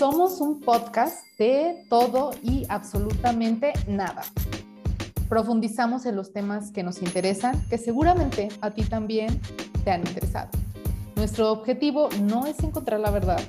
Somos 0.00 0.40
un 0.40 0.60
podcast 0.60 1.26
de 1.36 1.84
todo 1.90 2.30
y 2.42 2.64
absolutamente 2.70 3.74
nada. 3.86 4.22
Profundizamos 5.28 6.06
en 6.06 6.16
los 6.16 6.32
temas 6.32 6.70
que 6.72 6.82
nos 6.82 7.02
interesan, 7.02 7.62
que 7.68 7.76
seguramente 7.76 8.48
a 8.62 8.70
ti 8.70 8.82
también 8.82 9.38
te 9.84 9.90
han 9.90 10.00
interesado. 10.00 10.48
Nuestro 11.16 11.52
objetivo 11.52 12.08
no 12.22 12.46
es 12.46 12.60
encontrar 12.60 12.98
la 12.98 13.10
verdad. 13.10 13.42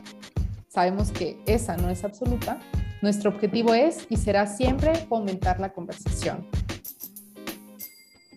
Sabemos 0.67 1.11
que 1.11 1.41
esa 1.45 1.77
no 1.77 1.89
es 1.89 2.03
absoluta. 2.03 2.59
Nuestro 3.01 3.29
objetivo 3.29 3.73
es 3.73 4.05
y 4.09 4.17
será 4.17 4.45
siempre 4.45 4.93
fomentar 5.07 5.57
la 5.61 5.71
conversación. 5.71 6.45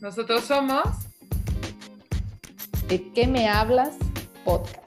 Nosotros 0.00 0.44
somos 0.44 0.84
¿De 2.86 3.10
qué 3.10 3.26
me 3.26 3.48
hablas? 3.48 3.96
Podcast. 4.44 4.83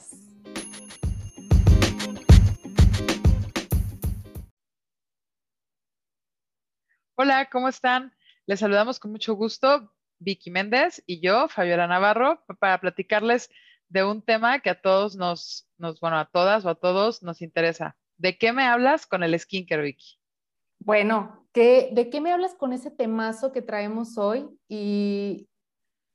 Hola, 7.19 7.49
¿cómo 7.51 7.67
están? 7.67 8.13
Les 8.45 8.59
saludamos 8.59 8.99
con 8.99 9.09
mucho 9.09 9.33
gusto 9.33 9.91
Vicky 10.19 10.51
Méndez 10.51 11.01
y 11.07 11.19
yo, 11.19 11.47
Fabiola 11.47 11.87
Navarro, 11.87 12.43
para 12.59 12.79
platicarles 12.79 13.49
de 13.89 14.03
un 14.03 14.21
tema 14.21 14.59
que 14.59 14.69
a 14.69 14.79
todos 14.79 15.15
nos, 15.15 15.67
bueno, 15.99 16.19
a 16.19 16.29
todas 16.29 16.63
o 16.63 16.69
a 16.69 16.75
todos 16.75 17.23
nos 17.23 17.41
interesa. 17.41 17.97
¿De 18.17 18.37
qué 18.37 18.53
me 18.53 18.67
hablas 18.67 19.07
con 19.07 19.23
el 19.23 19.37
skincare, 19.39 19.81
Vicky? 19.81 20.19
Bueno, 20.77 21.43
¿de 21.55 22.07
qué 22.11 22.21
me 22.21 22.31
hablas 22.31 22.53
con 22.53 22.71
ese 22.71 22.91
temazo 22.91 23.51
que 23.51 23.63
traemos 23.63 24.19
hoy? 24.19 24.47
Y 24.69 25.49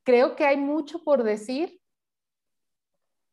creo 0.05 0.37
que 0.37 0.46
hay 0.46 0.57
mucho 0.57 1.02
por 1.02 1.24
decir. 1.24 1.81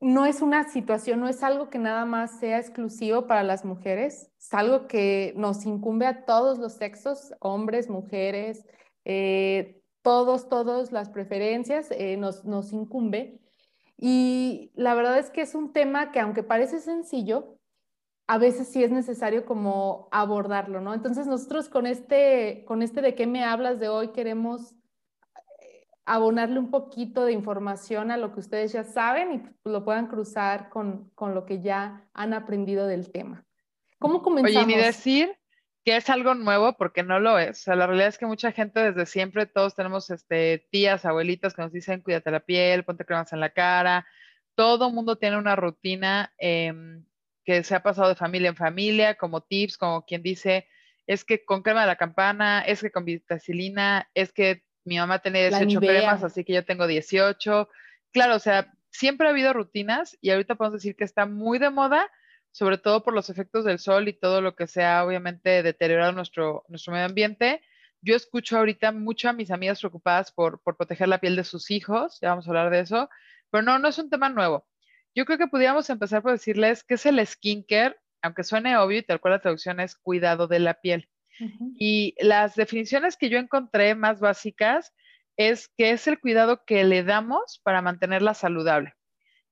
No 0.01 0.25
es 0.25 0.41
una 0.41 0.69
situación, 0.69 1.19
no 1.19 1.27
es 1.27 1.43
algo 1.43 1.69
que 1.69 1.77
nada 1.77 2.05
más 2.05 2.39
sea 2.39 2.57
exclusivo 2.57 3.27
para 3.27 3.43
las 3.43 3.65
mujeres, 3.65 4.31
es 4.39 4.53
algo 4.53 4.87
que 4.87 5.33
nos 5.35 5.65
incumbe 5.65 6.05
a 6.05 6.23
todos 6.25 6.57
los 6.57 6.73
sexos, 6.73 7.33
hombres, 7.41 7.89
mujeres, 7.89 8.65
eh, 9.03 9.81
todos, 10.01 10.47
todas 10.47 10.93
las 10.93 11.09
preferencias 11.09 11.91
eh, 11.91 12.15
nos, 12.15 12.45
nos 12.45 12.71
incumbe. 12.71 13.41
Y 13.97 14.71
la 14.75 14.95
verdad 14.95 15.19
es 15.19 15.29
que 15.29 15.41
es 15.41 15.53
un 15.55 15.73
tema 15.73 16.11
que 16.13 16.21
aunque 16.21 16.43
parece 16.43 16.79
sencillo, 16.79 17.57
a 18.27 18.37
veces 18.37 18.69
sí 18.69 18.83
es 18.83 18.91
necesario 18.91 19.45
como 19.45 20.07
abordarlo, 20.11 20.79
¿no? 20.79 20.93
Entonces 20.93 21.27
nosotros 21.27 21.67
con 21.67 21.85
este, 21.85 22.63
con 22.65 22.81
este 22.81 23.01
de 23.01 23.15
qué 23.15 23.27
me 23.27 23.43
hablas 23.43 23.79
de 23.79 23.89
hoy 23.89 24.09
queremos 24.09 24.75
abonarle 26.09 26.57
un 26.57 26.71
poquito 26.71 27.23
de 27.23 27.33
información 27.33 28.09
a 28.09 28.17
lo 28.17 28.33
que 28.33 28.39
ustedes 28.39 28.73
ya 28.73 28.83
saben 28.83 29.31
y 29.31 29.37
pues, 29.37 29.71
lo 29.71 29.85
puedan 29.85 30.07
cruzar 30.07 30.69
con, 30.69 31.11
con 31.13 31.35
lo 31.35 31.45
que 31.45 31.61
ya 31.61 32.03
han 32.13 32.33
aprendido 32.33 32.87
del 32.87 33.11
tema. 33.11 33.45
¿Cómo 33.99 34.23
comenzamos? 34.23 34.65
Oye, 34.65 34.75
ni 34.75 34.81
decir 34.81 35.37
que 35.85 35.95
es 35.95 36.09
algo 36.09 36.33
nuevo 36.33 36.75
porque 36.77 37.03
no 37.03 37.19
lo 37.19 37.37
es. 37.37 37.59
O 37.59 37.63
sea, 37.63 37.75
la 37.75 37.85
realidad 37.85 38.07
es 38.07 38.17
que 38.17 38.25
mucha 38.25 38.51
gente 38.51 38.91
desde 38.91 39.05
siempre, 39.05 39.45
todos 39.45 39.75
tenemos 39.75 40.09
este, 40.09 40.67
tías, 40.71 41.05
abuelitas 41.05 41.53
que 41.53 41.61
nos 41.61 41.71
dicen 41.71 42.01
cuídate 42.01 42.31
la 42.31 42.39
piel, 42.39 42.83
ponte 42.83 43.05
cremas 43.05 43.31
en 43.31 43.39
la 43.39 43.51
cara. 43.51 44.07
Todo 44.55 44.89
mundo 44.89 45.15
tiene 45.15 45.37
una 45.37 45.55
rutina 45.55 46.33
em, 46.39 47.05
que 47.45 47.63
se 47.63 47.75
ha 47.75 47.83
pasado 47.83 48.09
de 48.09 48.15
familia 48.15 48.49
en 48.49 48.55
familia, 48.55 49.13
como 49.13 49.41
tips, 49.41 49.77
como 49.77 50.05
quien 50.05 50.23
dice, 50.23 50.67
es 51.05 51.23
que 51.23 51.45
con 51.45 51.61
crema 51.61 51.81
de 51.81 51.87
la 51.87 51.97
campana, 51.97 52.61
es 52.61 52.81
que 52.81 52.91
con 52.91 53.05
vitacilina, 53.05 54.09
es 54.15 54.33
que 54.33 54.63
mi 54.89 54.97
mamá 54.97 55.19
tenía 55.19 55.49
18 55.49 55.79
cremas, 55.79 56.23
así 56.23 56.43
que 56.43 56.51
yo 56.51 56.65
tengo 56.65 56.87
18. 56.87 57.69
Claro, 58.11 58.35
o 58.35 58.39
sea, 58.39 58.73
siempre 58.89 59.27
ha 59.27 59.29
habido 59.29 59.53
rutinas 59.53 60.17
y 60.19 60.31
ahorita 60.31 60.55
podemos 60.55 60.81
decir 60.81 60.95
que 60.95 61.03
está 61.03 61.27
muy 61.27 61.59
de 61.59 61.69
moda, 61.69 62.09
sobre 62.49 62.79
todo 62.79 63.03
por 63.03 63.13
los 63.13 63.29
efectos 63.29 63.65
del 63.65 63.77
sol 63.77 64.07
y 64.07 64.13
todo 64.13 64.41
lo 64.41 64.55
que 64.55 64.65
sea, 64.65 65.05
obviamente, 65.05 65.61
deteriorado 65.61 66.11
nuestro, 66.11 66.65
nuestro 66.69 66.91
medio 66.91 67.05
ambiente. 67.05 67.61
Yo 68.01 68.15
escucho 68.15 68.57
ahorita 68.57 68.91
mucho 68.91 69.29
a 69.29 69.33
mis 69.33 69.51
amigas 69.51 69.79
preocupadas 69.79 70.31
por, 70.31 70.59
por 70.63 70.75
proteger 70.75 71.07
la 71.07 71.19
piel 71.19 71.35
de 71.35 71.43
sus 71.43 71.69
hijos, 71.69 72.17
ya 72.19 72.29
vamos 72.29 72.47
a 72.47 72.49
hablar 72.49 72.71
de 72.71 72.79
eso, 72.79 73.11
pero 73.51 73.61
no, 73.61 73.77
no 73.77 73.89
es 73.89 73.99
un 73.99 74.09
tema 74.09 74.29
nuevo. 74.29 74.65
Yo 75.13 75.25
creo 75.25 75.37
que 75.37 75.47
podríamos 75.47 75.87
empezar 75.91 76.23
por 76.23 76.31
decirles 76.31 76.83
qué 76.83 76.95
es 76.95 77.05
el 77.05 77.23
skincare, 77.27 77.95
aunque 78.23 78.43
suene 78.43 78.75
obvio 78.75 78.97
y 78.97 79.03
tal 79.03 79.19
cual 79.19 79.33
la 79.33 79.39
traducción 79.39 79.79
es 79.79 79.95
cuidado 79.95 80.47
de 80.47 80.59
la 80.59 80.73
piel. 80.81 81.09
Y 81.77 82.15
las 82.19 82.55
definiciones 82.55 83.17
que 83.17 83.29
yo 83.29 83.37
encontré 83.37 83.95
más 83.95 84.19
básicas 84.19 84.93
es 85.37 85.69
que 85.77 85.91
es 85.91 86.05
el 86.07 86.19
cuidado 86.19 86.65
que 86.65 86.83
le 86.83 87.03
damos 87.03 87.61
para 87.63 87.81
mantenerla 87.81 88.33
saludable. 88.33 88.93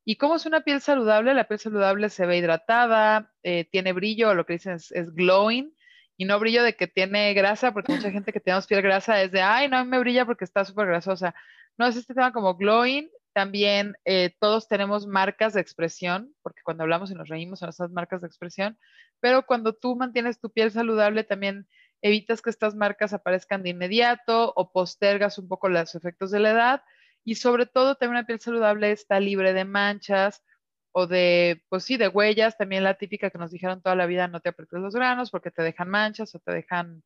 ¿Y 0.04 0.16
cómo 0.16 0.36
es 0.36 0.46
una 0.46 0.62
piel 0.62 0.82
saludable? 0.82 1.34
La 1.34 1.48
piel 1.48 1.60
saludable 1.60 2.10
se 2.10 2.26
ve 2.26 2.38
hidratada, 2.38 3.34
eh, 3.44 3.68
tiene 3.72 3.94
brillo, 3.94 4.34
lo 4.34 4.46
que 4.46 4.54
dicen 4.54 4.74
es, 4.74 4.92
glowing, 5.14 5.74
y 6.18 6.26
no 6.26 6.40
brillo 6.40 6.64
de 6.64 6.76
que 6.76 6.88
tiene 6.88 7.34
grasa, 7.34 7.74
porque 7.74 7.94
mucha 7.94 8.12
gente 8.12 8.32
que 8.34 8.40
tenemos 8.40 8.68
piel 8.68 8.82
grasa 8.82 9.22
es 9.22 9.32
de, 9.32 9.42
ay, 9.42 9.70
no 9.70 9.84
me 9.86 10.00
brilla 10.00 10.26
porque 10.26 10.46
está 10.46 10.66
súper 10.66 10.88
grasosa. 10.88 11.36
No, 11.78 11.88
es 11.88 11.96
este 11.96 12.14
tema 12.14 12.34
como 12.34 12.56
glowing. 12.56 13.10
También 13.34 13.96
eh, 14.04 14.34
todos 14.40 14.68
tenemos 14.68 15.08
marcas 15.08 15.54
de 15.54 15.62
expresión, 15.62 16.34
porque 16.42 16.62
cuando 16.64 16.84
hablamos 16.84 17.12
y 17.12 17.14
nos 17.14 17.30
reímos 17.30 17.60
son 17.60 17.70
esas 17.70 17.92
marcas 17.92 18.22
de 18.22 18.28
expresión, 18.28 18.78
pero 19.20 19.46
cuando 19.46 19.74
tú 19.74 19.96
mantienes 19.96 20.40
tu 20.40 20.50
piel 20.50 20.72
saludable 20.72 21.24
también 21.24 21.68
evitas 22.02 22.42
que 22.42 22.50
estas 22.50 22.76
marcas 22.76 23.14
aparezcan 23.14 23.64
de 23.64 23.70
inmediato 23.70 24.54
o 24.56 24.72
postergas 24.72 25.38
un 25.38 25.48
poco 25.48 25.70
los 25.70 25.96
efectos 25.96 26.32
de 26.32 26.40
la 26.40 26.52
edad 26.52 26.82
y 27.24 27.36
sobre 27.36 27.66
todo 27.66 27.96
también 27.96 28.20
una 28.20 28.26
piel 28.26 28.40
saludable 28.40 28.92
está 28.92 29.20
libre 29.20 29.54
de 29.54 29.66
manchas 29.66 30.44
o 30.92 31.08
de, 31.08 31.64
pues 31.70 31.84
sí, 31.84 31.98
de 31.98 32.08
huellas, 32.08 32.58
también 32.58 32.84
la 32.84 32.96
típica 32.96 33.30
que 33.30 33.38
nos 33.38 33.52
dijeron 33.52 33.82
toda 33.82 33.96
la 33.96 34.06
vida, 34.06 34.28
no 34.28 34.40
te 34.40 34.50
aprietes 34.50 34.80
los 34.80 34.96
granos 34.96 35.30
porque 35.30 35.52
te 35.52 35.62
dejan 35.62 35.90
manchas 35.90 36.34
o 36.34 36.40
te 36.40 36.52
dejan 36.52 37.04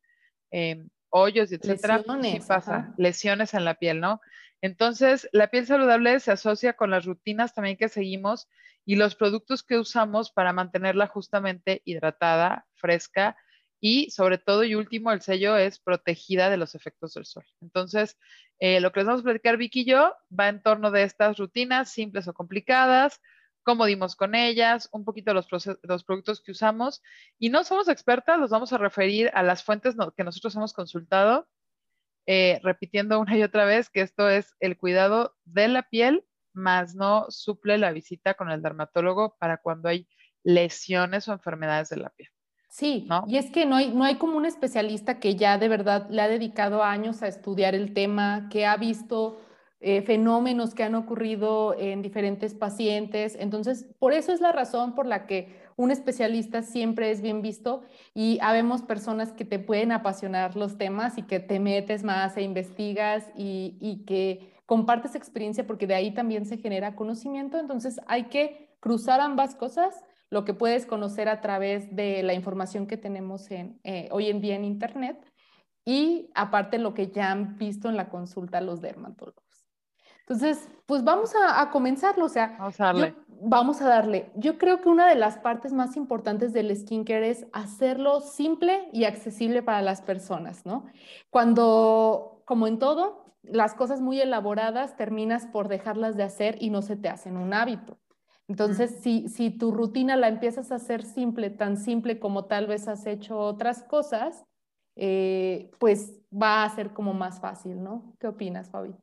em, 0.50 0.88
hoyos 1.10 1.52
etcétera. 1.52 1.98
Lesiones. 1.98 2.46
pasa, 2.46 2.94
lesiones 2.96 3.54
en 3.54 3.64
la 3.64 3.74
piel, 3.74 4.00
¿no? 4.00 4.20
Entonces, 4.62 5.28
la 5.32 5.48
piel 5.48 5.66
saludable 5.66 6.20
se 6.20 6.30
asocia 6.30 6.74
con 6.74 6.90
las 6.90 7.04
rutinas 7.04 7.52
también 7.52 7.76
que 7.76 7.88
seguimos 7.88 8.48
y 8.84 8.96
los 8.96 9.14
productos 9.14 9.62
que 9.62 9.78
usamos 9.78 10.30
para 10.30 10.52
mantenerla 10.52 11.06
justamente 11.06 11.82
hidratada, 11.84 12.66
fresca 12.74 13.36
y 13.84 14.10
sobre 14.12 14.38
todo 14.38 14.62
y 14.62 14.76
último, 14.76 15.10
el 15.10 15.22
sello 15.22 15.56
es 15.56 15.80
protegida 15.80 16.48
de 16.48 16.56
los 16.56 16.76
efectos 16.76 17.14
del 17.14 17.26
sol. 17.26 17.44
Entonces, 17.60 18.16
eh, 18.60 18.80
lo 18.80 18.92
que 18.92 19.00
les 19.00 19.08
vamos 19.08 19.22
a 19.22 19.24
platicar 19.24 19.56
Vicky 19.56 19.80
y 19.80 19.86
yo 19.86 20.14
va 20.38 20.48
en 20.48 20.62
torno 20.62 20.92
de 20.92 21.02
estas 21.02 21.36
rutinas 21.36 21.90
simples 21.90 22.28
o 22.28 22.32
complicadas, 22.32 23.20
cómo 23.64 23.84
dimos 23.86 24.14
con 24.14 24.36
ellas, 24.36 24.88
un 24.92 25.04
poquito 25.04 25.34
los, 25.34 25.48
los 25.82 26.04
productos 26.04 26.40
que 26.40 26.52
usamos. 26.52 27.02
Y 27.40 27.50
no 27.50 27.64
somos 27.64 27.88
expertas, 27.88 28.38
los 28.38 28.50
vamos 28.50 28.72
a 28.72 28.78
referir 28.78 29.32
a 29.34 29.42
las 29.42 29.64
fuentes 29.64 29.96
que 30.16 30.22
nosotros 30.22 30.54
hemos 30.54 30.72
consultado, 30.72 31.48
eh, 32.26 32.60
repitiendo 32.62 33.18
una 33.18 33.36
y 33.36 33.42
otra 33.42 33.64
vez 33.64 33.90
que 33.90 34.02
esto 34.02 34.28
es 34.30 34.54
el 34.60 34.78
cuidado 34.78 35.34
de 35.44 35.66
la 35.66 35.82
piel 35.82 36.24
más 36.52 36.94
no 36.94 37.26
suple 37.30 37.78
la 37.78 37.90
visita 37.90 38.34
con 38.34 38.50
el 38.50 38.62
dermatólogo 38.62 39.36
para 39.40 39.56
cuando 39.56 39.88
hay 39.88 40.06
lesiones 40.44 41.26
o 41.26 41.32
enfermedades 41.32 41.88
de 41.88 41.96
la 41.96 42.10
piel. 42.10 42.28
Sí, 42.72 43.04
¿no? 43.06 43.24
y 43.28 43.36
es 43.36 43.50
que 43.50 43.66
no 43.66 43.76
hay, 43.76 43.92
no 43.92 44.02
hay 44.02 44.14
como 44.14 44.38
un 44.38 44.46
especialista 44.46 45.20
que 45.20 45.36
ya 45.36 45.58
de 45.58 45.68
verdad 45.68 46.08
le 46.08 46.22
ha 46.22 46.28
dedicado 46.28 46.82
años 46.82 47.22
a 47.22 47.28
estudiar 47.28 47.74
el 47.74 47.92
tema, 47.92 48.48
que 48.50 48.64
ha 48.64 48.78
visto 48.78 49.38
eh, 49.80 50.00
fenómenos 50.00 50.72
que 50.74 50.82
han 50.82 50.94
ocurrido 50.94 51.74
en 51.78 52.00
diferentes 52.00 52.54
pacientes. 52.54 53.36
Entonces, 53.38 53.84
por 53.98 54.14
eso 54.14 54.32
es 54.32 54.40
la 54.40 54.52
razón 54.52 54.94
por 54.94 55.04
la 55.04 55.26
que 55.26 55.60
un 55.76 55.90
especialista 55.90 56.62
siempre 56.62 57.10
es 57.10 57.20
bien 57.20 57.42
visto 57.42 57.82
y 58.14 58.38
habemos 58.40 58.80
personas 58.80 59.32
que 59.32 59.44
te 59.44 59.58
pueden 59.58 59.92
apasionar 59.92 60.56
los 60.56 60.78
temas 60.78 61.18
y 61.18 61.24
que 61.24 61.40
te 61.40 61.60
metes 61.60 62.04
más 62.04 62.38
e 62.38 62.42
investigas 62.42 63.28
y, 63.36 63.76
y 63.82 64.06
que 64.06 64.54
compartes 64.64 65.14
experiencia 65.14 65.66
porque 65.66 65.86
de 65.86 65.94
ahí 65.94 66.14
también 66.14 66.46
se 66.46 66.56
genera 66.56 66.96
conocimiento. 66.96 67.58
Entonces 67.58 68.00
hay 68.06 68.30
que 68.30 68.70
cruzar 68.80 69.20
ambas 69.20 69.54
cosas, 69.56 70.02
lo 70.32 70.46
que 70.46 70.54
puedes 70.54 70.86
conocer 70.86 71.28
a 71.28 71.42
través 71.42 71.94
de 71.94 72.22
la 72.22 72.32
información 72.32 72.86
que 72.86 72.96
tenemos 72.96 73.50
en, 73.50 73.78
eh, 73.84 74.08
hoy 74.12 74.30
en 74.30 74.40
día 74.40 74.56
en 74.56 74.64
Internet 74.64 75.30
y 75.84 76.30
aparte 76.34 76.78
lo 76.78 76.94
que 76.94 77.10
ya 77.10 77.30
han 77.30 77.58
visto 77.58 77.90
en 77.90 77.98
la 77.98 78.08
consulta 78.08 78.62
los 78.62 78.80
dermatólogos. 78.80 79.44
Entonces, 80.20 80.70
pues 80.86 81.04
vamos 81.04 81.34
a, 81.36 81.68
comenzarlo, 81.68 82.24
o 82.24 82.28
sea, 82.30 82.56
vamos 82.58 82.80
a 82.80 82.84
darle. 82.84 83.14
vamos 83.28 83.82
a 83.82 83.88
darle. 83.88 84.32
Yo 84.34 84.56
creo 84.56 84.80
que 84.80 84.88
una 84.88 85.06
de 85.06 85.16
las 85.16 85.36
partes 85.36 85.74
más 85.74 85.96
importantes 85.98 86.54
del 86.54 86.74
skincare 86.74 87.28
es 87.28 87.44
hacerlo 87.52 88.20
simple 88.20 88.88
y 88.90 89.04
accesible 89.04 89.62
para 89.62 89.82
las 89.82 90.00
personas, 90.00 90.64
¿no? 90.64 90.86
Cuando, 91.28 92.42
como 92.46 92.66
en 92.68 92.78
todo, 92.78 93.36
las 93.42 93.74
cosas 93.74 94.00
muy 94.00 94.18
elaboradas 94.18 94.96
terminas 94.96 95.44
por 95.44 95.68
dejarlas 95.68 96.16
de 96.16 96.22
hacer 96.22 96.56
y 96.58 96.70
no 96.70 96.80
se 96.80 96.96
te 96.96 97.10
hacen 97.10 97.36
un 97.36 97.52
hábito. 97.52 97.98
Entonces, 98.52 98.98
si, 99.00 99.30
si 99.30 99.50
tu 99.50 99.70
rutina 99.72 100.14
la 100.14 100.28
empiezas 100.28 100.72
a 100.72 100.74
hacer 100.74 101.04
simple, 101.04 101.48
tan 101.48 101.78
simple 101.78 102.18
como 102.18 102.44
tal 102.44 102.66
vez 102.66 102.86
has 102.86 103.06
hecho 103.06 103.38
otras 103.38 103.82
cosas, 103.82 104.44
eh, 104.94 105.70
pues 105.78 106.20
va 106.30 106.62
a 106.62 106.68
ser 106.68 106.90
como 106.92 107.14
más 107.14 107.40
fácil, 107.40 107.82
¿no? 107.82 108.14
¿Qué 108.20 108.26
opinas, 108.26 108.68
Fabi? 108.68 108.94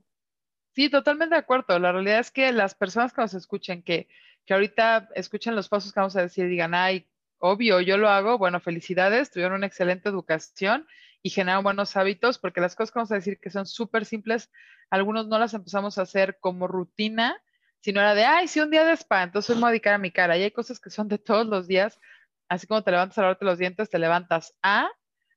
Sí, 0.76 0.88
totalmente 0.92 1.34
de 1.34 1.40
acuerdo. 1.40 1.80
La 1.80 1.92
realidad 1.92 2.20
es 2.20 2.30
que 2.30 2.52
las 2.52 2.76
personas 2.76 3.12
que 3.12 3.22
nos 3.22 3.34
escuchen, 3.34 3.82
que, 3.82 4.08
que 4.46 4.54
ahorita 4.54 5.10
escuchen 5.16 5.56
los 5.56 5.68
pasos 5.68 5.92
que 5.92 6.00
vamos 6.00 6.16
a 6.16 6.22
decir, 6.22 6.48
digan, 6.48 6.76
ay, 6.76 7.10
obvio, 7.40 7.82
yo 7.82 7.98
lo 7.98 8.08
hago, 8.08 8.38
bueno, 8.38 8.60
felicidades, 8.60 9.32
tuvieron 9.32 9.56
una 9.56 9.66
excelente 9.66 10.10
educación 10.10 10.86
y 11.24 11.32
generaron 11.32 11.64
buenos 11.64 11.98
hábitos, 11.98 12.38
porque 12.38 12.62
las 12.62 12.76
cosas 12.76 12.92
que 12.92 13.00
vamos 13.00 13.12
a 13.14 13.16
decir 13.16 13.40
que 13.40 13.50
son 13.50 13.66
súper 13.66 14.06
simples, 14.06 14.52
algunos 14.92 15.28
no 15.28 15.40
las 15.40 15.56
empezamos 15.56 15.98
a 15.98 16.04
hacer 16.04 16.38
como 16.40 16.68
rutina, 16.68 17.42
sino 17.82 18.02
era 18.02 18.16
de, 18.16 18.26
ay, 18.26 18.48
sí, 18.48 18.60
un 18.60 18.72
día 18.72 18.86
de 18.86 18.94
spa, 18.94 19.24
entonces 19.24 19.56
me 19.56 19.62
voy 19.62 19.70
a 19.70 19.72
dedicar 19.72 19.94
a 19.94 19.98
mi 19.98 20.12
cara. 20.12 20.38
Y 20.38 20.44
hay 20.44 20.52
cosas 20.52 20.80
que 20.80 20.90
son 20.90 21.08
de 21.08 21.18
todos 21.18 21.48
los 21.48 21.68
días, 21.68 22.00
así 22.50 22.68
como 22.68 22.84
te 22.84 22.92
levantas 22.92 23.18
a 23.18 23.22
lavarte 23.22 23.46
los 23.46 23.60
dientes, 23.60 23.90
te 23.90 24.00
levantas 24.00 24.56
a 24.62 24.90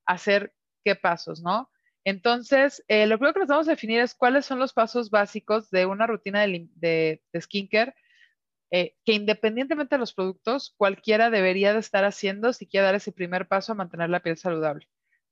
hacer 0.07 0.55
qué 0.85 0.97
pasos, 0.97 1.43
¿no? 1.43 1.71
Entonces, 2.05 2.85
eh, 2.89 3.07
lo 3.07 3.17
primero 3.19 3.35
que 3.35 3.41
nos 3.41 3.49
vamos 3.49 3.69
a 3.69 3.73
definir 3.73 4.01
es 4.01 4.15
cuáles 4.15 4.45
son 4.47 4.59
los 4.59 4.73
pasos 4.73 5.11
básicos 5.11 5.71
de 5.71 5.87
una 5.87 6.07
rutina 6.07 6.45
de, 6.47 7.23
skincare 7.39 7.95
eh, 8.73 8.97
que 9.05 9.13
independientemente 9.13 9.95
de 9.95 10.01
los 10.01 10.15
productos, 10.15 10.75
cualquiera 10.77 11.31
debería 11.31 11.73
de 11.75 11.81
estar 11.81 12.05
haciendo 12.05 12.53
si 12.53 12.67
quiere 12.67 12.87
dar 12.87 12.95
ese 12.97 13.13
primer 13.13 13.47
paso 13.47 13.73
a 13.73 13.75
mantener 13.77 14.11
la 14.11 14.21
piel 14.21 14.37
saludable. 14.37 14.89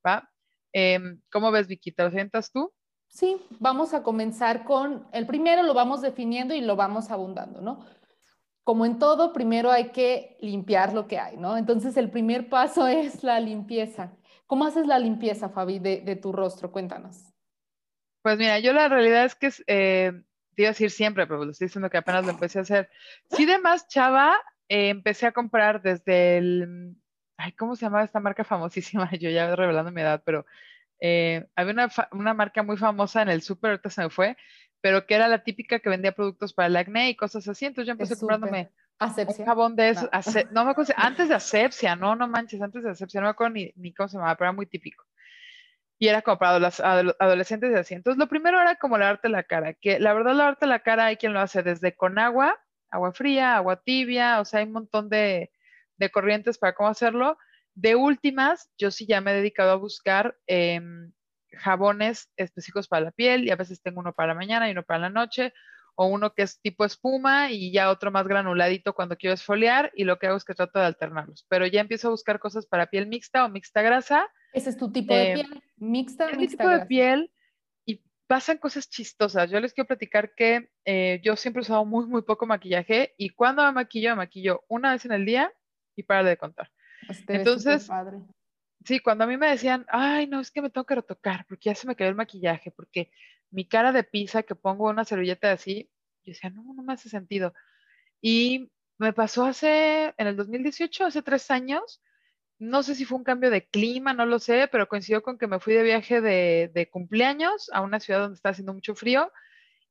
¿va? 0.07 0.31
Em, 0.73 1.21
¿Cómo 1.33 1.51
ves, 1.51 1.67
Vicky? 1.67 1.93
¿Te 1.93 2.05
lo 2.05 2.11
sientas 2.11 2.53
tú? 2.53 2.73
Sí, 3.11 3.37
vamos 3.59 3.93
a 3.93 4.05
comenzar 4.05 4.65
con 4.65 5.05
el 5.13 5.27
primero, 5.27 5.65
lo 5.65 5.75
vamos 5.75 6.01
definiendo 6.01 6.55
y 6.55 6.61
lo 6.61 6.77
vamos 6.77 7.11
abundando, 7.11 7.61
¿no? 7.61 7.85
Como 8.63 8.87
en 8.87 9.01
todo, 9.01 9.33
primero 9.33 9.73
hay 9.73 9.91
que 9.91 10.37
limpiar 10.41 10.95
lo 10.95 11.09
que 11.09 11.19
hay, 11.19 11.37
¿no? 11.37 11.57
Entonces, 11.57 11.97
el 11.97 12.09
primer 12.09 12.49
paso 12.49 12.87
es 12.89 13.25
la 13.25 13.41
limpieza. 13.41 14.13
¿Cómo 14.47 14.65
haces 14.65 14.87
la 14.87 14.99
limpieza, 14.99 15.49
Fabi, 15.49 15.81
de, 15.81 16.17
tu 16.17 16.33
rostro? 16.33 16.71
Cuéntanos. 16.71 17.35
Pues 18.23 18.39
mira, 18.39 18.59
yo 18.61 18.73
la 18.73 18.89
realidad 18.89 19.25
es 19.25 19.35
que 19.35 19.51
eh, 19.67 20.13
te 20.55 20.63
iba 20.63 20.69
a 20.69 20.73
decir 20.73 20.91
siempre, 20.91 21.27
pero 21.27 21.45
lo 21.45 21.51
estoy 21.51 21.67
diciendo 21.67 21.91
que 21.91 21.99
apenas 21.99 22.25
lo 22.25 22.31
empecé 22.31 22.61
a 22.61 22.63
hacer. 22.63 22.91
Sí, 23.31 23.45
de 23.45 23.59
más 23.59 23.89
chava, 23.89 24.37
eh, 24.69 24.89
empecé 24.89 25.27
a 25.27 25.33
comprar 25.33 25.83
desde 25.83 26.39
el, 26.39 26.97
ay, 27.37 27.53
¿cómo 27.53 27.75
se 27.75 27.87
llamaba 27.87 28.05
esta 28.05 28.21
marca 28.21 28.45
famosísima? 28.45 29.11
Yo 29.19 29.31
ya 29.31 29.55
revelando 29.57 29.91
mi 29.91 30.01
edad, 30.01 30.23
pero 30.25 30.47
eh, 31.01 31.47
había 31.57 31.73
una, 31.73 31.89
una, 32.13 32.35
marca 32.35 32.63
muy 32.63 32.77
famosa 32.77 33.23
en 33.23 33.29
el 33.29 33.43
súper, 33.43 33.71
ahorita 33.73 33.91
se 33.91 34.03
me 34.03 34.11
fue, 34.11 34.37
pero 34.81 35.07
que 35.07 35.15
era 35.15 35.29
la 35.29 35.43
típica 35.43 35.79
que 35.79 35.89
vendía 35.89 36.13
productos 36.13 36.53
para 36.53 36.67
el 36.67 36.77
acné 36.77 37.11
y 37.11 37.17
cosas 37.17 37.47
así. 37.49 37.67
Entonces 37.67 37.87
yo 37.87 37.93
empecé 37.93 38.19
comprándome 38.19 38.71
Asepsia. 39.01 39.45
Un 39.45 39.47
jabón 39.47 39.77
de 39.77 39.89
eso, 39.89 40.11
no. 40.51 40.65
me 40.67 40.73
acuerdo, 40.73 40.93
antes 40.95 41.31
de 41.31 41.35
asepsia, 41.35 41.97
no, 41.97 42.15
no 42.17 42.29
manches, 42.29 42.61
antes 42.61 42.83
de 42.83 42.91
asepsia, 42.91 43.23
no 43.23 43.29
me 43.29 43.31
acuerdo 43.31 43.55
ni, 43.55 43.73
ni 43.77 43.95
cómo 43.95 44.11
se 44.11 44.19
llamaba, 44.19 44.37
pero 44.37 44.51
era 44.51 44.57
muy 44.57 44.67
típico. 44.67 45.07
Y 45.99 46.09
era 46.09 46.21
como 46.21 46.39
para 46.39 46.59
los 46.59 46.81
adolescentes 46.81 47.73
de 47.73 47.79
así. 47.79 47.95
Entonces, 47.95 48.19
lo 48.19 48.29
primero 48.29 48.61
era 48.61 48.77
como 48.77 48.99
lavarte 48.99 49.31
la 49.31 49.43
cara, 49.43 49.73
que 49.73 49.99
la 49.99 50.13
verdad 50.13 50.35
lavarte 50.35 50.67
la 50.67 50.81
cara 50.81 51.07
hay 51.07 51.17
quien 51.17 51.33
lo 51.33 51.41
hace 51.41 51.63
desde 51.63 51.95
con 51.97 52.19
agua, 52.19 52.59
agua 52.91 53.13
fría, 53.13 53.57
agua 53.57 53.77
tibia, 53.83 54.39
o 54.39 54.45
sea, 54.45 54.61
hay 54.61 54.67
un 54.67 54.73
montón 54.73 55.09
de, 55.09 55.51
de 55.97 56.11
corrientes 56.11 56.59
para 56.59 56.75
cómo 56.75 56.91
hacerlo. 56.91 57.39
De 57.81 57.95
últimas, 57.95 58.71
yo 58.77 58.91
sí 58.91 59.07
ya 59.07 59.23
me 59.23 59.31
he 59.31 59.37
dedicado 59.37 59.71
a 59.71 59.77
buscar 59.77 60.37
em, 60.47 61.13
jabones 61.53 62.31
específicos 62.37 62.89
para 62.89 63.07
la 63.07 63.11
piel 63.11 63.45
y 63.45 63.51
a 63.51 63.57
veces 63.57 63.81
tengo 63.81 64.01
uno 64.01 64.13
para 64.13 64.29
la 64.29 64.35
mañana 64.35 64.69
y 64.69 64.73
uno 64.73 64.83
para 64.83 65.01
la 65.01 65.09
noche 65.09 65.55
o 65.95 66.07
uno 66.07 66.35
que 66.35 66.43
es 66.43 66.61
tipo 66.61 66.85
espuma 66.85 67.51
y 67.51 67.73
ya 67.73 67.91
otro 67.91 68.11
más 68.11 68.29
granuladito 68.29 68.93
cuando 68.93 69.17
quiero 69.17 69.33
esfoliar 69.33 69.93
y 69.95 70.05
lo 70.05 70.19
que 70.19 70.27
hago 70.27 70.37
es 70.37 70.45
que 70.45 70.53
trato 70.53 70.79
de 70.79 70.85
alternarlos. 70.85 71.47
Pero 71.49 71.67
ya 71.67 71.81
empiezo 71.81 72.09
a 72.09 72.11
buscar 72.11 72.39
cosas 72.39 72.67
para 72.67 72.91
piel 72.91 73.07
mixta 73.07 73.47
o 73.47 73.49
mixta 73.49 73.81
grasa. 73.81 74.29
¿Ese 74.53 74.69
es 74.69 74.77
tu 74.77 74.93
tipo 74.93 75.15
de 75.15 75.33
eh, 75.33 75.35
piel? 75.37 75.63
¿Mixta? 75.79 76.29
Es 76.29 76.37
mi 76.37 76.49
tipo 76.49 76.69
de 76.69 76.85
piel 76.85 77.33
y 77.87 78.03
pasan 78.27 78.59
cosas 78.59 78.91
chistosas. 78.91 79.51
Yo 79.51 79.59
les 79.59 79.73
quiero 79.73 79.89
platicar 79.89 80.35
que 80.35 80.69
eh, 80.85 81.19
yo 81.25 81.35
siempre 81.35 81.61
he 81.61 81.65
usado 81.65 81.87
muy, 81.87 82.05
muy 82.05 82.21
poco 82.21 82.45
maquillaje 82.45 83.15
y 83.17 83.31
cuando 83.31 83.65
me 83.65 83.73
maquillo, 83.73 84.11
me 84.11 84.17
maquillo 84.17 84.65
una 84.69 84.93
vez 84.93 85.07
en 85.07 85.13
el 85.13 85.25
día 85.25 85.51
y 85.97 86.03
para 86.03 86.25
de 86.25 86.37
contar. 86.37 86.71
Este 87.11 87.37
Entonces, 87.37 87.89
sí, 88.85 89.01
cuando 89.01 89.25
a 89.25 89.27
mí 89.27 89.37
me 89.37 89.51
decían, 89.51 89.87
ay, 89.89 90.27
no, 90.27 90.41
es 90.41 90.51
que 90.51 90.63
me 90.63 90.71
tengo 90.71 90.87
que 90.87 90.95
retocar 90.95 91.45
porque 91.49 91.71
ya 91.71 91.75
se 91.75 91.87
me 91.87 91.97
cayó 91.97 92.11
el 92.11 92.17
maquillaje, 92.17 92.71
porque 92.71 93.11
mi 93.51 93.67
cara 93.67 93.93
de 93.93 94.05
pizza 94.05 94.43
que 94.43 94.55
pongo 94.55 94.89
una 94.89 95.05
servilleta 95.05 95.53
así, 95.53 95.91
yo 96.25 96.33
decía, 96.33 96.51
no, 96.51 96.63
no 96.75 96.83
me 96.83 96.93
hace 96.93 97.09
sentido. 97.09 97.53
Y 98.21 98.71
me 98.99 99.13
pasó 99.13 99.45
hace, 99.45 100.15
en 100.17 100.27
el 100.27 100.37
2018, 100.37 101.07
hace 101.07 101.23
tres 101.23 101.51
años, 101.51 102.03
no 102.59 102.83
sé 102.83 102.95
si 102.95 103.07
fue 103.07 103.17
un 103.17 103.25
cambio 103.25 103.51
de 103.51 103.67
clima, 103.67 104.13
no 104.13 104.27
lo 104.27 104.39
sé, 104.39 104.69
pero 104.71 104.89
coincidió 104.89 105.23
con 105.23 105.39
que 105.39 105.47
me 105.47 105.61
fui 105.61 105.73
de 105.73 105.83
viaje 105.83 106.21
de, 106.21 106.71
de 106.75 106.91
cumpleaños 106.91 107.71
a 107.73 107.81
una 107.81 108.01
ciudad 108.01 108.21
donde 108.21 108.37
está 108.37 108.51
haciendo 108.51 108.75
mucho 108.75 108.95
frío. 108.95 109.33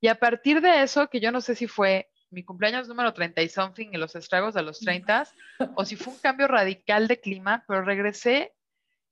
Y 0.00 0.06
a 0.06 0.14
partir 0.14 0.60
de 0.60 0.82
eso, 0.82 1.08
que 1.10 1.20
yo 1.20 1.32
no 1.32 1.40
sé 1.40 1.56
si 1.56 1.66
fue 1.66 2.08
mi 2.30 2.44
cumpleaños 2.44 2.88
número 2.88 3.12
30 3.12 3.42
y 3.42 3.48
something 3.48 3.88
y 3.92 3.96
los 3.96 4.14
estragos 4.14 4.54
de 4.54 4.62
los 4.62 4.80
30, 4.80 5.28
o 5.74 5.84
si 5.84 5.96
fue 5.96 6.12
un 6.12 6.18
cambio 6.20 6.48
radical 6.48 7.08
de 7.08 7.20
clima, 7.20 7.64
pero 7.66 7.82
regresé 7.82 8.54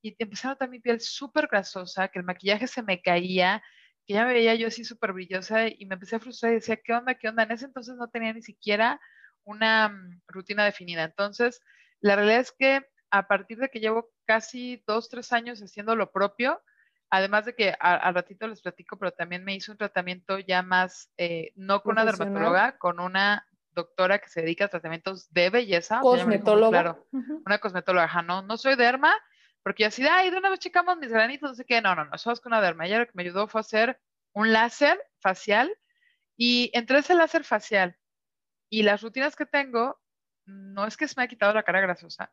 y 0.03 0.15
empecé 0.19 0.47
a 0.47 0.51
notar 0.51 0.69
mi 0.69 0.81
piel 0.81 1.01
súper 1.01 1.49
grasosa, 1.49 2.09
que 2.09 2.21
el 2.21 2.25
maquillaje 2.25 2.67
se 2.67 2.83
me 2.83 3.03
caía, 3.03 3.63
que 4.07 4.15
ya 4.15 4.25
me 4.25 4.33
veía 4.33 4.55
yo 4.55 4.69
así 4.69 4.85
súper 4.85 5.13
brillosa 5.13 5.67
y 5.69 5.85
me 5.87 5.95
empecé 5.95 6.17
a 6.17 6.21
frustrar 6.21 6.53
y 6.53 6.57
decía, 6.57 6.77
¿qué 6.77 6.93
onda? 6.93 7.15
¿Qué 7.15 7.29
onda? 7.29 7.43
En 7.43 7.51
ese 7.51 7.67
entonces 7.67 7.97
no 7.97 8.09
tenía 8.09 8.33
ni 8.33 8.43
siquiera 8.43 9.01
una 9.45 9.89
mm, 9.89 10.23
rutina 10.29 10.65
definida. 10.65 11.05
Entonces, 11.05 11.61
la 12.01 12.17
realidad 12.17 12.41
es 12.41 12.53
que 12.53 12.87
a 13.11 13.27
partir 13.27 13.59
de 13.59 13.69
que 13.69 13.81
llevo 13.81 14.11
casi 14.25 14.83
dos, 14.87 15.09
tres 15.09 15.33
años 15.33 15.61
haciendo 15.61 15.97
lo 15.97 16.13
propio, 16.13 16.63
además 17.11 17.45
de 17.47 17.55
que 17.55 17.75
al 17.79 18.15
ratito 18.15 18.47
les 18.47 18.61
platico, 18.61 18.99
pero 18.99 19.13
también 19.13 19.45
me 19.45 19.55
hizo 19.55 19.73
un 19.73 19.79
tratamiento 19.79 20.39
ya 20.39 20.63
más, 20.63 21.11
eh, 21.17 21.53
no 21.55 21.83
con 21.83 21.93
una 21.93 22.05
dermatóloga, 22.05 22.79
con 22.79 23.01
una 23.01 23.47
doctora 23.71 24.19
que 24.19 24.29
se 24.29 24.43
dedica 24.43 24.67
a 24.67 24.69
tratamientos 24.69 25.33
de 25.33 25.51
belleza. 25.51 26.01
Cosmetóloga. 26.01 26.83
Claro, 26.83 27.07
una 27.13 27.59
cosmetóloga. 27.59 28.23
no, 28.23 28.43
no 28.43 28.57
soy 28.57 28.77
derma, 28.77 29.17
porque 29.63 29.85
yo 29.85 29.89
así, 29.89 30.07
ay, 30.07 30.31
de 30.31 30.37
una 30.37 30.51
vez 30.51 30.59
checamos 30.59 30.99
mis 30.99 31.11
granitos, 31.11 31.51
no 31.51 31.55
sé 31.55 31.65
qué, 31.65 31.81
no, 31.81 31.95
no, 31.95 32.05
no, 32.05 32.19
somos 32.19 32.41
con 32.41 32.53
una 32.53 32.61
derma. 32.63 32.87
Ella 32.87 32.99
lo 33.01 33.07
que 33.07 33.13
me 33.15 33.23
ayudó 33.23 33.49
fue 33.49 33.61
hacer 33.61 34.01
un 34.33 34.53
láser 34.53 35.01
facial 35.21 35.75
y 36.37 36.71
entre 36.75 36.99
ese 36.99 37.15
láser 37.15 37.45
facial 37.45 37.97
y 38.71 38.83
las 38.83 39.03
rutinas 39.03 39.35
que 39.35 39.47
tengo, 39.47 40.01
no 40.47 40.87
es 40.87 40.97
que 40.97 41.09
se 41.09 41.15
me 41.17 41.23
haya 41.23 41.31
quitado 41.31 41.55
la 41.55 41.63
cara 41.63 41.81
grasosa, 41.81 42.33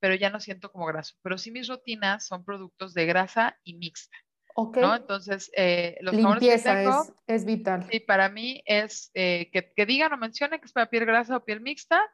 pero 0.00 0.14
ya 0.14 0.30
no 0.30 0.40
siento 0.40 0.70
como 0.70 0.86
graso. 0.86 1.14
Pero 1.22 1.38
sí 1.38 1.50
mis 1.50 1.68
rutinas 1.68 2.26
son 2.26 2.44
productos 2.44 2.94
de 2.94 3.06
grasa 3.06 3.58
y 3.64 3.74
mixta. 3.74 4.16
Okay. 4.54 4.82
¿no? 4.82 4.96
Entonces, 4.96 5.50
eh, 5.56 5.96
los 6.00 6.14
Limpieza 6.14 6.74
que 6.74 6.82
tengo, 6.82 7.02
es, 7.02 7.12
es, 7.26 7.44
vital. 7.44 7.86
Sí, 7.90 8.00
para 8.00 8.28
mí 8.28 8.62
es 8.66 9.10
eh, 9.14 9.50
que, 9.52 9.72
que, 9.74 9.86
digan 9.86 10.12
o 10.12 10.16
mencionen 10.16 10.58
que 10.58 10.66
es 10.66 10.72
para 10.72 10.90
piel 10.90 11.06
grasa 11.06 11.36
o 11.36 11.44
piel 11.44 11.60
mixta 11.60 12.04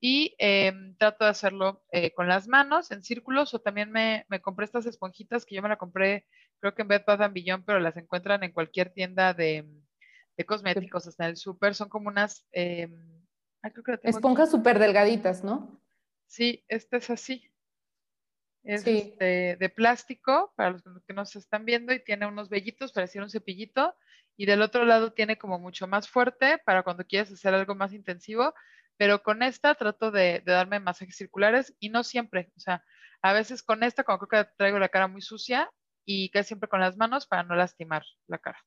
y 0.00 0.34
em, 0.38 0.96
trato 0.96 1.24
de 1.24 1.30
hacerlo 1.30 1.84
eh, 1.92 2.12
con 2.12 2.26
las 2.26 2.48
manos 2.48 2.90
en 2.90 3.04
círculos 3.04 3.54
o 3.54 3.60
también 3.60 3.92
me, 3.92 4.26
me, 4.28 4.40
compré 4.40 4.64
estas 4.64 4.86
esponjitas 4.86 5.46
que 5.46 5.54
yo 5.54 5.62
me 5.62 5.68
la 5.68 5.76
compré 5.76 6.26
creo 6.62 6.74
que 6.74 6.82
en 6.82 6.88
Bed 6.88 7.02
Bath 7.04 7.32
Beyond, 7.32 7.64
pero 7.64 7.80
las 7.80 7.96
encuentran 7.96 8.44
en 8.44 8.52
cualquier 8.52 8.92
tienda 8.92 9.34
de, 9.34 9.68
de 10.36 10.46
cosméticos, 10.46 11.08
hasta 11.08 11.24
en 11.24 11.30
el 11.30 11.36
súper, 11.36 11.74
son 11.74 11.88
como 11.88 12.08
unas... 12.08 12.46
Em, 12.52 13.20
Esponjas 14.02 14.50
súper 14.50 14.78
delgaditas, 14.80 15.44
¿no? 15.44 15.80
Sí, 16.32 16.64
esta 16.68 16.96
es 16.96 17.10
así. 17.10 17.52
Es 18.64 18.86
este, 18.86 19.56
de 19.56 19.68
plástico, 19.68 20.50
para 20.56 20.70
los 20.70 20.82
que 21.06 21.12
no 21.12 21.26
se 21.26 21.38
están 21.38 21.66
viendo, 21.66 21.92
y 21.92 22.02
tiene 22.02 22.24
unos 22.24 22.48
vellitos, 22.48 22.92
parecía 22.92 23.22
un 23.22 23.28
cepillito, 23.28 23.94
y 24.38 24.46
del 24.46 24.62
otro 24.62 24.86
lado 24.86 25.12
tiene 25.12 25.36
como 25.36 25.58
mucho 25.58 25.86
más 25.86 26.08
fuerte 26.08 26.56
para 26.64 26.84
cuando 26.84 27.04
quieres 27.04 27.30
hacer 27.30 27.52
algo 27.52 27.74
más 27.74 27.92
intensivo, 27.92 28.54
pero 28.96 29.22
con 29.22 29.42
esta 29.42 29.74
trato 29.74 30.10
de, 30.10 30.42
darme 30.46 30.80
masajes 30.80 31.16
circulares 31.16 31.76
y 31.78 31.90
no 31.90 32.02
siempre, 32.02 32.50
o 32.56 32.60
sea, 32.60 32.82
a 33.20 33.34
veces 33.34 33.62
con 33.62 33.82
esta, 33.82 34.02
como 34.02 34.18
creo 34.20 34.44
que 34.44 34.50
traigo 34.56 34.78
la 34.78 34.88
cara 34.88 35.08
muy 35.08 35.20
sucia 35.20 35.70
y 36.06 36.30
casi 36.30 36.48
siempre 36.48 36.70
con 36.70 36.80
las 36.80 36.96
manos 36.96 37.26
para 37.26 37.42
no 37.42 37.54
lastimar 37.54 38.04
la 38.26 38.38
cara. 38.38 38.58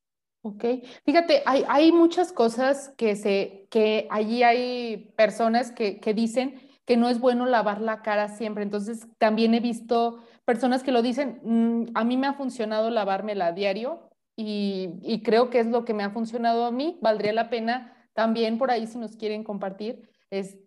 Ok, 0.44 0.64
fíjate, 1.04 1.42
hay, 1.48 1.66
hay 1.68 1.92
muchas 1.92 2.32
cosas 2.32 2.94
que 2.96 3.16
se, 3.16 3.66
que 3.72 4.08
allí 4.12 4.44
hay 4.44 5.12
personas 5.18 5.72
que, 5.72 6.00
que 6.00 6.14
dicen 6.14 6.65
que 6.86 6.98
no 6.98 7.10
es 7.10 7.20
bueno 7.20 7.46
lavar 7.46 7.82
la 7.82 8.02
cara 8.02 8.30
siempre. 8.30 8.64
Entonces, 8.64 9.08
también 9.18 9.54
he 9.54 9.60
visto 9.60 10.24
personas 10.46 10.84
que 10.84 10.92
lo 10.92 11.02
dicen, 11.02 11.40
mm, 11.44 11.92
a 11.96 12.04
mí 12.04 12.18
me 12.18 12.28
ha 12.28 12.34
funcionado 12.34 12.90
lavármela 12.90 13.48
a 13.48 13.52
diario 13.52 14.10
y, 14.36 15.22
creo 15.24 15.50
que 15.50 15.60
es 15.60 15.68
lo 15.68 15.86
que 15.86 15.94
me 15.94 16.04
ha 16.04 16.12
funcionado 16.12 16.66
a 16.66 16.72
mí. 16.72 17.00
Valdría 17.02 17.34
la 17.34 17.50
pena 17.50 17.94
también 18.14 18.58
por 18.58 18.72
ahí 18.72 18.88
si 18.88 18.98
nos 18.98 19.16
quieren 19.18 19.44
compartir 19.44 20.10
es 20.30 20.58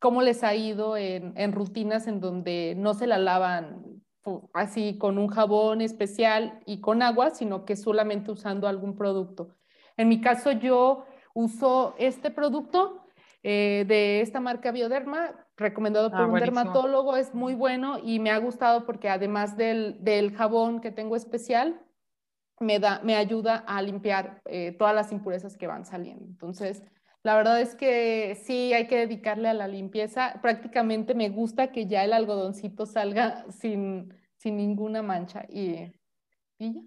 cómo 0.00 0.22
les 0.22 0.42
ha 0.44 0.54
ido 0.54 0.96
en, 0.96 1.32
en 1.36 1.52
rutinas 1.52 2.06
en 2.06 2.20
donde 2.20 2.74
no 2.76 2.94
se 2.94 3.06
la 3.06 3.18
lavan 3.18 4.02
así 4.52 4.98
con 4.98 5.18
un 5.18 5.28
jabón 5.28 5.80
especial 5.80 6.60
y 6.66 6.80
con 6.80 7.02
agua, 7.02 7.30
sino 7.30 7.64
que 7.64 7.76
solamente 7.76 8.30
usando 8.30 8.68
algún 8.68 8.96
producto. 8.96 9.56
En 9.96 10.08
mi 10.08 10.20
caso 10.20 10.52
yo 10.52 11.04
uso 11.34 11.94
este 11.98 12.30
producto 12.30 13.06
eh, 13.42 13.84
de 13.86 14.20
esta 14.20 14.40
marca 14.40 14.72
Bioderma, 14.72 15.45
recomendado 15.56 16.10
por 16.10 16.20
ah, 16.20 16.26
un 16.26 16.38
dermatólogo, 16.40 17.16
es 17.16 17.34
muy 17.34 17.54
bueno 17.54 17.98
y 18.02 18.18
me 18.20 18.30
ha 18.30 18.38
gustado 18.38 18.84
porque 18.84 19.08
además 19.08 19.56
del, 19.56 20.02
del 20.04 20.34
jabón 20.34 20.80
que 20.80 20.90
tengo 20.92 21.16
especial, 21.16 21.80
me, 22.60 22.78
da, 22.78 23.00
me 23.02 23.16
ayuda 23.16 23.56
a 23.66 23.82
limpiar 23.82 24.40
eh, 24.46 24.72
todas 24.78 24.94
las 24.94 25.12
impurezas 25.12 25.56
que 25.56 25.66
van 25.66 25.84
saliendo. 25.84 26.24
Entonces, 26.26 26.82
La 27.22 27.36
verdad 27.36 27.60
es 27.60 27.74
que 27.74 28.36
sí 28.36 28.72
hay 28.72 28.86
que 28.86 28.98
dedicarle 28.98 29.48
a 29.48 29.54
la 29.54 29.66
limpieza. 29.66 30.38
Prácticamente 30.42 31.14
me 31.14 31.28
gusta 31.28 31.72
que 31.72 31.86
ya 31.86 32.04
el 32.04 32.12
algodoncito 32.12 32.86
salga 32.86 33.44
sin, 33.50 34.14
sin 34.36 34.56
ninguna 34.56 35.02
mancha 35.02 35.44
y, 35.48 35.92
y 36.58 36.74
ya. 36.74 36.82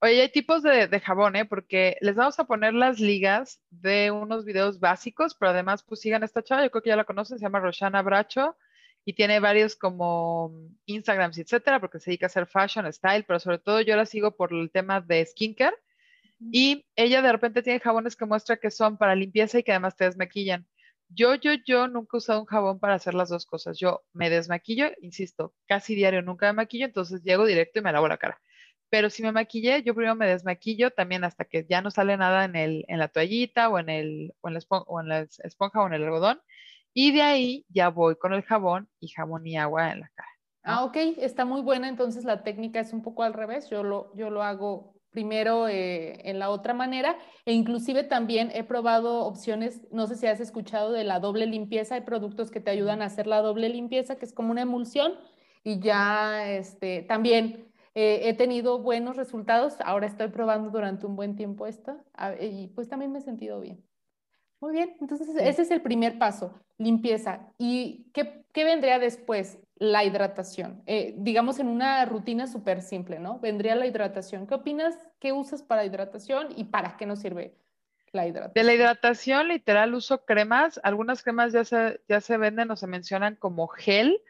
Oye, 0.00 0.20
hay 0.20 0.28
tipos 0.30 0.62
de, 0.62 0.88
de, 0.88 1.00
jabón, 1.00 1.36
¿eh? 1.36 1.46
Porque 1.46 1.96
les 2.02 2.14
vamos 2.14 2.38
a 2.38 2.44
poner 2.44 2.74
las 2.74 3.00
ligas 3.00 3.62
de 3.70 4.10
unos 4.10 4.44
videos 4.44 4.78
básicos, 4.78 5.34
pero 5.34 5.50
además 5.50 5.82
pues 5.82 6.00
sigan 6.00 6.22
esta 6.22 6.42
chava, 6.42 6.62
yo 6.62 6.70
creo 6.70 6.82
que 6.82 6.90
ya 6.90 6.96
la 6.96 7.04
conocen, 7.04 7.38
se 7.38 7.44
llama 7.44 7.60
Roshana 7.60 8.02
Bracho 8.02 8.56
y 9.06 9.14
tiene 9.14 9.40
varios 9.40 9.74
como 9.74 10.52
Instagrams, 10.84 11.38
etcétera, 11.38 11.80
porque 11.80 11.98
se 11.98 12.10
dedica 12.10 12.26
a 12.26 12.28
hacer 12.28 12.46
fashion, 12.46 12.92
style, 12.92 13.24
pero 13.24 13.40
sobre 13.40 13.58
todo 13.58 13.80
yo 13.80 13.96
la 13.96 14.04
sigo 14.04 14.36
por 14.36 14.52
el 14.52 14.70
tema 14.70 15.00
de 15.00 15.24
skincare 15.24 15.76
y 16.52 16.86
ella 16.96 17.22
de 17.22 17.32
repente 17.32 17.62
tiene 17.62 17.80
jabones 17.80 18.16
que 18.16 18.26
muestra 18.26 18.58
que 18.58 18.70
son 18.70 18.98
para 18.98 19.14
limpieza 19.14 19.58
y 19.58 19.62
que 19.62 19.72
además 19.72 19.96
te 19.96 20.04
desmaquillan. 20.04 20.66
Yo, 21.08 21.36
yo, 21.36 21.52
yo 21.66 21.88
nunca 21.88 22.16
he 22.16 22.18
usado 22.18 22.40
un 22.40 22.46
jabón 22.46 22.80
para 22.80 22.94
hacer 22.94 23.14
las 23.14 23.28
dos 23.30 23.46
cosas. 23.46 23.78
Yo 23.78 24.04
me 24.12 24.28
desmaquillo, 24.28 24.90
insisto, 25.00 25.54
casi 25.66 25.94
diario 25.94 26.20
nunca 26.22 26.46
me 26.48 26.54
maquillo, 26.54 26.84
entonces 26.86 27.22
llego 27.22 27.46
directo 27.46 27.78
y 27.78 27.82
me 27.82 27.92
lavo 27.92 28.08
la 28.08 28.18
cara 28.18 28.40
pero 28.88 29.10
si 29.10 29.22
me 29.22 29.32
maquillé, 29.32 29.82
yo 29.82 29.94
primero 29.94 30.14
me 30.14 30.26
desmaquillo 30.26 30.90
también 30.90 31.24
hasta 31.24 31.44
que 31.44 31.66
ya 31.68 31.82
no 31.82 31.90
sale 31.90 32.16
nada 32.16 32.44
en, 32.44 32.56
el, 32.56 32.84
en 32.88 32.98
la 32.98 33.08
toallita 33.08 33.68
o 33.68 33.78
en, 33.78 33.88
el, 33.88 34.34
o 34.40 34.48
en, 34.48 34.54
la 34.54 34.58
esponja, 34.58 34.84
o 34.88 35.00
en 35.00 35.08
la 35.08 35.20
esponja 35.20 35.82
o 35.82 35.86
en 35.86 35.94
el 35.94 36.04
algodón. 36.04 36.40
Y 36.94 37.12
de 37.12 37.22
ahí 37.22 37.66
ya 37.68 37.90
voy 37.90 38.16
con 38.16 38.32
el 38.32 38.42
jabón 38.42 38.88
y 39.00 39.08
jabón 39.08 39.46
y 39.46 39.56
agua 39.56 39.92
en 39.92 40.00
la 40.00 40.10
cara. 40.14 40.28
Ah, 40.62 40.84
ok, 40.84 40.96
está 41.18 41.44
muy 41.44 41.62
buena. 41.62 41.88
Entonces 41.88 42.24
la 42.24 42.42
técnica 42.42 42.80
es 42.80 42.92
un 42.92 43.02
poco 43.02 43.22
al 43.22 43.34
revés. 43.34 43.68
Yo 43.70 43.82
lo, 43.82 44.14
yo 44.16 44.30
lo 44.30 44.42
hago 44.42 44.96
primero 45.16 45.66
eh, 45.66 46.28
en 46.28 46.38
la 46.38 46.50
otra 46.50 46.74
manera 46.74 47.16
e 47.46 47.54
inclusive 47.54 48.04
también 48.04 48.50
he 48.52 48.64
probado 48.64 49.24
opciones, 49.24 49.80
no 49.90 50.06
sé 50.06 50.14
si 50.14 50.26
has 50.26 50.40
escuchado 50.40 50.92
de 50.92 51.04
la 51.04 51.20
doble 51.20 51.46
limpieza, 51.46 51.94
hay 51.94 52.02
productos 52.02 52.50
que 52.50 52.60
te 52.60 52.70
ayudan 52.70 53.00
a 53.00 53.06
hacer 53.06 53.26
la 53.26 53.40
doble 53.40 53.70
limpieza, 53.70 54.16
que 54.16 54.26
es 54.26 54.34
como 54.34 54.50
una 54.50 54.60
emulsión 54.60 55.14
y 55.64 55.80
ya 55.80 56.52
este, 56.52 57.00
también 57.00 57.65
eh, 57.98 58.28
he 58.28 58.34
tenido 58.34 58.78
buenos 58.78 59.16
resultados, 59.16 59.76
ahora 59.82 60.06
estoy 60.06 60.28
probando 60.28 60.68
durante 60.68 61.06
un 61.06 61.16
buen 61.16 61.34
tiempo 61.34 61.66
esto 61.66 61.96
y 62.38 62.66
pues 62.74 62.90
también 62.90 63.10
me 63.10 63.20
he 63.20 63.22
sentido 63.22 63.58
bien. 63.58 63.82
Muy 64.60 64.72
bien, 64.72 64.94
entonces 65.00 65.26
ese 65.34 65.62
es 65.62 65.70
el 65.70 65.80
primer 65.80 66.18
paso, 66.18 66.60
limpieza. 66.76 67.48
¿Y 67.56 68.10
qué, 68.12 68.44
qué 68.52 68.64
vendría 68.64 68.98
después? 68.98 69.58
La 69.76 70.04
hidratación. 70.04 70.82
Eh, 70.84 71.14
digamos 71.16 71.58
en 71.58 71.68
una 71.68 72.04
rutina 72.04 72.46
súper 72.46 72.82
simple, 72.82 73.18
¿no? 73.18 73.40
Vendría 73.40 73.74
la 73.74 73.86
hidratación. 73.86 74.46
¿Qué 74.46 74.54
opinas? 74.56 74.94
¿Qué 75.18 75.32
usas 75.32 75.62
para 75.62 75.86
hidratación 75.86 76.48
y 76.54 76.64
para 76.64 76.98
qué 76.98 77.06
nos 77.06 77.20
sirve 77.20 77.56
la 78.12 78.26
hidratación? 78.26 78.52
De 78.54 78.64
la 78.64 78.74
hidratación, 78.74 79.48
literal, 79.48 79.94
uso 79.94 80.26
cremas. 80.26 80.78
Algunas 80.82 81.22
cremas 81.22 81.54
ya 81.54 81.64
se, 81.64 81.98
ya 82.10 82.20
se 82.20 82.36
venden 82.36 82.70
o 82.70 82.76
se 82.76 82.86
mencionan 82.86 83.36
como 83.36 83.68
gel 83.68 84.20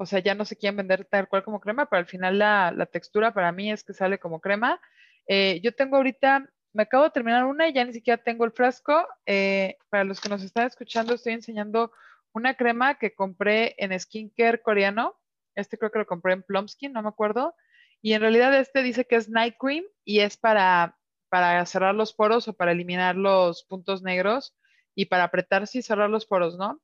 o 0.00 0.06
sea, 0.06 0.20
ya 0.20 0.34
no 0.34 0.46
se 0.46 0.56
quieren 0.56 0.78
vender 0.78 1.04
tal 1.04 1.28
cual 1.28 1.44
como 1.44 1.60
crema, 1.60 1.84
pero 1.84 2.00
al 2.00 2.06
final 2.06 2.38
la, 2.38 2.88
textura 2.90 3.34
para 3.34 3.52
mí 3.52 3.70
es 3.70 3.84
que 3.84 3.92
sale 3.92 4.18
como 4.18 4.40
crema. 4.40 4.80
Eh, 5.26 5.60
yo 5.62 5.74
tengo 5.74 5.98
ahorita, 5.98 6.48
me 6.72 6.84
acabo 6.84 7.04
de 7.04 7.10
terminar 7.10 7.44
una 7.44 7.68
y 7.68 7.74
ya 7.74 7.84
ni 7.84 7.92
siquiera 7.92 8.16
tengo 8.16 8.46
el 8.46 8.52
frasco. 8.52 9.06
Eh, 9.26 9.76
para 9.90 10.04
los 10.04 10.18
que 10.18 10.30
nos 10.30 10.42
están 10.42 10.66
escuchando, 10.66 11.12
estoy 11.12 11.34
enseñando 11.34 11.92
una 12.32 12.54
crema 12.54 12.94
que 12.94 13.14
compré 13.14 13.74
en 13.76 14.00
skincare 14.00 14.62
coreano. 14.62 15.20
Este 15.54 15.76
creo 15.76 15.90
que 15.90 15.98
lo 15.98 16.06
compré 16.06 16.32
en 16.32 16.44
Plumskin, 16.44 16.94
no 16.94 17.02
me 17.02 17.10
acuerdo. 17.10 17.54
Y 18.00 18.14
en 18.14 18.22
realidad 18.22 18.58
este 18.58 18.82
dice 18.82 19.04
que 19.04 19.16
es 19.16 19.28
night 19.28 19.56
cream 19.60 19.84
y 20.06 20.20
es 20.20 20.38
para, 20.38 20.96
para 21.28 21.66
cerrar 21.66 21.94
los 21.94 22.14
poros 22.14 22.48
o 22.48 22.54
para 22.54 22.72
eliminar 22.72 23.16
los 23.16 23.64
puntos 23.64 24.00
negros 24.00 24.56
y 24.94 25.04
para 25.04 25.24
apretarse 25.24 25.80
y 25.80 25.82
cerrar 25.82 26.08
los 26.08 26.24
poros, 26.24 26.56
¿no? 26.56 26.80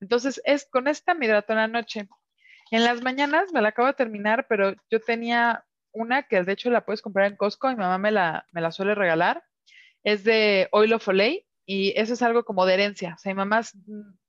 Entonces, 0.00 0.38
es 0.44 0.68
con 0.70 0.86
esta 0.86 1.14
me 1.14 1.24
hidrato 1.24 1.54
en 1.54 1.58
la 1.60 1.68
noche. 1.68 2.06
En 2.70 2.84
las 2.84 3.02
mañanas 3.02 3.52
me 3.52 3.62
la 3.62 3.70
acabo 3.70 3.88
de 3.88 3.94
terminar, 3.94 4.46
pero 4.48 4.74
yo 4.90 5.00
tenía 5.00 5.64
una 5.92 6.24
que 6.24 6.42
de 6.42 6.52
hecho 6.52 6.70
la 6.70 6.84
puedes 6.84 7.02
comprar 7.02 7.26
en 7.30 7.36
Costco, 7.36 7.68
mi 7.68 7.76
mamá 7.76 7.98
me 7.98 8.10
la, 8.10 8.46
me 8.52 8.60
la 8.60 8.72
suele 8.72 8.94
regalar. 8.94 9.42
Es 10.04 10.24
de 10.24 10.68
Oil 10.72 10.92
of 10.92 11.08
Olay 11.08 11.46
y 11.66 11.92
eso 11.98 12.14
es 12.14 12.22
algo 12.22 12.44
como 12.44 12.66
de 12.66 12.74
herencia. 12.74 13.14
O 13.14 13.18
sea, 13.18 13.32
mi 13.32 13.36
mamá, 13.36 13.62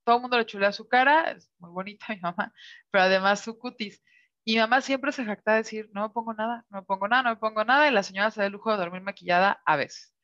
todo 0.04 0.16
el 0.16 0.22
mundo 0.22 0.38
le 0.38 0.46
chulea 0.46 0.72
su 0.72 0.88
cara, 0.88 1.32
es 1.32 1.50
muy 1.58 1.70
bonita 1.70 2.06
mi 2.08 2.20
mamá, 2.20 2.52
pero 2.90 3.04
además 3.04 3.40
su 3.40 3.58
cutis. 3.58 4.02
Y 4.44 4.54
mi 4.54 4.60
mamá 4.60 4.80
siempre 4.80 5.12
se 5.12 5.24
jacta 5.24 5.52
de 5.52 5.58
decir, 5.58 5.90
no 5.92 6.02
me 6.02 6.10
pongo 6.10 6.34
nada, 6.34 6.64
no 6.70 6.78
me 6.78 6.84
pongo 6.84 7.08
nada, 7.08 7.22
no 7.22 7.30
me 7.30 7.36
pongo 7.36 7.64
nada, 7.64 7.88
y 7.88 7.92
la 7.92 8.02
señora 8.02 8.30
se 8.30 8.40
da 8.40 8.46
el 8.46 8.52
lujo 8.52 8.70
de 8.70 8.78
dormir 8.78 9.02
maquillada 9.02 9.60
a 9.64 9.76
veces. 9.76 10.14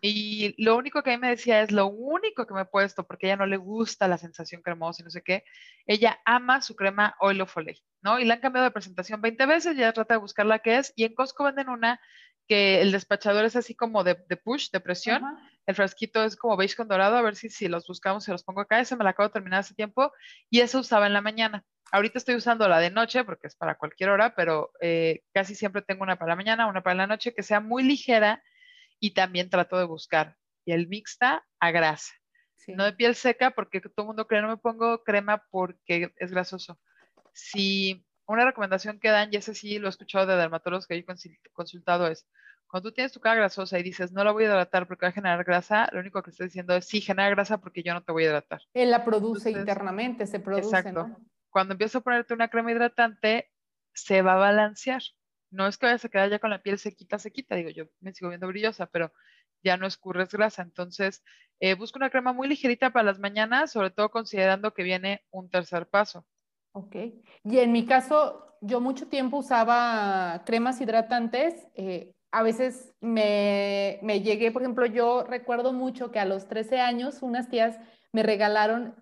Y 0.00 0.54
lo 0.62 0.76
único 0.76 1.02
que 1.02 1.10
a 1.10 1.16
mí 1.16 1.20
me 1.20 1.30
decía 1.30 1.62
es 1.62 1.70
lo 1.70 1.86
único 1.86 2.46
que 2.46 2.54
me 2.54 2.62
he 2.62 2.66
puesto, 2.66 3.06
porque 3.06 3.26
a 3.26 3.28
ella 3.30 3.36
no 3.36 3.46
le 3.46 3.56
gusta 3.56 4.08
la 4.08 4.18
sensación 4.18 4.62
cremosa 4.62 5.02
y 5.02 5.04
no 5.04 5.10
sé 5.10 5.22
qué, 5.22 5.44
ella 5.86 6.20
ama 6.24 6.62
su 6.62 6.76
crema 6.76 7.16
Oil 7.20 7.40
of 7.40 7.56
Olay, 7.56 7.82
¿no? 8.02 8.18
Y 8.18 8.24
la 8.24 8.34
han 8.34 8.40
cambiado 8.40 8.64
de 8.64 8.72
presentación 8.72 9.20
20 9.20 9.46
veces, 9.46 9.76
ya 9.76 9.92
trata 9.92 10.14
de 10.14 10.20
buscar 10.20 10.46
la 10.46 10.58
que 10.58 10.78
es, 10.78 10.92
y 10.96 11.04
en 11.04 11.14
Costco 11.14 11.44
venden 11.44 11.68
una 11.68 12.00
que 12.48 12.80
el 12.80 12.92
despachador 12.92 13.44
es 13.44 13.56
así 13.56 13.74
como 13.74 14.04
de, 14.04 14.14
push, 14.14 14.70
de 14.70 14.80
presión, 14.80 15.22
el 15.66 15.74
frasquito 15.74 16.24
es 16.24 16.36
como 16.36 16.56
beige 16.56 16.76
con 16.76 16.88
dorado, 16.88 17.16
a 17.16 17.22
ver 17.22 17.34
si, 17.34 17.48
si 17.48 17.68
los 17.68 17.86
buscamos, 17.86 18.24
se 18.24 18.32
los 18.32 18.44
pongo 18.44 18.60
acá, 18.60 18.80
ese 18.80 18.96
me 18.96 19.04
la 19.04 19.10
acabo 19.10 19.28
de 19.28 19.32
terminar 19.32 19.60
hace 19.60 19.74
tiempo, 19.74 20.12
y 20.48 20.60
eso 20.60 20.80
usaba 20.80 21.06
en 21.06 21.12
la 21.12 21.20
mañana. 21.20 21.64
Ahorita 21.92 22.18
estoy 22.18 22.34
usando 22.34 22.68
la 22.68 22.80
de 22.80 22.90
noche 22.90 23.24
porque 23.24 23.46
es 23.46 23.54
para 23.54 23.76
cualquier 23.76 24.10
hora, 24.10 24.34
pero 24.34 24.72
eh, 24.80 25.22
casi 25.32 25.54
siempre 25.54 25.82
tengo 25.82 26.02
una 26.02 26.16
para 26.16 26.30
la 26.30 26.36
mañana, 26.36 26.66
una 26.66 26.82
para 26.82 26.96
la 26.96 27.06
noche, 27.06 27.34
que 27.34 27.42
sea 27.42 27.60
muy 27.60 27.82
ligera, 27.82 28.42
y 29.00 29.12
también 29.12 29.50
trato 29.50 29.78
de 29.78 29.84
buscar 29.84 30.36
piel 30.64 30.88
mixta 30.88 31.44
a 31.60 31.70
grasa. 31.70 32.12
No 32.68 32.84
de 32.84 32.92
piel 32.92 33.14
seca 33.14 33.52
porque 33.52 33.80
todo 33.80 33.92
el 33.98 34.06
mundo 34.06 34.26
cree 34.26 34.42
no 34.42 34.48
me 34.48 34.56
pongo 34.56 35.04
crema 35.04 35.44
porque 35.50 36.12
es 36.16 36.30
grasoso. 36.32 36.80
Si 37.32 38.04
una 38.26 38.44
recomendación 38.44 38.98
que 38.98 39.10
dan, 39.10 39.28
y 39.30 39.36
ese 39.36 39.54
sí 39.54 39.78
lo 39.78 39.86
he 39.86 39.90
escuchado 39.90 40.26
de 40.26 40.36
dermatólogos 40.36 40.86
que 40.86 40.96
he 40.96 41.04
consultado, 41.52 42.08
es 42.08 42.26
cuando 42.66 42.88
tú 42.88 42.94
tienes 42.94 43.12
tu 43.12 43.20
cara 43.20 43.36
grasosa 43.36 43.78
y 43.78 43.84
dices 43.84 44.10
no 44.10 44.24
la 44.24 44.32
voy 44.32 44.44
a 44.44 44.46
hidratar 44.48 44.88
porque 44.88 45.06
va 45.06 45.10
a 45.10 45.12
generar 45.12 45.44
grasa, 45.44 45.88
lo 45.92 46.00
único 46.00 46.20
que 46.22 46.30
estoy 46.30 46.46
diciendo 46.46 46.74
es 46.74 46.86
sí, 46.86 47.00
genera 47.00 47.30
grasa 47.30 47.58
porque 47.58 47.84
yo 47.84 47.94
no 47.94 48.02
te 48.02 48.10
voy 48.10 48.24
a 48.24 48.26
hidratar. 48.26 48.60
Él 48.74 48.90
la 48.90 49.04
produce 49.04 49.50
internamente, 49.50 50.26
se 50.26 50.40
produce. 50.40 50.76
Exacto. 50.76 51.16
Cuando 51.50 51.74
empiezo 51.74 51.98
a 51.98 52.00
ponerte 52.00 52.34
una 52.34 52.48
crema 52.48 52.72
hidratante, 52.72 53.50
se 53.94 54.22
va 54.22 54.32
a 54.32 54.36
balancear 54.36 55.02
no 55.50 55.66
es 55.66 55.78
que 55.78 55.86
vayas 55.86 56.04
a 56.04 56.08
quedar 56.08 56.30
ya 56.30 56.38
con 56.38 56.50
la 56.50 56.62
piel 56.62 56.78
sequita, 56.78 57.18
sequita, 57.18 57.54
digo, 57.54 57.70
yo 57.70 57.84
me 58.00 58.12
sigo 58.12 58.28
viendo 58.28 58.48
brillosa, 58.48 58.86
pero 58.86 59.12
ya 59.62 59.76
no 59.76 59.86
escurres 59.86 60.30
grasa. 60.30 60.62
Entonces, 60.62 61.22
eh, 61.60 61.74
busco 61.74 61.98
una 61.98 62.10
crema 62.10 62.32
muy 62.32 62.48
ligerita 62.48 62.90
para 62.90 63.04
las 63.04 63.18
mañanas, 63.18 63.72
sobre 63.72 63.90
todo 63.90 64.10
considerando 64.10 64.72
que 64.72 64.82
viene 64.82 65.24
un 65.30 65.50
tercer 65.50 65.86
paso. 65.86 66.26
Ok. 66.72 66.96
Y 67.44 67.58
en 67.58 67.72
mi 67.72 67.86
caso, 67.86 68.56
yo 68.60 68.80
mucho 68.80 69.08
tiempo 69.08 69.38
usaba 69.38 70.42
cremas 70.44 70.80
hidratantes. 70.80 71.66
Eh, 71.74 72.12
a 72.30 72.42
veces 72.42 72.94
me, 73.00 73.98
me, 74.02 74.20
llegué, 74.20 74.50
por 74.50 74.62
ejemplo, 74.62 74.86
yo 74.86 75.24
recuerdo 75.24 75.72
mucho 75.72 76.10
que 76.10 76.18
a 76.18 76.24
los 76.24 76.48
13 76.48 76.80
años 76.80 77.22
unas 77.22 77.48
tías 77.48 77.78
me 78.12 78.22
regalaron 78.22 78.94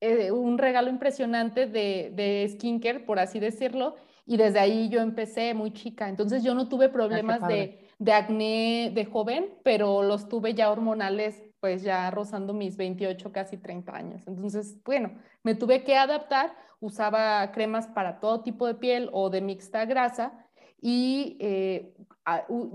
eh, 0.00 0.30
un 0.30 0.58
regalo 0.58 0.90
impresionante 0.90 1.66
de, 1.66 2.12
de 2.14 2.48
skincare, 2.52 3.00
por 3.00 3.18
así 3.18 3.40
decirlo, 3.40 3.96
y 4.28 4.36
desde 4.36 4.58
ahí 4.58 4.90
yo 4.90 5.00
empecé 5.00 5.54
muy 5.54 5.72
chica. 5.72 6.06
Entonces 6.06 6.44
yo 6.44 6.54
no 6.54 6.68
tuve 6.68 6.86
ah, 6.86 6.92
problemas 6.92 7.48
de, 7.48 7.88
de, 7.98 8.12
acné 8.12 8.92
de 8.94 9.06
joven, 9.06 9.46
pero 9.64 10.02
los 10.02 10.28
tuve 10.28 10.52
ya 10.52 10.70
hormonales, 10.70 11.42
pues 11.60 11.82
ya 11.82 12.10
rozando 12.10 12.52
mis 12.52 12.76
28, 12.76 13.32
casi 13.32 13.56
30 13.56 13.96
años. 13.96 14.28
Entonces, 14.28 14.76
bueno, 14.84 15.12
me 15.42 15.54
tuve 15.54 15.82
que 15.82 15.96
adaptar, 15.96 16.54
usaba 16.78 17.50
cremas 17.52 17.86
para 17.86 18.20
todo 18.20 18.42
tipo 18.42 18.66
de 18.66 18.74
piel 18.74 19.08
o 19.12 19.30
de 19.30 19.40
mixta 19.40 19.86
grasa 19.86 20.46
y 20.78 21.38
eh, 21.40 21.94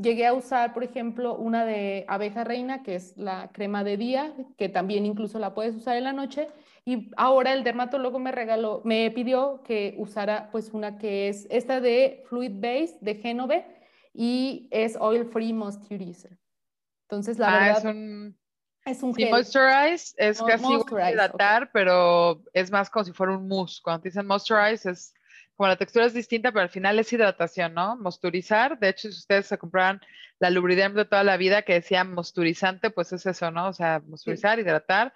llegué 0.02 0.26
a 0.26 0.34
usar, 0.34 0.74
por 0.74 0.84
ejemplo, 0.84 1.36
una 1.36 1.66
de 1.66 2.04
abeja 2.08 2.44
reina, 2.44 2.82
que 2.82 2.96
es 2.96 3.16
la 3.16 3.52
crema 3.54 3.84
de 3.84 3.98
día, 3.98 4.34
que 4.58 4.70
también 4.70 5.06
incluso 5.06 5.38
la 5.38 5.54
puedes 5.54 5.76
usar 5.76 5.98
en 5.98 6.06
la 6.06 6.14
noche, 6.14 6.48
y 6.86 7.12
ahora 7.16 7.54
el 7.54 7.64
dermatólogo 7.64 8.20
me 8.20 8.32
regaló, 8.32 8.82
me 8.84 9.10
pidió 9.12 9.62
que 9.64 9.96
usara 9.98 10.50
pues 10.52 10.70
una 10.74 10.98
que 10.98 11.30
es 11.30 11.48
esta 11.50 11.80
de 11.80 12.24
Fluid 12.28 12.54
Base 12.56 12.98
de 13.00 13.16
Genove 13.16 13.66
y 14.14 14.68
es 14.72 14.98
Oil 15.00 15.26
Free 15.26 15.54
Moisturizer. 15.54 16.38
Entonces, 17.08 17.40
la 17.40 17.48
ah, 17.48 17.60
verdad... 17.60 17.78
Es 17.78 17.86
un... 17.86 18.38
Es 18.86 19.02
un 19.02 19.14
sí, 19.14 19.26
moisturize 19.28 20.14
es 20.18 20.42
casi 20.42 20.66
hidratar, 20.66 21.72
pero 21.72 22.44
es 22.52 22.70
más 22.70 22.90
como 22.90 23.06
si 23.06 23.14
fuera 23.14 23.38
un 23.38 23.48
mousse. 23.48 23.80
Cuando 23.82 24.04
dicen 24.04 24.28
moisturize 24.28 24.92
es 24.92 25.14
como 25.56 25.70
la 25.70 25.78
textura 25.78 26.06
es 26.06 26.14
distinta, 26.14 26.52
pero 26.52 26.64
al 26.64 26.70
final 26.70 27.00
es 27.00 27.14
hidratación, 27.14 27.74
¿no? 27.74 27.96
Mosturizar. 27.96 28.78
De 28.80 28.90
hecho, 28.90 29.10
si 29.10 29.20
ustedes 29.20 29.48
se 29.48 29.58
compraran 29.58 30.02
la 30.40 30.50
Lubriderm 30.50 30.96
de 30.96 31.06
toda 31.06 31.24
la 31.24 31.38
vida 31.38 31.62
que 31.62 31.74
decía 31.74 32.04
mosturizante, 32.04 32.90
pues 32.90 33.14
es 33.14 33.26
eso, 33.26 33.52
¿no? 33.52 33.68
O 33.70 33.74
sea, 33.74 34.02
mosturizar, 34.06 34.60
hidratar. 34.60 35.14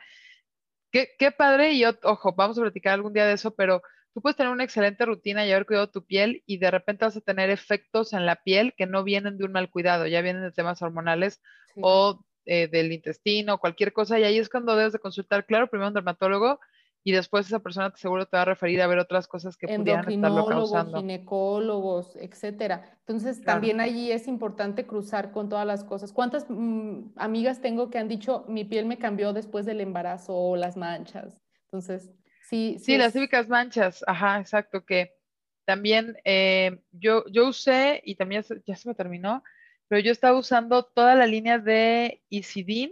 Qué, 0.91 1.31
padre, 1.37 1.73
y 1.73 1.83
ojo, 1.85 2.33
vamos 2.35 2.57
a 2.57 2.61
platicar 2.61 2.93
algún 2.93 3.13
día 3.13 3.25
de 3.25 3.33
eso, 3.33 3.53
pero 3.53 3.81
tú 4.13 4.21
puedes 4.21 4.37
tener 4.37 4.51
una 4.51 4.63
excelente 4.63 5.05
rutina 5.05 5.45
y 5.45 5.51
haber 5.51 5.65
cuidado 5.65 5.89
tu 5.89 6.05
piel 6.05 6.43
y 6.45 6.57
de 6.57 6.71
repente 6.71 7.05
vas 7.05 7.17
a 7.17 7.21
tener 7.21 7.49
efectos 7.49 8.13
en 8.13 8.25
la 8.25 8.37
piel 8.37 8.73
que 8.75 8.87
no 8.87 9.03
vienen 9.03 9.37
de 9.37 9.45
un 9.45 9.51
mal 9.51 9.69
cuidado, 9.69 10.07
ya 10.07 10.21
vienen 10.21 10.43
de 10.43 10.51
temas 10.51 10.81
hormonales 10.81 11.41
o 11.81 12.23
eh, 12.45 12.67
del 12.67 12.93
intestino, 12.93 13.59
cualquier 13.59 13.91
cosa, 13.91 14.19
y 14.19 14.23
ahí 14.23 14.37
es 14.37 14.49
cuando 14.49 14.75
debes 14.75 14.93
de 14.93 14.99
consultar, 14.99 15.45
claro, 15.45 15.69
primero 15.69 15.89
un 15.89 15.93
dermatólogo 15.93 16.59
y 17.07 17.13
después 17.13 17.45
esa 17.45 17.59
persona 17.59 17.93
seguro 17.95 18.25
te 18.25 18.35
va 18.35 18.41
a 18.41 18.45
referir 18.45 18.81
a 18.81 18.87
ver 18.87 18.99
otras 18.99 19.29
cosas 19.29 19.55
que 19.55 19.65
pudieran 19.65 20.11
estarlo 20.11 20.45
causando. 20.45 20.97
ginecólogos, 20.97 22.17
etcétera. 22.17 22.97
Entonces, 22.99 23.41
también 23.41 23.79
allí 23.79 24.11
es 24.11 24.27
importante 24.27 24.85
cruzar 24.85 25.31
con 25.31 25.47
todas 25.47 25.65
las 25.65 25.85
cosas. 25.85 26.11
¿Cuántas 26.11 26.47
mm, 26.49 27.13
amigas 27.15 27.61
tengo 27.61 27.89
que 27.89 27.97
han 27.97 28.09
dicho, 28.09 28.43
mi 28.49 28.65
piel 28.65 28.85
me 28.87 28.97
cambió 28.97 29.31
después 29.31 29.65
del 29.65 29.79
embarazo 29.79 30.35
o 30.35 30.57
las 30.57 30.75
manchas? 30.75 31.41
Entonces, 31.67 32.11
sí. 32.49 32.75
Sí, 32.77 32.79
sí 32.79 32.97
las 32.97 33.13
típicas 33.13 33.47
manchas, 33.47 34.03
ajá, 34.05 34.41
exacto, 34.41 34.83
que 34.83 35.15
también 35.63 36.17
eh, 36.25 36.77
yo, 36.91 37.23
yo 37.31 37.47
usé, 37.47 38.01
y 38.03 38.15
también 38.15 38.43
ya 38.65 38.75
se 38.75 38.89
me 38.89 38.95
terminó, 38.95 39.45
pero 39.87 40.01
yo 40.01 40.11
estaba 40.11 40.37
usando 40.37 40.83
toda 40.83 41.15
la 41.15 41.25
línea 41.25 41.57
de 41.57 42.21
Isidin, 42.27 42.91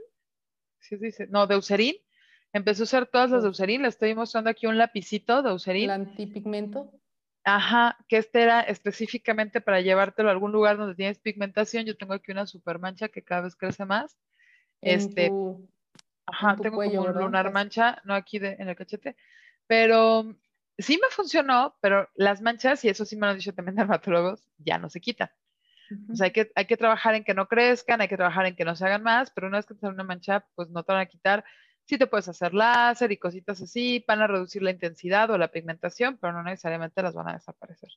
¿sí 0.79 0.95
dice? 0.95 1.27
No, 1.27 1.48
de 1.48 1.55
Eucerin, 1.55 1.95
Empecé 2.55 2.83
a 2.83 2.85
usar 2.85 3.05
todas 3.05 3.31
las 3.31 3.43
de 3.43 3.50
Eucerin. 3.50 3.81
Le 3.81 3.89
estoy 3.89 4.15
mostrando 4.15 4.50
aquí 4.50 4.65
un 4.65 4.77
lapicito 4.77 5.43
de 5.43 5.50
Eucerin. 5.50 5.83
¿El 5.83 5.89
antipigmento? 5.89 6.89
Ajá, 7.43 7.97
que 8.07 8.15
este 8.15 8.43
era 8.43 8.62
específicamente 8.62 9.59
para 9.59 9.81
llevártelo 9.81 10.29
a 10.29 10.31
algún 10.31 10.53
lugar 10.53 10.77
donde 10.77 10.95
tienes 10.95 11.19
pigmentación. 11.19 11.83
Yo 11.83 11.97
tengo 11.97 12.13
aquí 12.13 12.31
una 12.31 12.45
super 12.45 12.79
mancha 12.79 13.09
que 13.09 13.24
cada 13.24 13.41
vez 13.41 13.57
crece 13.57 13.83
más. 13.83 14.17
este, 14.79 15.33
ajá, 16.25 16.55
tengo 16.55 16.77
como 16.77 17.01
un 17.01 17.13
lunar 17.13 17.51
mancha, 17.51 18.01
no 18.05 18.13
aquí 18.13 18.38
en 18.38 18.69
el 18.69 18.75
cachete. 18.77 19.17
Pero 19.67 20.33
sí 20.77 20.93
me 20.93 21.09
funcionó, 21.09 21.75
pero 21.81 22.07
las 22.15 22.39
manchas, 22.39 22.85
y 22.85 22.88
eso 22.88 23.03
sí 23.03 23.17
me 23.17 23.27
lo 23.27 23.31
han 23.31 23.38
dicho 23.38 23.53
también 23.53 23.75
dermatólogos, 23.75 24.47
ya 24.59 24.77
no 24.77 24.89
se 24.89 25.01
quitan. 25.01 25.29
O 26.09 26.15
sea, 26.15 26.27
hay 26.27 26.31
que, 26.31 26.53
hay 26.55 26.67
que 26.67 26.77
trabajar 26.77 27.15
en 27.15 27.25
que 27.25 27.33
no 27.33 27.50
crezcan, 27.50 28.00
hay 28.00 28.07
que 28.07 28.15
trabajar 28.15 28.45
en 28.45 28.55
que 28.55 28.63
no 28.63 28.77
se 28.77 28.85
hagan 28.85 29.03
más, 29.03 29.29
pero 29.31 29.47
una 29.47 29.57
vez 29.57 29.65
que 29.65 29.75
te 29.75 29.88
una 29.88 30.05
mancha, 30.05 30.47
pues 30.55 30.69
no 30.69 30.83
te 30.83 30.93
van 30.93 31.01
a 31.01 31.05
quitar 31.05 31.43
Sí 31.86 31.98
te 31.98 32.08
puedes 32.08 32.27
hacer 32.27 32.54
láser 32.54 33.12
y 33.12 33.18
cositas 33.18 33.62
así, 33.62 34.04
van 34.08 34.22
a 34.22 34.27
reducir 34.27 34.63
la 34.63 34.72
intensidad 34.72 35.30
o 35.30 35.38
la 35.38 35.50
pigmentación, 35.50 36.18
pero 36.18 36.34
no 36.34 36.44
necesariamente 36.44 37.01
las 37.04 37.13
van 37.13 37.30
a 37.30 37.34
desaparecer, 37.34 37.89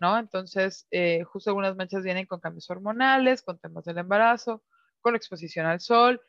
¿no? 0.00 0.18
Entonces, 0.18 0.86
eh, 0.90 1.24
justo 1.24 1.50
algunas 1.50 1.76
manchas 1.76 2.02
vienen 2.02 2.26
con 2.26 2.40
cambios 2.40 2.68
hormonales, 2.70 3.42
con 3.42 3.58
temas 3.58 3.84
del 3.84 3.98
embarazo, 3.98 4.62
con 5.00 5.16
exposición 5.16 5.66
al 5.66 5.80
sol. 5.80 6.20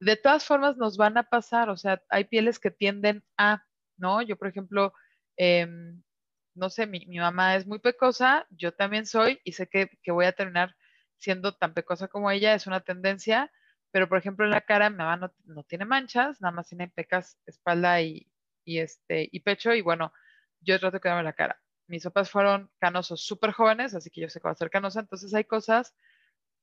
De 0.00 0.16
todas 0.16 0.44
formas, 0.44 0.76
nos 0.76 0.96
van 0.96 1.18
a 1.18 1.24
pasar, 1.24 1.70
o 1.70 1.76
sea, 1.76 2.02
hay 2.08 2.24
pieles 2.24 2.58
que 2.58 2.70
tienden 2.70 3.22
a, 3.36 3.64
¿no? 3.96 4.22
Yo, 4.22 4.36
por 4.36 4.48
ejemplo, 4.48 4.92
em, 5.36 6.02
no 6.54 6.70
sé, 6.70 6.86
mi, 6.86 7.06
mamá 7.18 7.56
es 7.56 7.66
muy 7.66 7.78
pecosa, 7.78 8.46
yo 8.50 8.72
también 8.72 9.06
soy 9.06 9.40
y 9.44 9.52
sé 9.52 9.68
que, 9.68 9.90
que 10.02 10.12
voy 10.12 10.26
a 10.26 10.32
terminar 10.32 10.74
siendo 11.18 11.54
tan 11.54 11.74
pecosa 11.74 12.08
como 12.08 12.30
ella, 12.30 12.54
es 12.54 12.66
una 12.66 12.80
tendencia, 12.80 13.52
pero 13.90 14.08
por 14.08 14.18
ejemplo 14.18 14.44
en 14.44 14.50
la 14.50 14.60
cara 14.60 14.90
mi 14.90 14.96
mamá 14.96 15.32
no, 15.44 15.62
tiene 15.64 15.84
manchas, 15.84 16.40
nada 16.40 16.52
más 16.52 16.68
tiene 16.68 16.88
pecas, 16.88 17.38
espalda 17.46 18.00
y, 18.00 18.26
este, 18.64 19.28
y 19.30 19.40
pecho, 19.40 19.74
y 19.74 19.82
bueno, 19.82 20.12
yo 20.60 20.78
trato 20.78 20.96
de 20.96 21.00
quedarme 21.00 21.24
la 21.24 21.32
cara. 21.32 21.60
Mis 21.88 22.04
papás 22.04 22.30
fueron 22.30 22.70
canosos 22.78 23.22
súper 23.22 23.52
jóvenes, 23.52 23.94
así 23.94 24.10
que 24.10 24.20
yo 24.20 24.28
sé 24.28 24.40
que 24.40 24.44
va 24.48 24.52
a 24.52 24.56
ser 24.56 24.70
canosa, 24.70 25.00
entonces 25.00 25.34
hay 25.34 25.44
cosas 25.44 25.94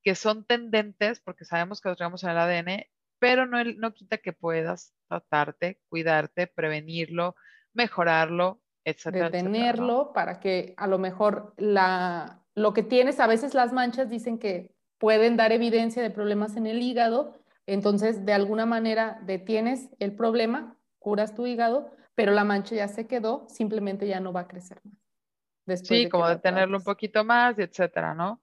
que 0.02 0.14
son 0.14 0.44
tendentes, 0.44 1.20
porque 1.20 1.44
sabemos 1.44 1.80
que 1.80 1.90
lo 1.90 1.96
tenemos 1.96 2.24
en 2.24 2.30
el 2.30 2.38
ADN, 2.38 2.86
pero 3.18 3.46
no, 3.46 3.62
no 3.64 3.92
quita 3.92 4.18
que 4.18 4.32
puedas 4.32 4.94
tratarte, 5.08 5.80
cuidarte, 5.88 6.46
prevenirlo, 6.46 7.34
mejorarlo, 7.74 8.62
etcétera. 8.84 9.28
Detenerlo 9.28 10.12
para 10.12 10.40
que 10.40 10.72
a 10.76 10.86
lo 10.86 10.98
mejor 10.98 11.52
la, 11.58 12.42
lo 12.54 12.72
que 12.72 12.82
tienes, 12.82 13.20
a 13.20 13.26
veces 13.26 13.54
las 13.54 13.72
manchas 13.72 14.08
dicen 14.08 14.38
que 14.38 14.77
pueden 14.98 15.36
dar 15.36 15.52
evidencia 15.52 16.02
de 16.02 16.10
problemas 16.10 16.56
en 16.56 16.66
el 16.66 16.82
hígado, 16.82 17.38
entonces 17.66 18.24
de 18.24 18.32
alguna 18.32 18.66
manera 18.66 19.20
detienes 19.24 19.90
el 19.98 20.14
problema, 20.14 20.76
curas 20.98 21.34
tu 21.34 21.46
hígado, 21.46 21.90
pero 22.14 22.32
la 22.32 22.44
mancha 22.44 22.74
ya 22.74 22.88
se 22.88 23.06
quedó, 23.06 23.46
simplemente 23.48 24.06
ya 24.06 24.20
no 24.20 24.32
va 24.32 24.40
a 24.40 24.48
crecer 24.48 24.80
más. 24.84 25.80
sí, 25.80 26.08
como 26.08 26.28
detenerlo 26.28 26.78
un 26.78 26.84
poquito 26.84 27.24
más, 27.24 27.58
etcétera, 27.58 28.14
¿no? 28.14 28.40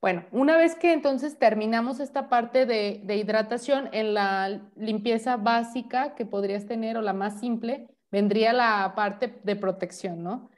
Bueno, 0.00 0.24
una 0.30 0.56
vez 0.56 0.76
que 0.76 0.92
entonces 0.92 1.38
terminamos 1.38 1.98
esta 1.98 2.28
parte 2.28 2.66
de, 2.66 3.00
de, 3.04 3.16
hidratación, 3.16 3.88
en 3.92 4.14
la 4.14 4.70
limpieza 4.76 5.36
básica 5.36 6.14
que 6.14 6.24
podrías 6.24 6.66
tener 6.66 6.96
o 6.96 7.02
la 7.02 7.12
más 7.12 7.40
simple, 7.40 7.88
vendría 8.10 8.52
la 8.52 8.92
parte 8.94 9.40
de 9.42 9.56
protección, 9.56 10.22
¿no? 10.22 10.50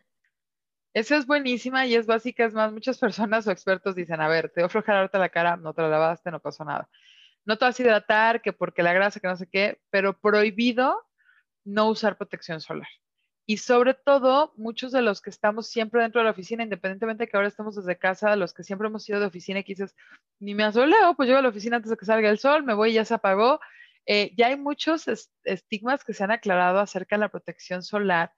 Esa 0.93 1.17
es 1.17 1.27
buenísima 1.27 1.87
y 1.87 1.95
es 1.95 2.07
básica, 2.07 2.45
es 2.45 2.53
más, 2.53 2.73
muchas 2.73 2.99
personas 2.99 3.47
o 3.47 3.53
expertos 3.53 3.95
dicen, 3.95 4.21
a 4.21 4.29
ver, 4.29 4.51
te 4.51 4.63
voy 4.63 4.71
a 4.87 5.19
la 5.19 5.29
cara, 5.29 5.57
no 5.57 5.73
te 5.73 5.83
la 5.83 5.89
lavaste, 5.89 6.31
no 6.31 6.41
pasó 6.41 6.65
nada. 6.65 6.89
No 7.45 7.57
te 7.57 7.65
vas 7.65 7.79
a 7.79 7.83
hidratar, 7.83 8.43
que 8.43 8.53
porque 8.53 8.83
la 8.83 8.93
grasa, 8.93 9.21
que 9.21 9.29
no 9.29 9.37
sé 9.37 9.49
qué, 9.49 9.81
pero 9.91 10.19
prohibido 10.19 11.01
no 11.65 11.89
usar 11.89 12.17
protección 12.17 12.61
solar. 12.61 12.89
Y 13.47 13.59
sobre 13.59 13.95
todo, 13.95 14.53
muchos 14.57 14.93
de 14.93 15.03
los 15.03 15.21
que 15.21 15.31
estamos 15.31 15.69
siempre 15.69 16.03
dentro 16.03 16.21
de 16.21 16.25
la 16.25 16.31
oficina, 16.33 16.63
independientemente 16.63 17.25
de 17.25 17.29
que 17.29 17.37
ahora 17.37 17.49
estemos 17.49 17.77
desde 17.77 17.99
casa, 17.99 18.37
los 18.37 18.53
que 18.53 18.65
siempre 18.65 18.89
hemos 18.89 19.09
ido 19.09 19.21
de 19.21 19.27
oficina 19.27 19.61
y 19.61 19.63
dices, 19.63 19.95
ni 20.39 20.55
me 20.55 20.65
asoleo, 20.65 21.15
pues 21.15 21.29
llego 21.29 21.39
a 21.39 21.43
la 21.43 21.49
oficina 21.49 21.77
antes 21.77 21.91
de 21.91 21.97
que 21.97 22.05
salga 22.05 22.31
el 22.31 22.39
sol, 22.39 22.65
me 22.65 22.75
voy 22.75 22.91
y 22.91 22.95
ya 22.95 23.05
se 23.05 23.15
apagó. 23.15 23.61
Eh, 24.07 24.33
ya 24.37 24.49
hay 24.49 24.57
muchos 24.57 25.07
estigmas 25.45 26.05
que 26.05 26.15
se 26.15 26.25
han 26.25 26.31
aclarado 26.31 26.79
acerca 26.81 27.17
de 27.17 27.21
la 27.21 27.29
protección 27.29 27.83
solar 27.83 28.33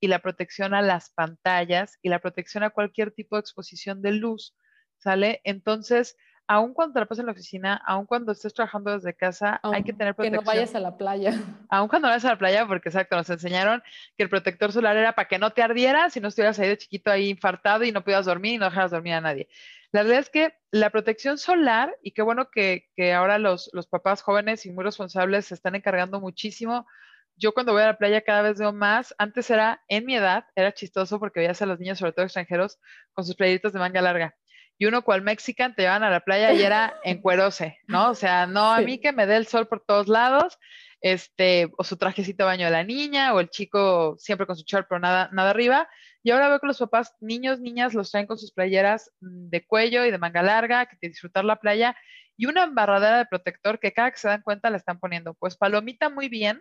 y 0.00 0.08
la 0.08 0.20
protección 0.20 0.74
a 0.74 0.82
las 0.82 1.10
pantallas 1.10 1.98
y 2.02 2.08
la 2.08 2.20
protección 2.20 2.62
a 2.62 2.70
cualquier 2.70 3.10
tipo 3.12 3.36
de 3.36 3.40
exposición 3.40 4.02
de 4.02 4.12
luz, 4.12 4.54
¿sale? 4.98 5.40
Entonces, 5.44 6.16
aun 6.48 6.74
cuando 6.74 6.94
te 6.94 7.00
la 7.00 7.06
pases 7.06 7.20
en 7.20 7.26
la 7.26 7.32
oficina, 7.32 7.82
aun 7.86 8.06
cuando 8.06 8.32
estés 8.32 8.54
trabajando 8.54 8.92
desde 8.92 9.14
casa, 9.14 9.60
hay 9.62 9.82
que 9.82 9.92
tener 9.92 10.14
protección. 10.14 10.44
Que 10.44 10.44
no 10.44 10.52
vayas 10.52 10.74
a 10.74 10.80
la 10.80 10.96
playa. 10.96 11.32
Aun 11.70 11.88
cuando 11.88 12.08
vayas 12.08 12.24
a 12.24 12.30
la 12.30 12.38
playa, 12.38 12.66
porque 12.66 12.88
exacto, 12.88 13.16
nos 13.16 13.28
enseñaron 13.30 13.82
que 14.16 14.22
el 14.22 14.28
protector 14.28 14.72
solar 14.72 14.96
era 14.96 15.14
para 15.14 15.26
que 15.26 15.38
no 15.38 15.50
te 15.50 15.62
ardiera 15.62 16.08
si 16.10 16.20
no 16.20 16.28
estuvieras 16.28 16.58
ahí 16.58 16.68
de 16.68 16.78
chiquito 16.78 17.10
ahí 17.10 17.28
infartado 17.28 17.84
y 17.84 17.90
no 17.90 18.02
pudieras 18.02 18.26
dormir 18.26 18.54
y 18.54 18.58
no 18.58 18.66
dejaras 18.66 18.92
dormir 18.92 19.14
a 19.14 19.20
nadie. 19.20 19.48
La 19.92 20.02
verdad 20.02 20.18
es 20.18 20.30
que 20.30 20.54
la 20.70 20.90
protección 20.90 21.38
solar, 21.38 21.96
y 22.02 22.12
qué 22.12 22.22
bueno 22.22 22.50
que, 22.50 22.86
que 22.96 23.12
ahora 23.12 23.38
los, 23.38 23.70
los 23.72 23.86
papás 23.86 24.22
jóvenes 24.22 24.66
y 24.66 24.70
muy 24.70 24.84
responsables 24.84 25.46
se 25.46 25.54
están 25.54 25.74
encargando 25.74 26.20
muchísimo 26.20 26.86
yo 27.36 27.52
cuando 27.52 27.72
voy 27.72 27.82
a 27.82 27.86
la 27.86 27.98
playa 27.98 28.22
cada 28.22 28.42
vez 28.42 28.58
veo 28.58 28.72
más. 28.72 29.14
Antes 29.18 29.50
era, 29.50 29.82
en 29.88 30.04
mi 30.06 30.16
edad, 30.16 30.44
era 30.54 30.72
chistoso 30.72 31.18
porque 31.18 31.40
veías 31.40 31.60
a 31.62 31.66
los 31.66 31.78
niños, 31.78 31.98
sobre 31.98 32.12
todo 32.12 32.24
extranjeros, 32.24 32.78
con 33.12 33.24
sus 33.24 33.36
playeritos 33.36 33.72
de 33.72 33.78
manga 33.78 34.00
larga. 34.00 34.34
Y 34.78 34.86
uno 34.86 35.02
cual 35.02 35.22
mexican 35.22 35.74
te 35.74 35.82
llevan 35.82 36.02
a 36.02 36.10
la 36.10 36.20
playa 36.20 36.52
y 36.52 36.62
era 36.62 36.94
en 37.04 37.20
cuerose, 37.20 37.78
¿no? 37.86 38.10
O 38.10 38.14
sea, 38.14 38.46
no 38.46 38.72
a 38.72 38.80
mí 38.80 38.98
que 38.98 39.12
me 39.12 39.26
dé 39.26 39.36
el 39.36 39.46
sol 39.46 39.68
por 39.68 39.84
todos 39.84 40.08
lados, 40.08 40.58
este, 41.00 41.70
o 41.76 41.84
su 41.84 41.96
trajecito 41.96 42.44
de 42.44 42.48
baño 42.48 42.66
de 42.66 42.72
la 42.72 42.84
niña, 42.84 43.34
o 43.34 43.40
el 43.40 43.50
chico 43.50 44.16
siempre 44.18 44.46
con 44.46 44.56
su 44.56 44.64
short, 44.66 44.86
pero 44.88 44.98
nada, 44.98 45.28
nada 45.32 45.50
arriba. 45.50 45.88
Y 46.22 46.30
ahora 46.30 46.48
veo 46.48 46.58
que 46.58 46.66
los 46.66 46.78
papás, 46.78 47.14
niños, 47.20 47.60
niñas, 47.60 47.94
los 47.94 48.10
traen 48.10 48.26
con 48.26 48.38
sus 48.38 48.52
playeras 48.52 49.12
mm, 49.20 49.48
de 49.48 49.64
cuello 49.66 50.04
y 50.04 50.10
de 50.10 50.18
manga 50.18 50.42
larga, 50.42 50.86
que 50.86 50.96
te 50.96 51.08
disfrutar 51.08 51.44
la 51.44 51.56
playa, 51.56 51.96
y 52.36 52.46
una 52.46 52.64
embarradera 52.64 53.18
de 53.18 53.26
protector 53.26 53.78
que 53.78 53.92
cada 53.92 54.10
que 54.10 54.18
se 54.18 54.28
dan 54.28 54.42
cuenta 54.42 54.70
la 54.70 54.76
están 54.76 54.98
poniendo. 54.98 55.34
Pues 55.34 55.56
palomita 55.56 56.10
muy 56.10 56.28
bien, 56.28 56.60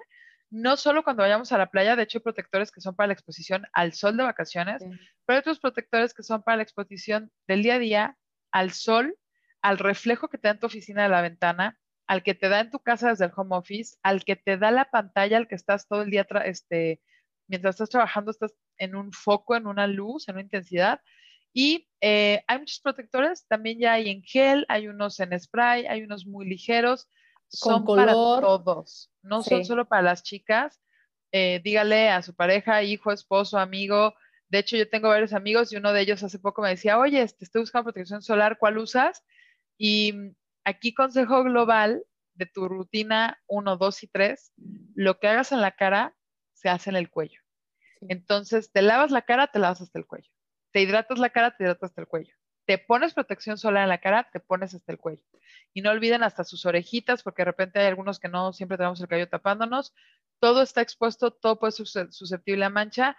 no 0.50 0.78
solo 0.78 1.04
cuando 1.04 1.24
vayamos 1.24 1.52
a 1.52 1.58
la 1.58 1.70
playa, 1.70 1.96
de 1.96 2.04
hecho 2.04 2.20
hay 2.20 2.24
protectores 2.24 2.72
que 2.72 2.82
son 2.82 2.96
para 2.96 3.08
la 3.08 3.14
exposición 3.14 3.66
al 3.74 3.94
sol 3.94 4.18
de 4.18 4.24
vacaciones, 4.24 4.84
pero 5.26 5.38
hay 5.38 5.40
otros 5.40 5.60
protectores 5.60 6.14
que 6.14 6.24
son 6.24 6.44
para 6.44 6.58
la 6.58 6.64
exposición 6.64 7.32
del 7.48 7.64
día 7.64 7.76
a 7.76 7.80
día, 7.80 8.18
al 8.52 8.72
sol, 8.72 9.18
al 9.62 9.78
reflejo 9.78 10.30
que 10.30 10.38
te 10.38 10.48
da 10.48 10.54
en 10.54 10.60
tu 10.60 10.68
oficina 10.68 11.04
de 11.04 11.10
la 11.10 11.22
ventana, 11.22 11.78
al 12.08 12.24
que 12.24 12.36
te 12.36 12.50
da 12.50 12.60
en 12.60 12.70
tu 12.70 12.80
casa 12.80 13.10
desde 13.10 13.26
el 13.26 13.32
home 13.36 13.56
office, 13.56 13.98
al 14.04 14.24
que 14.24 14.36
te 14.36 14.58
da 14.58 14.72
la 14.72 14.86
pantalla, 14.86 15.38
al 15.38 15.48
que 15.48 15.56
estás 15.56 15.88
todo 15.88 16.04
el 16.04 16.12
día, 16.12 16.28
este, 16.46 17.02
mientras 17.48 17.76
estás 17.76 17.90
trabajando, 17.90 18.32
estás 18.32 18.54
en 18.78 18.96
un 18.96 19.12
foco, 19.12 19.56
en 19.56 19.68
una 19.68 19.88
luz, 19.88 20.28
en 20.28 20.36
una 20.36 20.44
intensidad. 20.44 21.02
Y 21.52 21.88
eh, 22.02 22.44
hay 22.48 22.60
muchos 22.60 22.80
protectores, 22.82 23.48
también 23.48 23.80
ya 23.80 23.94
hay 23.94 24.10
en 24.10 24.22
gel, 24.22 24.66
hay 24.68 24.88
unos 24.88 25.20
en 25.20 25.40
spray, 25.40 25.88
hay 25.88 26.04
unos 26.04 26.26
muy 26.26 26.46
ligeros 26.46 27.10
son 27.48 27.86
para 27.86 28.14
todos, 28.14 29.12
no 29.22 29.44
son 29.44 29.66
solo 29.66 29.86
para 29.86 30.02
las 30.02 30.24
chicas. 30.24 30.82
Eh, 31.32 31.62
dígale 31.64 32.10
a 32.10 32.22
su 32.22 32.36
pareja, 32.36 32.84
hijo, 32.84 33.12
esposo, 33.12 33.58
amigo. 33.58 34.14
De 34.48 34.60
hecho, 34.60 34.78
yo 34.78 34.90
tengo 34.90 35.10
varios 35.10 35.34
amigos 35.34 35.72
y 35.72 35.78
uno 35.78 35.92
de 35.92 36.02
ellos 36.02 36.24
hace 36.24 36.40
poco 36.40 36.62
me 36.62 36.70
decía, 36.70 36.98
oye, 36.98 37.22
este, 37.22 37.44
estoy 37.46 37.62
buscando 37.62 37.92
protección 37.92 38.22
solar, 38.22 38.58
¿cuál 38.58 38.78
usas? 38.78 39.24
Y 39.78 40.14
mm, 40.14 40.36
aquí 40.64 40.94
consejo 40.94 41.44
global 41.44 42.06
de 42.36 42.46
tu 42.46 42.68
rutina 42.68 43.42
1, 43.48 43.78
2 43.78 44.04
y 44.04 44.08
3, 44.08 44.54
lo 44.94 45.20
que 45.20 45.28
hagas 45.28 45.52
en 45.52 45.62
la 45.62 45.72
cara 45.72 46.16
se 46.54 46.70
hace 46.70 46.90
en 46.90 46.96
el 46.96 47.10
cuello. 47.10 47.42
Entonces, 48.08 48.72
te 48.72 48.82
lavas 48.82 49.12
la 49.12 49.24
cara, 49.24 49.48
te 49.48 49.60
lavas 49.60 49.82
hasta 49.82 49.98
el 49.98 50.06
cuello. 50.06 50.30
Te 50.72 50.82
hidratas 50.82 51.18
la 51.18 51.30
cara, 51.30 51.56
te 51.56 51.64
hidratas 51.64 51.90
hasta 51.90 52.02
el 52.02 52.08
cuello 52.08 52.36
te 52.66 52.78
pones 52.78 53.14
protección 53.14 53.58
solar 53.58 53.84
en 53.84 53.90
la 53.90 54.00
cara, 54.00 54.30
te 54.32 54.40
pones 54.40 54.74
hasta 54.74 54.92
el 54.92 54.98
cuello. 54.98 55.24
Y 55.74 55.82
no 55.82 55.92
olviden 55.92 56.24
hasta 56.24 56.44
sus 56.44 56.66
orejitas, 56.66 57.24
porque 57.24 57.42
de 57.42 57.46
repente 57.46 57.80
hay 57.80 57.88
algunos 57.88 58.20
que 58.20 58.30
no 58.30 58.54
siempre 58.54 58.78
tenemos 58.78 59.00
el 59.02 59.08
cabello 59.08 59.30
tapándonos. 59.30 59.94
Todo 60.40 60.62
está 60.62 60.82
expuesto, 60.82 61.32
todo 61.32 61.60
puede 61.60 61.72
ser 61.72 62.12
susceptible 62.12 62.66
a 62.66 62.70
mancha. 62.70 63.18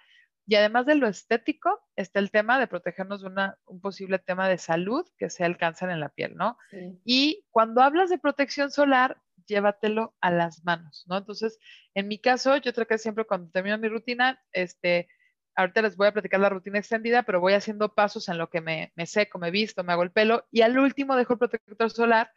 Y 0.49 0.55
además 0.55 0.87
de 0.87 0.95
lo 0.95 1.09
estético, 1.09 1.81
está 1.97 2.21
el 2.21 2.31
tema 2.31 2.59
de 2.59 2.69
protegernos 2.69 3.23
de 3.23 3.27
una, 3.27 3.59
un 3.67 3.81
posible 3.81 4.19
tema 4.19 4.49
de 4.49 4.59
salud, 4.59 5.05
que 5.19 5.29
sea 5.29 5.47
el 5.47 5.57
cáncer 5.57 5.91
en 5.91 6.01
la 6.01 6.09
piel, 6.09 6.37
¿no? 6.37 6.57
Y 7.05 7.45
cuando 7.51 7.83
hablas 7.83 8.11
de 8.11 8.19
protección 8.19 8.71
solar, 8.71 9.21
llévatelo 9.47 10.15
a 10.21 10.31
las 10.31 10.65
manos, 10.65 11.05
¿no? 11.09 11.17
Entonces, 11.17 11.59
en 11.95 12.09
mi 12.09 12.19
caso, 12.19 12.57
yo 12.59 12.73
creo 12.73 12.87
que 12.87 12.99
siempre 12.99 13.25
cuando 13.25 13.51
termino 13.51 13.79
mi 13.79 13.89
rutina, 13.89 14.41
este, 14.53 15.09
ahorita 15.57 15.83
les 15.83 15.97
voy 15.97 16.07
a 16.07 16.12
platicar 16.12 16.38
la 16.40 16.51
rutina 16.51 16.79
extendida, 16.79 17.23
pero 17.23 17.40
voy 17.40 17.55
haciendo 17.55 17.95
pasos 17.95 18.29
en 18.29 18.38
lo 18.38 18.51
que 18.51 18.61
me, 18.61 18.92
me 18.95 19.07
seco, 19.07 19.38
me 19.38 19.51
visto, 19.51 19.83
me 19.83 19.92
hago 19.92 20.03
el 20.03 20.12
pelo 20.12 20.47
y 20.51 20.61
al 20.61 20.79
último 20.79 21.16
dejo 21.16 21.33
el 21.33 21.38
protector 21.38 21.90
solar, 21.90 22.31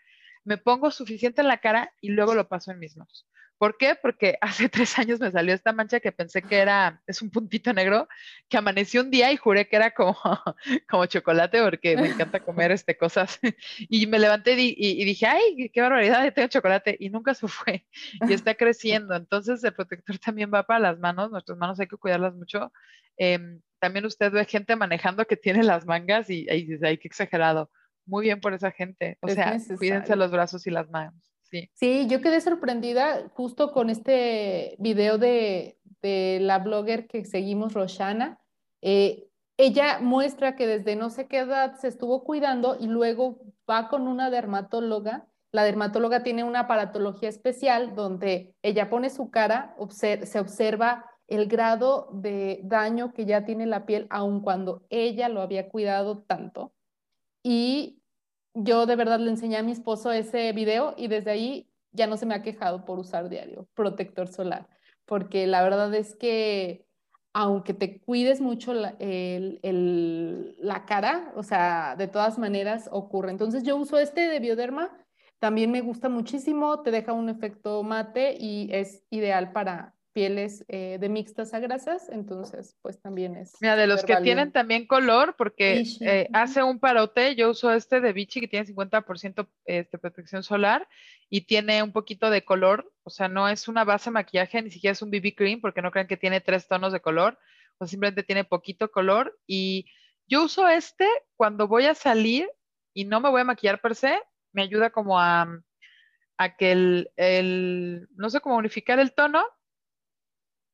me 0.43 0.57
pongo 0.57 0.91
suficiente 0.91 1.41
en 1.41 1.47
la 1.47 1.57
cara 1.57 1.93
y 2.01 2.09
luego 2.09 2.35
lo 2.35 2.47
paso 2.47 2.71
en 2.71 2.79
mis 2.79 2.97
manos. 2.97 3.27
¿Por 3.59 3.77
qué? 3.77 3.95
Porque 4.01 4.37
hace 4.41 4.69
tres 4.69 4.97
años 4.97 5.19
me 5.19 5.31
salió 5.31 5.53
esta 5.53 5.73
mancha 5.73 5.99
que 5.99 6.13
pensé 6.13 6.41
que 6.41 6.57
era, 6.57 7.01
es 7.05 7.21
un 7.21 7.29
puntito 7.29 7.73
negro, 7.73 8.07
que 8.47 8.57
amaneció 8.57 9.01
un 9.01 9.11
día 9.11 9.31
y 9.31 9.37
juré 9.37 9.67
que 9.67 9.75
era 9.75 9.91
como, 9.91 10.17
como 10.89 11.05
chocolate 11.05 11.61
porque 11.61 11.97
me 11.97 12.07
encanta 12.07 12.39
comer 12.39 12.71
este, 12.71 12.97
cosas. 12.97 13.39
Y 13.89 14.07
me 14.07 14.17
levanté 14.19 14.53
y, 14.57 15.03
dije, 15.05 15.25
ay, 15.27 15.69
qué 15.73 15.81
barbaridad, 15.81 16.33
tengo 16.33 16.47
chocolate. 16.47 16.95
Y 16.99 17.09
nunca 17.09 17.33
se 17.33 17.47
fue. 17.47 17.85
Y 18.27 18.33
está 18.33 18.55
creciendo. 18.55 19.15
Entonces 19.15 19.63
el 19.63 19.73
protector 19.73 20.17
también 20.19 20.51
va 20.53 20.63
para 20.63 20.79
las 20.79 20.99
manos. 20.99 21.29
Nuestras 21.31 21.57
manos 21.57 21.79
hay 21.79 21.87
que 21.87 21.97
cuidarlas 21.97 22.35
mucho. 22.35 22.71
Em, 23.17 23.61
también 23.79 24.05
usted 24.05 24.31
ve 24.31 24.45
gente 24.45 24.75
manejando 24.77 25.25
que 25.25 25.35
tiene 25.35 25.63
las 25.63 25.85
mangas 25.85 26.29
y 26.29 26.49
ahí 26.49 26.63
dice, 26.63 26.87
ay, 26.87 26.97
qué 26.97 27.09
exagerado. 27.09 27.69
Muy 28.09 28.23
bien 28.25 28.41
por 28.41 28.53
esa 28.53 28.71
gente. 28.71 29.17
O 29.21 29.27
sea, 29.27 29.57
cuídense 29.77 30.15
los 30.15 30.31
brazos 30.31 30.65
y 30.65 30.71
las 30.71 30.89
manos. 30.89 31.31
Sí. 31.75 32.07
yo 32.07 32.21
quedé 32.21 32.41
sorprendida 32.41 33.29
justo 33.33 33.71
con 33.71 33.89
este 33.89 34.75
video 34.77 35.17
de, 35.17 35.77
la 36.01 36.59
blogger 36.59 37.07
que 37.07 37.25
seguimos, 37.25 37.73
Roshana. 37.73 38.39
Eh, 38.81 39.27
ella 39.57 39.99
muestra 39.99 40.55
que 40.55 40.65
desde 40.67 40.95
no 40.95 41.09
sé 41.09 41.27
qué 41.27 41.39
edad 41.39 41.75
se 41.75 41.87
estuvo 41.87 42.23
cuidando 42.23 42.77
y 42.79 42.87
luego 42.87 43.41
va 43.69 43.89
con 43.89 44.07
una 44.07 44.29
dermatóloga. 44.29 45.27
La 45.51 45.63
dermatóloga 45.63 46.23
tiene 46.23 46.43
una 46.43 46.61
aparatología 46.61 47.29
especial 47.29 47.95
donde 47.95 48.55
ella 48.61 48.89
pone 48.89 49.09
su 49.09 49.29
cara, 49.29 49.75
se 49.89 50.39
observa 50.39 51.05
el 51.27 51.47
grado 51.47 52.09
de 52.13 52.61
daño 52.63 53.13
que 53.13 53.25
ya 53.25 53.45
tiene 53.45 53.65
la 53.65 53.85
piel, 53.85 54.07
aun 54.09 54.41
cuando 54.41 54.85
ella 54.89 55.29
lo 55.29 55.41
había 55.41 55.69
cuidado 55.69 56.23
tanto. 56.23 56.73
Y 57.43 57.98
yo 58.63 58.85
de 58.85 58.95
verdad 58.95 59.19
le 59.19 59.29
enseñé 59.31 59.57
a 59.57 59.63
mi 59.63 59.71
esposo 59.71 60.11
ese 60.11 60.51
video 60.53 60.93
y 60.97 61.07
desde 61.07 61.31
ahí 61.31 61.69
ya 61.91 62.07
no 62.07 62.17
se 62.17 62.25
me 62.25 62.35
ha 62.35 62.41
quejado 62.41 62.85
por 62.85 62.99
usar 62.99 63.29
diario 63.29 63.67
protector 63.73 64.27
solar, 64.27 64.67
porque 65.05 65.47
la 65.47 65.63
verdad 65.63 65.93
es 65.93 66.15
que 66.15 66.85
aunque 67.33 67.73
te 67.73 67.99
cuides 68.01 68.41
mucho 68.41 68.73
la, 68.73 68.95
la 68.99 70.85
cara, 70.85 71.31
o 71.35 71.43
sea, 71.43 71.95
de 71.95 72.07
todas 72.07 72.39
maneras 72.39 72.89
ocurre. 72.91 73.29
Entonces 73.29 73.63
yo 73.63 73.77
uso 73.77 73.99
este 73.99 74.21
de 74.21 74.39
Bioderma, 74.39 74.89
también 75.37 75.71
me 75.71 75.81
gusta 75.81 76.09
muchísimo, 76.09 76.81
te 76.81 76.91
deja 76.91 77.13
un 77.13 77.29
efecto 77.29 77.83
mate 77.83 78.35
y 78.39 78.69
es 78.73 79.03
ideal 79.09 79.51
para 79.51 79.95
pieles 80.13 80.65
eh, 80.67 80.97
de 80.99 81.09
mixtas 81.09 81.53
a 81.53 81.59
grasas, 81.59 82.09
entonces 82.09 82.75
pues 82.81 82.99
también 82.99 83.35
es. 83.35 83.53
Mira, 83.61 83.75
de 83.75 83.87
los 83.87 84.03
que 84.03 84.15
tienen 84.17 84.51
también 84.51 84.87
color, 84.87 85.35
porque 85.37 85.83
eh, 86.01 86.29
hace 86.33 86.63
un 86.63 86.79
parote, 86.79 87.35
yo 87.35 87.51
uso 87.51 87.71
este 87.71 88.01
de 88.01 88.13
Vichy 88.13 88.41
que 88.41 88.47
tiene 88.47 88.67
50% 88.67 89.47
este, 89.65 89.97
protección 89.97 90.43
solar 90.43 90.87
y 91.29 91.41
tiene 91.41 91.83
un 91.83 91.91
poquito 91.91 92.29
de 92.29 92.43
color, 92.43 92.91
o 93.03 93.09
sea, 93.09 93.27
no 93.27 93.47
es 93.47 93.67
una 93.67 93.83
base 93.83 94.09
de 94.09 94.15
maquillaje, 94.15 94.61
ni 94.61 94.71
siquiera 94.71 94.93
es 94.93 95.01
un 95.01 95.11
BB 95.11 95.35
cream, 95.35 95.61
porque 95.61 95.81
no 95.81 95.91
crean 95.91 96.07
que 96.07 96.17
tiene 96.17 96.41
tres 96.41 96.67
tonos 96.67 96.91
de 96.91 97.01
color, 97.01 97.37
o 97.77 97.87
simplemente 97.87 98.23
tiene 98.23 98.43
poquito 98.43 98.91
color 98.91 99.39
y 99.47 99.85
yo 100.27 100.43
uso 100.43 100.67
este 100.67 101.07
cuando 101.35 101.67
voy 101.67 101.85
a 101.85 101.95
salir 101.95 102.49
y 102.93 103.05
no 103.05 103.19
me 103.19 103.29
voy 103.29 103.41
a 103.41 103.45
maquillar 103.45 103.81
per 103.81 103.95
se, 103.95 104.19
me 104.51 104.61
ayuda 104.61 104.89
como 104.89 105.19
a, 105.19 105.47
a 106.37 106.55
que 106.55 106.71
el, 106.71 107.11
el, 107.15 108.07
no 108.15 108.29
sé 108.29 108.41
cómo 108.41 108.57
unificar 108.57 108.99
el 108.99 109.13
tono 109.13 109.45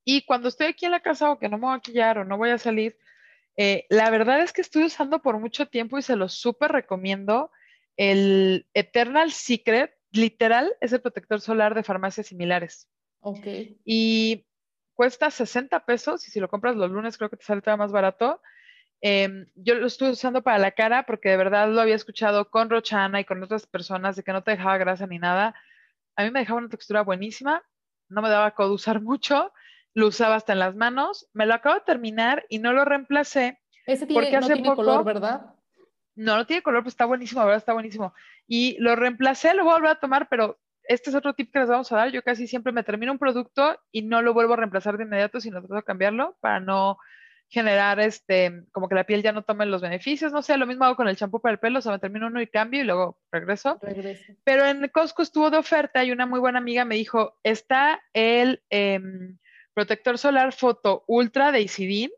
y 0.05 0.21
cuando 0.21 0.47
estoy 0.47 0.67
aquí 0.67 0.85
en 0.85 0.91
la 0.91 1.01
casa 1.01 1.31
o 1.31 1.39
que 1.39 1.49
no 1.49 1.57
me 1.57 1.63
voy 1.63 1.71
a 1.71 1.77
maquillar 1.77 2.19
o 2.19 2.25
no 2.25 2.37
voy 2.37 2.51
a 2.51 2.59
salir, 2.59 2.95
eh, 3.57 3.85
la 3.89 4.11
verdad 4.11 4.41
es 4.41 4.53
que 4.53 4.61
estoy 4.61 4.83
usando 4.83 5.21
por 5.21 5.39
mucho 5.39 5.67
tiempo 5.67 5.97
y 5.97 6.03
se 6.03 6.15
lo 6.15 6.29
súper 6.29 6.71
recomiendo 6.71 7.51
el 7.97 8.67
Eternal 8.73 9.31
Secret. 9.31 9.91
Literal 10.11 10.73
es 10.79 10.93
el 10.93 11.01
protector 11.01 11.41
solar 11.41 11.73
de 11.73 11.83
farmacias 11.83 12.27
similares. 12.27 12.87
Ok. 13.19 13.47
Y 13.83 14.45
cuesta 14.93 15.31
60 15.31 15.85
pesos 15.85 16.27
y 16.27 16.31
si 16.31 16.39
lo 16.39 16.49
compras 16.49 16.75
los 16.75 16.91
lunes 16.91 17.17
creo 17.17 17.29
que 17.29 17.37
te 17.37 17.43
sale 17.43 17.61
todavía 17.61 17.83
más 17.83 17.91
barato. 17.91 18.41
Em, 19.01 19.47
yo 19.55 19.75
lo 19.75 19.87
estoy 19.87 20.11
usando 20.11 20.43
para 20.43 20.59
la 20.59 20.71
cara 20.71 21.05
porque 21.05 21.29
de 21.29 21.37
verdad 21.37 21.67
lo 21.69 21.81
había 21.81 21.95
escuchado 21.95 22.49
con 22.49 22.69
Rochana 22.69 23.19
y 23.19 23.25
con 23.25 23.41
otras 23.43 23.65
personas 23.65 24.15
de 24.15 24.23
que 24.23 24.31
no 24.31 24.43
te 24.43 24.51
dejaba 24.51 24.77
grasa 24.77 25.07
ni 25.07 25.17
nada. 25.17 25.55
A 26.15 26.23
mí 26.23 26.31
me 26.31 26.39
dejaba 26.39 26.59
una 26.59 26.69
textura 26.69 27.01
buenísima, 27.01 27.63
no 28.07 28.21
me 28.21 28.29
daba 28.29 28.51
codo 28.51 28.73
usar 28.73 29.01
mucho 29.01 29.51
lo 29.95 30.07
usaba 30.07 30.35
hasta 30.35 30.53
en 30.53 30.59
las 30.59 30.75
manos, 30.75 31.27
me 31.33 31.45
lo 31.45 31.53
acabo 31.53 31.75
de 31.75 31.81
terminar 31.81 32.45
y 32.49 32.59
no 32.59 32.73
lo 32.73 32.85
reemplacé. 32.85 33.59
Ese 33.87 34.05
tiene, 34.05 34.21
porque 34.21 34.35
hace 34.35 34.57
poco, 34.57 34.75
color, 34.75 35.05
¿verdad? 35.05 35.53
No, 36.15 36.35
no 36.35 36.45
tiene 36.45 36.61
color, 36.61 36.83
pues 36.83 36.93
está 36.93 37.05
buenísimo, 37.05 37.41
verdad, 37.41 37.57
está 37.57 37.73
buenísimo. 37.73 38.13
Y 38.45 38.77
lo 38.79 38.95
reemplacé, 38.95 39.53
lo 39.53 39.63
voy 39.63 39.71
a 39.71 39.75
volver 39.75 39.91
a 39.91 39.99
tomar, 39.99 40.27
pero 40.29 40.59
este 40.83 41.09
es 41.09 41.15
otro 41.15 41.33
tip 41.33 41.51
que 41.51 41.59
les 41.59 41.69
vamos 41.69 41.91
a 41.91 41.95
dar. 41.95 42.11
Yo 42.11 42.23
casi 42.23 42.45
siempre 42.45 42.73
me 42.73 42.83
termino 42.83 43.13
un 43.13 43.17
producto 43.17 43.79
y 43.91 44.01
no 44.01 44.21
lo 44.21 44.33
vuelvo 44.33 44.53
a 44.53 44.57
reemplazar 44.57 44.97
de 44.97 45.05
inmediato, 45.05 45.39
sino 45.39 45.59
trato 45.59 45.75
de 45.75 45.83
cambiarlo 45.83 46.37
para 46.41 46.59
no 46.59 46.97
generar 47.47 47.99
este, 48.01 48.65
como 48.73 48.89
que 48.89 48.95
la 48.95 49.05
piel 49.05 49.23
ya 49.23 49.31
no 49.31 49.43
tome 49.43 49.65
los 49.65 49.81
beneficios. 49.81 50.33
No 50.33 50.41
sé, 50.41 50.57
lo 50.57 50.67
mismo 50.67 50.83
hago 50.83 50.97
con 50.97 51.07
el 51.07 51.15
champú 51.15 51.39
para 51.39 51.53
el 51.53 51.59
pelo, 51.59 51.79
o 51.79 51.81
sea, 51.81 51.93
me 51.93 51.99
termino 51.99 52.27
uno 52.27 52.41
y 52.41 52.47
cambio 52.47 52.81
y 52.81 52.85
luego 52.85 53.17
regreso. 53.31 53.79
regreso. 53.81 54.33
Pero 54.43 54.65
en 54.65 54.89
Costco 54.89 55.21
estuvo 55.21 55.49
de 55.49 55.57
oferta 55.57 56.03
y 56.03 56.11
una 56.11 56.25
muy 56.25 56.41
buena 56.41 56.59
amiga 56.59 56.83
me 56.83 56.95
dijo, 56.95 57.37
está 57.43 58.01
el... 58.13 58.61
Em, 58.69 59.37
protector 59.75 60.17
solar 60.17 60.53
foto 60.53 61.03
ultra 61.05 61.51
de 61.51 61.61
Isidin, 61.61 62.09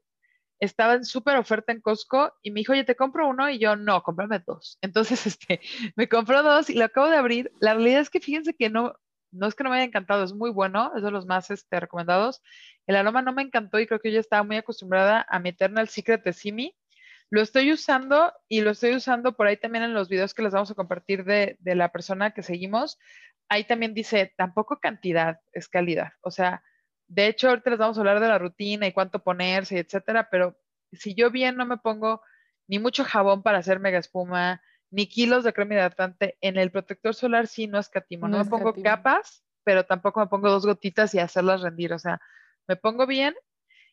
estaba 0.59 0.93
en 0.93 1.05
súper 1.05 1.37
oferta 1.37 1.71
en 1.71 1.81
Costco 1.81 2.33
y 2.41 2.51
me 2.51 2.61
dijo, 2.61 2.73
oye, 2.73 2.83
te 2.83 2.95
compro 2.95 3.27
uno 3.27 3.49
y 3.49 3.59
yo, 3.59 3.75
no, 3.75 4.01
cómprame 4.03 4.39
dos. 4.45 4.77
Entonces, 4.81 5.25
este, 5.27 5.59
me 5.95 6.07
compró 6.07 6.43
dos 6.43 6.69
y 6.69 6.75
lo 6.75 6.85
acabo 6.85 7.07
de 7.09 7.17
abrir. 7.17 7.51
La 7.59 7.73
realidad 7.73 8.01
es 8.01 8.09
que 8.09 8.19
fíjense 8.19 8.53
que 8.53 8.69
no, 8.69 8.93
no 9.31 9.47
es 9.47 9.55
que 9.55 9.63
no 9.63 9.69
me 9.69 9.77
haya 9.77 9.85
encantado, 9.85 10.23
es 10.23 10.33
muy 10.33 10.51
bueno, 10.51 10.91
es 10.95 11.03
de 11.03 11.11
los 11.11 11.25
más 11.25 11.51
este, 11.51 11.79
recomendados. 11.79 12.41
El 12.85 12.95
aroma 12.95 13.21
no 13.21 13.33
me 13.33 13.41
encantó 13.41 13.79
y 13.79 13.87
creo 13.87 13.99
que 13.99 14.11
yo 14.11 14.19
estaba 14.19 14.43
muy 14.43 14.57
acostumbrada 14.57 15.25
a 15.29 15.39
mi 15.39 15.49
Eternal 15.49 15.89
Secret 15.89 16.23
de 16.23 16.33
Simi. 16.33 16.75
Lo 17.29 17.41
estoy 17.41 17.73
usando 17.73 18.31
y 18.47 18.61
lo 18.61 18.71
estoy 18.71 18.95
usando 18.95 19.35
por 19.35 19.47
ahí 19.47 19.57
también 19.57 19.83
en 19.83 19.93
los 19.93 20.07
videos 20.07 20.33
que 20.33 20.43
les 20.43 20.53
vamos 20.53 20.71
a 20.71 20.75
compartir 20.75 21.25
de, 21.25 21.57
de 21.59 21.75
la 21.75 21.91
persona 21.91 22.31
que 22.31 22.41
seguimos. 22.41 22.97
Ahí 23.49 23.65
también 23.65 23.93
dice, 23.93 24.33
tampoco 24.37 24.79
cantidad, 24.79 25.41
es 25.51 25.67
calidad. 25.67 26.13
O 26.21 26.31
sea, 26.31 26.63
de 27.07 27.27
hecho, 27.27 27.49
ahorita 27.49 27.69
les 27.69 27.79
vamos 27.79 27.97
a 27.97 28.01
hablar 28.01 28.19
de 28.19 28.27
la 28.27 28.37
rutina 28.37 28.87
y 28.87 28.91
cuánto 28.91 29.23
ponerse, 29.23 29.79
etcétera, 29.79 30.29
pero 30.29 30.57
si 30.91 31.13
yo 31.13 31.31
bien 31.31 31.55
no 31.55 31.65
me 31.65 31.77
pongo 31.77 32.21
ni 32.67 32.79
mucho 32.79 33.03
jabón 33.03 33.43
para 33.43 33.59
hacer 33.59 33.79
mega 33.79 33.97
espuma, 33.97 34.61
ni 34.89 35.07
kilos 35.07 35.43
de 35.43 35.53
crema 35.53 35.75
hidratante, 35.75 36.37
en 36.41 36.57
el 36.57 36.71
protector 36.71 37.13
solar 37.13 37.47
sí 37.47 37.67
no 37.67 37.79
escatimo. 37.79 38.27
No, 38.27 38.37
no 38.37 38.43
me 38.43 38.49
pongo 38.49 38.73
capas, 38.81 39.43
pero 39.63 39.85
tampoco 39.85 40.19
me 40.19 40.27
pongo 40.27 40.49
dos 40.49 40.65
gotitas 40.65 41.13
y 41.13 41.19
hacerlas 41.19 41.61
rendir. 41.61 41.93
O 41.93 41.99
sea, 41.99 42.21
me 42.67 42.75
pongo 42.75 43.05
bien. 43.05 43.35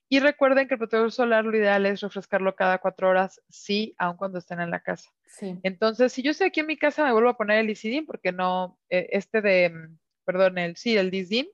Y 0.09 0.20
recuerden 0.20 0.68
que 0.68 0.74
el 0.74 0.79
protector 0.79 1.11
solar 1.11 1.44
lo 1.44 1.57
ideal 1.57 1.87
es 1.87 2.00
refrescarlo 2.00 2.55
cada 2.55 2.79
cuatro 2.79 3.09
horas, 3.09 3.40
sí, 3.48 3.94
aun 3.98 4.16
cuando 4.16 4.38
estén 4.38 4.61
en 4.61 4.70
la 4.70 4.81
casa. 4.81 5.11
Sí. 5.27 5.59
Entonces, 5.62 6.12
si 6.12 6.22
yo 6.22 6.33
estoy 6.33 6.48
aquí 6.48 6.61
en 6.61 6.66
mi 6.66 6.77
casa, 6.77 7.05
me 7.05 7.12
vuelvo 7.12 7.31
a 7.31 7.37
poner 7.37 7.59
el 7.59 7.70
Isidin, 7.70 8.05
porque 8.07 8.31
no, 8.31 8.79
eh, 8.90 9.09
este 9.12 9.40
de, 9.40 9.70
mm, 9.70 9.98
perdón, 10.24 10.59
el, 10.59 10.77
sí, 10.77 10.96
el 10.96 11.11
Disdin, 11.11 11.48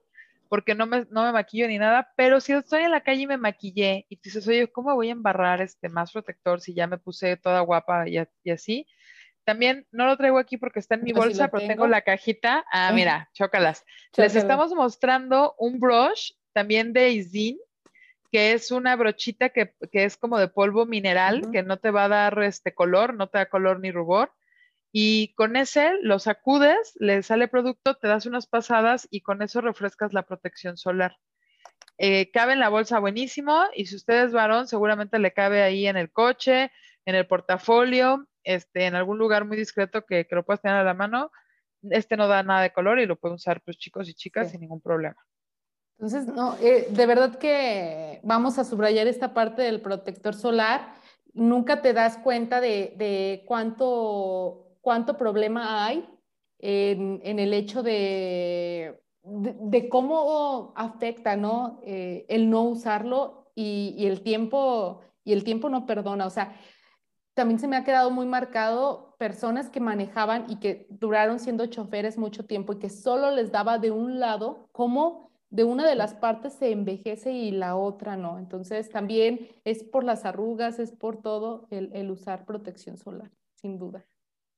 porque 0.50 0.74
no 0.74 0.84
me, 0.84 1.06
no 1.10 1.22
me 1.22 1.30
maquillo 1.30 1.68
ni 1.68 1.78
nada, 1.78 2.12
pero 2.16 2.40
si 2.40 2.52
estoy 2.52 2.82
en 2.82 2.90
la 2.90 3.02
calle 3.02 3.22
y 3.22 3.26
me 3.28 3.36
maquillé 3.36 4.04
y 4.08 4.18
dices, 4.20 4.48
oye, 4.48 4.66
¿cómo 4.66 4.92
voy 4.96 5.08
a 5.08 5.12
embarrar 5.12 5.62
este 5.62 5.88
más 5.88 6.10
protector 6.10 6.60
si 6.60 6.74
ya 6.74 6.88
me 6.88 6.98
puse 6.98 7.36
toda 7.36 7.60
guapa 7.60 8.08
y, 8.08 8.18
así? 8.50 8.84
También 9.44 9.86
no 9.92 10.06
lo 10.06 10.16
traigo 10.16 10.40
aquí 10.40 10.56
porque 10.56 10.80
está 10.80 10.96
en 10.96 11.04
mi 11.04 11.12
bolsa, 11.12 11.48
pero 11.48 11.68
tengo. 11.68 11.86
la 11.86 12.02
cajita. 12.02 12.64
Ah, 12.72 12.90
mira, 12.92 13.30
chócalas. 13.32 13.84
Les 14.16 14.34
estamos 14.34 14.74
mostrando 14.74 15.54
un 15.56 15.78
brush 15.78 16.32
también 16.52 16.92
de 16.92 17.10
Izin, 17.10 17.56
que 18.32 18.52
es 18.52 18.72
una 18.72 18.96
brochita 18.96 19.50
que, 19.50 19.72
que 19.92 20.02
es 20.02 20.16
como 20.16 20.36
de 20.36 20.48
polvo 20.48 20.84
mineral, 20.84 21.48
que 21.52 21.62
no 21.62 21.78
te 21.78 21.92
va 21.92 22.06
a 22.06 22.08
dar 22.08 22.42
este 22.42 22.74
color, 22.74 23.14
no 23.14 23.28
te 23.28 23.38
da 23.38 23.46
color 23.46 23.78
ni 23.78 23.92
rubor 23.92 24.32
y 24.92 25.34
con 25.34 25.56
ese 25.56 25.92
lo 26.02 26.18
sacudes, 26.18 26.94
le 26.96 27.22
sale 27.22 27.48
producto, 27.48 27.96
te 27.96 28.08
das 28.08 28.26
unas 28.26 28.46
pasadas 28.46 29.06
y 29.10 29.20
con 29.20 29.42
eso 29.42 29.60
refrescas 29.60 30.12
la 30.12 30.22
protección 30.22 30.76
solar. 30.76 31.16
Eh, 31.98 32.30
cabe 32.30 32.54
en 32.54 32.60
la 32.60 32.70
bolsa 32.70 32.98
buenísimo 32.98 33.64
y 33.74 33.86
si 33.86 33.96
usted 33.96 34.24
es 34.24 34.32
varón, 34.32 34.66
seguramente 34.66 35.18
le 35.18 35.32
cabe 35.32 35.62
ahí 35.62 35.86
en 35.86 35.96
el 35.96 36.10
coche, 36.10 36.72
en 37.04 37.14
el 37.14 37.26
portafolio, 37.26 38.26
este, 38.42 38.86
en 38.86 38.94
algún 38.94 39.18
lugar 39.18 39.44
muy 39.44 39.56
discreto 39.56 40.04
que, 40.06 40.26
que 40.26 40.34
lo 40.34 40.44
puedas 40.44 40.62
tener 40.62 40.78
a 40.78 40.84
la 40.84 40.94
mano. 40.94 41.30
Este 41.82 42.16
no 42.16 42.26
da 42.28 42.42
nada 42.42 42.62
de 42.62 42.72
color 42.72 43.00
y 43.00 43.06
lo 43.06 43.16
pueden 43.16 43.36
usar 43.36 43.62
pues 43.62 43.76
chicos 43.76 44.08
y 44.08 44.14
chicas 44.14 44.50
sin 44.50 44.60
ningún 44.60 44.80
problema. 44.80 45.16
Entonces, 46.00 46.34
no, 46.34 46.56
eh, 46.62 46.86
de 46.88 47.04
verdad 47.06 47.38
que 47.38 48.20
vamos 48.22 48.58
a 48.58 48.64
subrayar 48.64 49.06
esta 49.06 49.34
parte 49.34 49.60
del 49.60 49.82
protector 49.82 50.34
solar. 50.34 50.94
Nunca 51.34 51.82
te 51.82 51.92
das 51.92 52.16
cuenta 52.16 52.62
de, 52.62 53.42
cuánto, 53.46 54.69
cuánto 54.80 55.16
problema 55.16 55.86
hay 55.86 56.08
en, 56.58 57.38
el 57.38 57.54
hecho 57.54 57.82
de, 57.82 59.00
de, 59.22 59.88
cómo 59.88 60.72
afecta 60.76 61.36
¿no? 61.36 61.80
Eh, 61.82 62.26
el 62.28 62.50
no 62.50 62.62
usarlo 62.62 63.52
y, 63.54 64.06
el 64.06 64.22
tiempo, 64.22 65.00
y 65.24 65.32
el 65.32 65.44
tiempo 65.44 65.68
no 65.68 65.86
perdona. 65.86 66.26
O 66.26 66.30
sea, 66.30 66.56
también 67.34 67.58
se 67.58 67.68
me 67.68 67.76
ha 67.76 67.84
quedado 67.84 68.10
muy 68.10 68.26
marcado 68.26 69.16
personas 69.18 69.68
que 69.70 69.80
manejaban 69.80 70.46
y 70.48 70.56
que 70.56 70.86
duraron 70.90 71.38
siendo 71.38 71.66
choferes 71.66 72.18
mucho 72.18 72.46
tiempo 72.46 72.72
y 72.72 72.78
que 72.78 72.90
solo 72.90 73.30
les 73.30 73.52
daba 73.52 73.78
de 73.78 73.90
un 73.90 74.20
lado 74.20 74.68
cómo 74.72 75.30
de 75.50 75.64
una 75.64 75.86
de 75.86 75.96
las 75.96 76.14
partes 76.14 76.54
se 76.54 76.70
envejece 76.70 77.32
y 77.32 77.50
la 77.50 77.76
otra 77.76 78.16
no. 78.16 78.38
Entonces 78.38 78.88
también 78.88 79.48
es 79.64 79.82
por 79.82 80.04
las 80.04 80.24
arrugas, 80.24 80.78
es 80.78 80.92
por 80.92 81.20
todo 81.20 81.66
el, 81.70 82.10
usar 82.10 82.46
protección 82.46 82.96
solar, 82.96 83.30
sin 83.54 83.78
duda. 83.78 84.06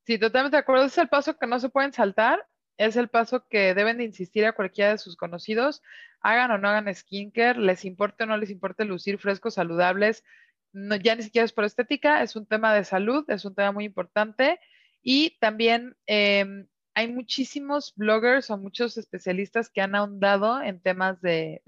Sí, 0.04 0.18
totalmente 0.18 0.56
de 0.56 0.60
acuerdo. 0.60 0.84
Es 0.84 0.98
el 0.98 1.08
paso 1.08 1.38
que 1.38 1.46
no 1.46 1.60
se 1.60 1.68
pueden 1.68 1.92
saltar. 1.92 2.46
Es 2.76 2.96
el 2.96 3.08
paso 3.08 3.46
que 3.48 3.74
deben 3.74 3.98
de 3.98 4.04
insistir 4.04 4.44
a 4.46 4.52
cualquiera 4.52 4.92
de 4.92 4.98
sus 4.98 5.16
conocidos. 5.16 5.82
Hagan 6.20 6.50
o 6.50 6.58
no 6.58 6.68
hagan 6.68 6.92
skincare, 6.94 7.58
les 7.58 7.84
importe 7.84 8.24
o 8.24 8.26
no 8.26 8.36
les 8.36 8.50
importe 8.50 8.84
lucir 8.84 9.18
frescos, 9.18 9.54
saludables. 9.54 10.24
No, 10.72 10.96
ya 10.96 11.14
ni 11.14 11.22
siquiera 11.22 11.44
es 11.44 11.52
por 11.52 11.64
estética, 11.64 12.22
es 12.22 12.34
un 12.34 12.46
tema 12.46 12.74
de 12.74 12.84
salud, 12.84 13.24
es 13.28 13.44
un 13.44 13.54
tema 13.54 13.72
muy 13.72 13.84
importante. 13.84 14.58
Y 15.02 15.38
también 15.38 15.96
em, 16.06 16.66
hay 16.94 17.12
muchísimos 17.12 17.92
bloggers 17.96 18.50
o 18.50 18.58
muchos 18.58 18.96
especialistas 18.96 19.70
que 19.70 19.80
han 19.80 19.94
ahondado 19.94 20.62
en 20.62 20.80
temas 20.80 21.20
de, 21.20 21.62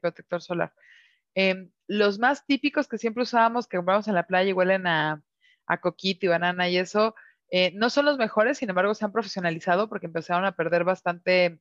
protector 0.00 0.42
solar. 0.42 0.74
Em, 1.34 1.70
los 1.86 2.18
más 2.18 2.46
típicos 2.46 2.88
que 2.88 2.98
siempre 2.98 3.22
usábamos, 3.22 3.66
que 3.66 3.76
compramos 3.76 4.08
en 4.08 4.14
la 4.14 4.26
playa 4.26 4.50
y 4.50 4.52
huelen 4.52 4.86
a, 4.86 5.22
coquito 5.80 6.26
y 6.26 6.28
banana 6.28 6.68
y 6.68 6.78
eso, 6.78 7.14
eh, 7.50 7.72
no 7.74 7.90
son 7.90 8.06
los 8.06 8.18
mejores, 8.18 8.58
sin 8.58 8.70
embargo, 8.70 8.94
se 8.94 9.04
han 9.04 9.12
profesionalizado 9.12 9.88
porque 9.88 10.06
empezaron 10.06 10.44
a 10.44 10.56
perder 10.56 10.84
bastante 10.84 11.60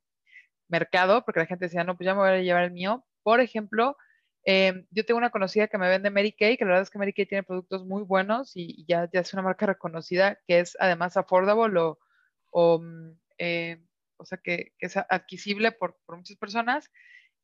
mercado, 0.67 1.23
porque 1.25 1.41
la 1.41 1.45
gente 1.47 1.65
decía, 1.65 1.83
no, 1.83 1.97
pues 1.97 2.05
ya 2.05 2.13
me 2.13 2.21
voy 2.21 2.29
a 2.29 2.41
llevar 2.41 2.63
el 2.65 2.71
mío. 2.71 3.05
Por 3.23 3.41
ejemplo, 3.41 3.97
em, 4.43 4.85
yo 4.91 5.05
tengo 5.05 5.17
una 5.17 5.31
conocida 5.31 5.67
que 5.67 5.77
me 5.77 5.89
vende 5.89 6.11
Mary 6.11 6.31
Kay, 6.33 6.57
que 6.57 6.65
la 6.65 6.71
verdad 6.71 6.83
es 6.83 6.89
que 6.91 6.99
Mary 6.99 7.13
Kay 7.13 7.25
tiene 7.25 7.43
productos 7.43 7.85
muy 7.85 8.03
buenos 8.03 8.51
y, 8.55 8.85
ya, 8.87 9.09
es 9.11 9.33
una 9.33 9.43
marca 9.43 9.65
reconocida 9.65 10.39
que 10.47 10.59
es 10.59 10.77
además 10.79 11.17
affordable 11.17 11.79
o 11.79 11.99
o, 12.51 12.79
mm, 12.79 13.11
eh, 13.37 13.81
sea, 14.23 14.37
que, 14.39 14.73
es 14.79 14.97
adquisible 14.97 15.71
por, 15.71 15.97
muchas 16.07 16.37
personas. 16.37 16.89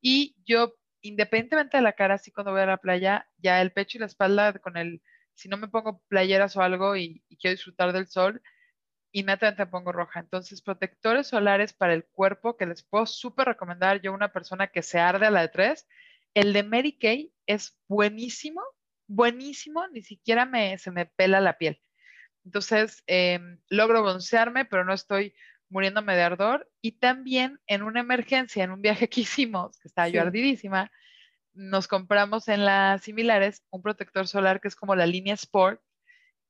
Y 0.00 0.36
yo, 0.46 0.74
independientemente 1.02 1.76
de 1.78 1.82
la 1.82 1.92
cara, 1.94 2.14
así 2.14 2.30
cuando 2.32 2.52
voy 2.52 2.62
a 2.62 2.66
la 2.66 2.76
playa, 2.78 3.28
ya 3.38 3.60
el 3.62 3.72
pecho 3.72 3.98
y 3.98 4.00
la 4.00 4.06
espalda 4.06 4.52
con 4.58 4.76
el, 4.76 5.02
si 5.36 5.48
no 5.48 5.56
me 5.58 5.68
pongo 5.68 6.02
playeras 6.08 6.56
o 6.56 6.62
algo 6.62 6.96
y, 6.96 7.22
quiero 7.38 7.54
disfrutar 7.54 7.92
del 7.92 8.08
sol, 8.08 8.42
inmediatamente 9.12 9.64
me 9.64 9.70
pongo 9.70 9.92
roja. 9.92 10.20
Entonces, 10.20 10.62
protectores 10.62 11.28
solares 11.28 11.72
para 11.72 11.94
el 11.94 12.04
cuerpo 12.06 12.56
que 12.56 12.66
les 12.66 12.82
puedo 12.82 13.06
súper 13.06 13.46
recomendar 13.48 14.00
yo 14.00 14.12
una 14.12 14.32
persona 14.32 14.68
que 14.68 14.82
se 14.82 14.98
arde 14.98 15.26
a 15.26 15.30
la 15.30 15.42
de 15.42 15.48
tres. 15.48 15.86
El 16.34 16.52
de 16.52 16.62
Mary 16.62 16.98
Kay 16.98 17.32
es 17.46 17.78
buenísimo, 17.86 18.62
buenísimo, 19.06 19.86
ni 19.88 20.02
siquiera 20.02 20.46
me, 20.46 20.78
se 20.78 20.90
me 20.90 21.06
pela 21.06 21.40
la 21.40 21.58
piel. 21.58 21.80
Entonces, 22.44 23.02
em, 23.06 23.60
logro 23.68 24.02
broncearme, 24.02 24.64
pero 24.64 24.84
no 24.84 24.94
estoy 24.94 25.34
muriéndome 25.68 26.16
de 26.16 26.22
ardor. 26.22 26.70
Y 26.80 26.92
también 26.92 27.60
en 27.66 27.82
una 27.82 28.00
emergencia, 28.00 28.64
en 28.64 28.70
un 28.70 28.80
viaje 28.80 29.08
que 29.08 29.20
hicimos, 29.22 29.78
que 29.78 29.88
estaba 29.88 30.08
yo 30.08 30.22
ardidísima, 30.22 30.90
nos 31.56 31.88
compramos 31.88 32.48
en 32.48 32.64
las 32.64 33.02
similares 33.02 33.64
un 33.70 33.82
protector 33.82 34.28
solar 34.28 34.60
que 34.60 34.68
es 34.68 34.76
como 34.76 34.94
la 34.94 35.06
línea 35.06 35.34
Sport 35.34 35.80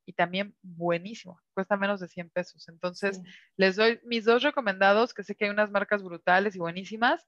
y 0.05 0.12
también 0.12 0.55
buenísimo, 0.62 1.40
cuesta 1.53 1.77
menos 1.77 2.01
de 2.01 2.09
100 2.09 2.31
pesos. 2.31 2.69
Entonces, 2.69 3.21
les 3.57 3.75
doy 3.75 4.01
mis 4.05 4.25
dos 4.25 4.42
recomendados, 4.42 5.12
que 5.12 5.25
sé 5.25 5.35
que 5.35 5.47
hay 5.47 5.51
unas 5.51 5.71
marcas 5.71 6.03
brutales 6.03 6.55
y 6.55 6.61
buenísimas, 6.61 7.27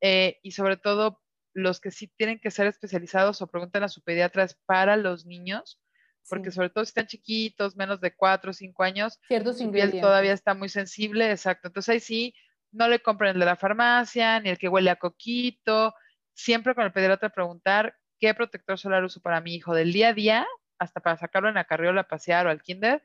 eh, 0.00 0.38
y 0.42 0.52
sobre 0.52 0.76
todo 0.76 1.20
los 1.54 1.80
que 1.80 1.90
sí 1.90 2.06
tienen 2.16 2.38
que 2.38 2.52
ser 2.52 2.68
especializados 2.68 3.42
o 3.42 3.48
pregunten 3.48 3.82
a 3.82 3.88
su 3.88 4.02
pediatra 4.02 4.44
es 4.44 4.54
para 4.66 4.96
los 4.96 5.26
niños, 5.26 5.80
porque 6.28 6.52
sobre 6.52 6.70
todo 6.70 6.84
si 6.84 6.90
están 6.90 7.08
chiquitos, 7.08 7.76
menos 7.76 8.00
de 8.00 8.14
4 8.14 8.50
o 8.50 8.54
5 8.54 8.82
años, 8.84 9.18
Ciertos 9.26 9.58
su 9.58 9.70
piel 9.72 10.00
todavía 10.00 10.32
está 10.32 10.54
muy 10.54 10.68
sensible, 10.68 11.30
exacto. 11.32 11.66
Entonces 11.66 11.88
ahí 11.88 12.00
sí, 12.00 12.34
no 12.70 12.86
le 12.86 13.00
compren 13.00 13.34
el 13.34 13.40
de 13.40 13.46
la 13.46 13.56
farmacia, 13.56 14.38
ni 14.38 14.50
el 14.50 14.58
que 14.58 14.68
huele 14.68 14.90
a 14.90 14.96
coquito, 14.96 15.94
siempre 16.40 16.74
con 16.74 16.84
el 16.84 16.92
pediatra 16.92 17.30
preguntar 17.30 17.94
qué 18.18 18.34
protector 18.34 18.78
solar 18.78 19.04
uso 19.04 19.20
para 19.20 19.40
mi 19.40 19.54
hijo 19.54 19.74
del 19.74 19.92
día 19.92 20.08
a 20.08 20.14
día, 20.14 20.46
hasta 20.78 21.00
para 21.00 21.16
sacarlo 21.16 21.48
en 21.48 21.54
la 21.54 21.64
carriola 21.64 22.02
a 22.02 22.08
pasear 22.08 22.46
o 22.46 22.50
al 22.50 22.62
kinder, 22.62 23.02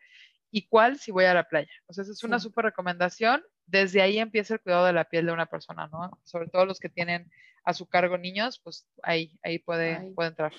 y 0.51 0.67
cuál 0.67 0.97
si 0.97 1.11
voy 1.11 1.25
a 1.25 1.33
la 1.33 1.47
playa. 1.47 1.71
O 1.87 1.93
sea, 1.93 2.03
esa 2.03 2.13
es 2.13 2.23
una 2.23 2.39
súper 2.39 2.65
recomendación. 2.65 3.43
Desde 3.65 4.01
ahí 4.01 4.19
empieza 4.19 4.53
el 4.53 4.61
cuidado 4.61 4.85
de 4.85 4.93
la 4.93 5.05
piel 5.05 5.25
de 5.25 5.33
una 5.33 5.47
persona, 5.47 5.87
¿no? 5.87 6.11
Sobre 6.23 6.47
todo 6.47 6.65
los 6.65 6.79
que 6.79 6.87
tienen 6.87 7.29
a 7.65 7.73
su 7.73 7.87
cargo 7.87 8.17
niños, 8.17 8.59
pues 8.63 8.87
ahí, 9.03 9.37
ahí 9.43 9.59
puede, 9.59 10.13
puede 10.13 10.29
entrar. 10.29 10.53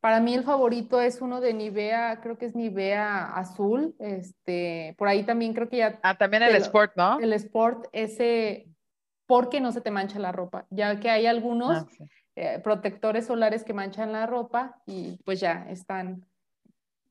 Para 0.00 0.20
mí 0.20 0.34
el 0.34 0.42
favorito 0.42 1.00
es 1.00 1.20
uno 1.20 1.40
de 1.40 1.52
Nivea, 1.52 2.20
creo 2.22 2.38
que 2.38 2.46
es 2.46 2.54
Nivea 2.54 3.34
azul. 3.34 3.94
Este, 3.98 4.94
por 4.96 5.08
ahí 5.08 5.24
también 5.24 5.52
creo 5.52 5.68
que 5.68 5.76
ya. 5.78 5.98
Ah, 6.02 6.16
también 6.16 6.42
el 6.42 6.56
Sport, 6.56 6.96
¿no? 6.96 7.20
El 7.20 7.32
Sport, 7.34 7.86
ese, 7.92 8.68
porque 9.26 9.60
no 9.60 9.70
se 9.70 9.80
te 9.80 9.90
mancha 9.90 10.18
la 10.18 10.32
ropa, 10.32 10.66
ya 10.70 10.98
que 10.98 11.10
hay 11.10 11.26
algunos 11.26 11.84
ah, 11.84 12.06
eh, 12.36 12.60
protectores 12.62 13.26
solares 13.26 13.64
que 13.64 13.74
manchan 13.74 14.12
la 14.12 14.26
ropa 14.26 14.80
y 14.86 15.18
pues 15.24 15.40
ya 15.40 15.66
están, 15.68 16.26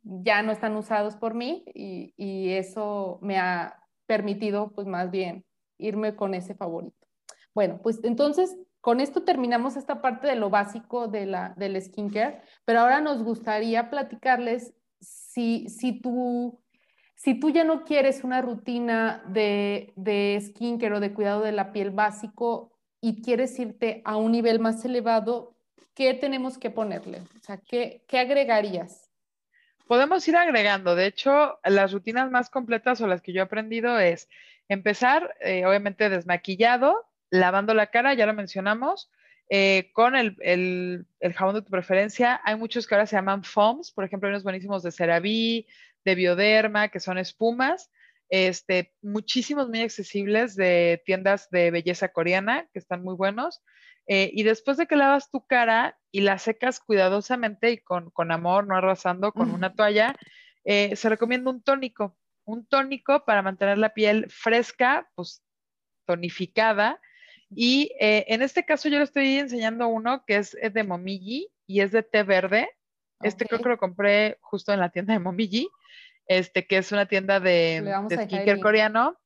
ya 0.01 0.41
no 0.41 0.51
están 0.51 0.75
usados 0.75 1.15
por 1.15 1.33
mí 1.33 1.63
y, 1.73 2.13
y 2.17 2.51
eso 2.53 3.19
me 3.21 3.37
ha 3.37 3.79
permitido 4.07 4.71
pues 4.71 4.87
más 4.87 5.11
bien 5.11 5.45
irme 5.77 6.15
con 6.15 6.33
ese 6.33 6.55
favorito. 6.55 7.07
Bueno, 7.53 7.79
pues 7.81 7.99
entonces 8.03 8.57
con 8.81 8.99
esto 8.99 9.23
terminamos 9.23 9.77
esta 9.77 10.01
parte 10.01 10.27
de 10.27 10.35
lo 10.35 10.49
básico 10.49 11.07
de 11.07 11.27
la, 11.27 11.53
del 11.55 11.79
skincare, 11.79 12.41
pero 12.65 12.79
ahora 12.79 12.99
nos 12.99 13.23
gustaría 13.23 13.91
platicarles 13.91 14.73
si, 14.99 15.69
si, 15.69 16.01
tú, 16.01 16.59
si 17.15 17.39
tú 17.39 17.51
ya 17.51 17.63
no 17.63 17.83
quieres 17.83 18.23
una 18.23 18.41
rutina 18.41 19.23
de, 19.27 19.93
de 19.95 20.41
skincare 20.41 20.95
o 20.95 20.99
de 20.99 21.13
cuidado 21.13 21.41
de 21.41 21.51
la 21.51 21.71
piel 21.71 21.91
básico 21.91 22.71
y 23.01 23.21
quieres 23.21 23.57
irte 23.59 24.01
a 24.05 24.15
un 24.15 24.31
nivel 24.31 24.59
más 24.59 24.85
elevado, 24.85 25.55
¿qué 25.95 26.13
tenemos 26.13 26.57
que 26.57 26.69
ponerle? 26.69 27.19
O 27.35 27.43
sea, 27.43 27.57
¿qué, 27.57 28.03
qué 28.07 28.19
agregarías? 28.19 29.09
Podemos 29.87 30.25
ir 30.27 30.37
agregando. 30.37 30.95
De 30.95 31.07
hecho, 31.07 31.59
las 31.65 31.91
rutinas 31.91 32.31
más 32.31 32.49
completas 32.49 33.01
o 33.01 33.07
las 33.07 33.21
que 33.21 33.33
yo 33.33 33.41
he 33.41 33.43
aprendido 33.43 33.99
es 33.99 34.29
empezar, 34.69 35.35
eh, 35.41 35.65
obviamente, 35.65 36.09
desmaquillado, 36.09 37.09
lavando 37.29 37.73
la 37.73 37.87
cara, 37.87 38.13
ya 38.13 38.25
lo 38.25 38.33
mencionamos, 38.33 39.11
eh, 39.49 39.89
con 39.91 40.15
el, 40.15 41.05
jabón 41.35 41.55
de 41.55 41.61
tu 41.61 41.71
preferencia. 41.71 42.39
Hay 42.45 42.55
muchos 42.55 42.87
que 42.87 42.95
ahora 42.95 43.05
se 43.05 43.17
llaman 43.17 43.43
foams, 43.43 43.91
por 43.91 44.05
ejemplo, 44.05 44.27
hay 44.27 44.31
unos 44.31 44.43
buenísimos 44.43 44.83
de 44.83 44.93
CeraVe, 44.93 45.65
de 46.05 46.15
Bioderma, 46.15 46.87
que 46.87 47.01
son 47.01 47.17
espumas. 47.17 47.91
Este, 48.31 48.95
muchísimos 49.03 49.69
muy 49.69 49.81
accesibles 49.81 50.55
de 50.55 51.03
tiendas 51.05 51.49
de 51.51 51.69
belleza 51.69 52.09
coreana, 52.09 52.67
que 52.73 52.79
están 52.79 53.03
muy 53.03 53.13
buenos. 53.13 53.61
Eh, 54.07 54.31
y 54.33 54.41
después 54.41 54.77
de 54.77 54.87
que 54.87 54.95
lavas 54.95 55.29
tu 55.29 55.45
cara 55.45 55.99
y 56.11 56.21
la 56.21 56.39
secas 56.39 56.79
cuidadosamente 56.79 57.71
y 57.71 57.77
con, 57.77 58.11
amor, 58.31 58.65
no 58.65 58.75
arrasando 58.75 59.31
con 59.31 59.51
una 59.51 59.75
toalla, 59.75 60.15
eh, 60.63 60.95
se 60.95 61.09
recomienda 61.09 61.51
un 61.51 61.61
tónico. 61.61 62.17
Un 62.43 62.65
tónico 62.65 63.23
para 63.23 63.43
mantener 63.43 63.77
la 63.77 63.93
piel 63.93 64.25
fresca, 64.31 65.07
pues 65.13 65.43
tonificada 66.07 66.99
y 67.53 67.91
eh, 67.99 68.25
en 68.29 68.41
este 68.41 68.65
caso 68.65 68.87
yo 68.87 68.97
le 68.97 69.03
estoy 69.03 69.35
enseñando 69.35 69.87
uno 69.87 70.23
que 70.25 70.37
es, 70.37 70.51
de 70.51 70.83
Momiji 70.83 71.49
y 71.67 71.81
es 71.81 71.91
de 71.91 72.01
té 72.01 72.23
verde. 72.23 72.69
Este 73.21 73.45
creo 73.45 73.61
que 73.61 73.69
lo 73.69 73.77
compré 73.77 74.37
justo 74.41 74.73
en 74.73 74.79
la 74.79 74.89
tienda 74.89 75.13
de 75.13 75.19
Momiji, 75.19 75.69
este 76.37 76.65
que 76.65 76.77
es 76.77 76.91
una 76.91 77.05
tienda 77.05 77.39
de, 77.39 77.81
de 78.07 78.25
skincare 78.25 78.59
coreano. 78.59 79.17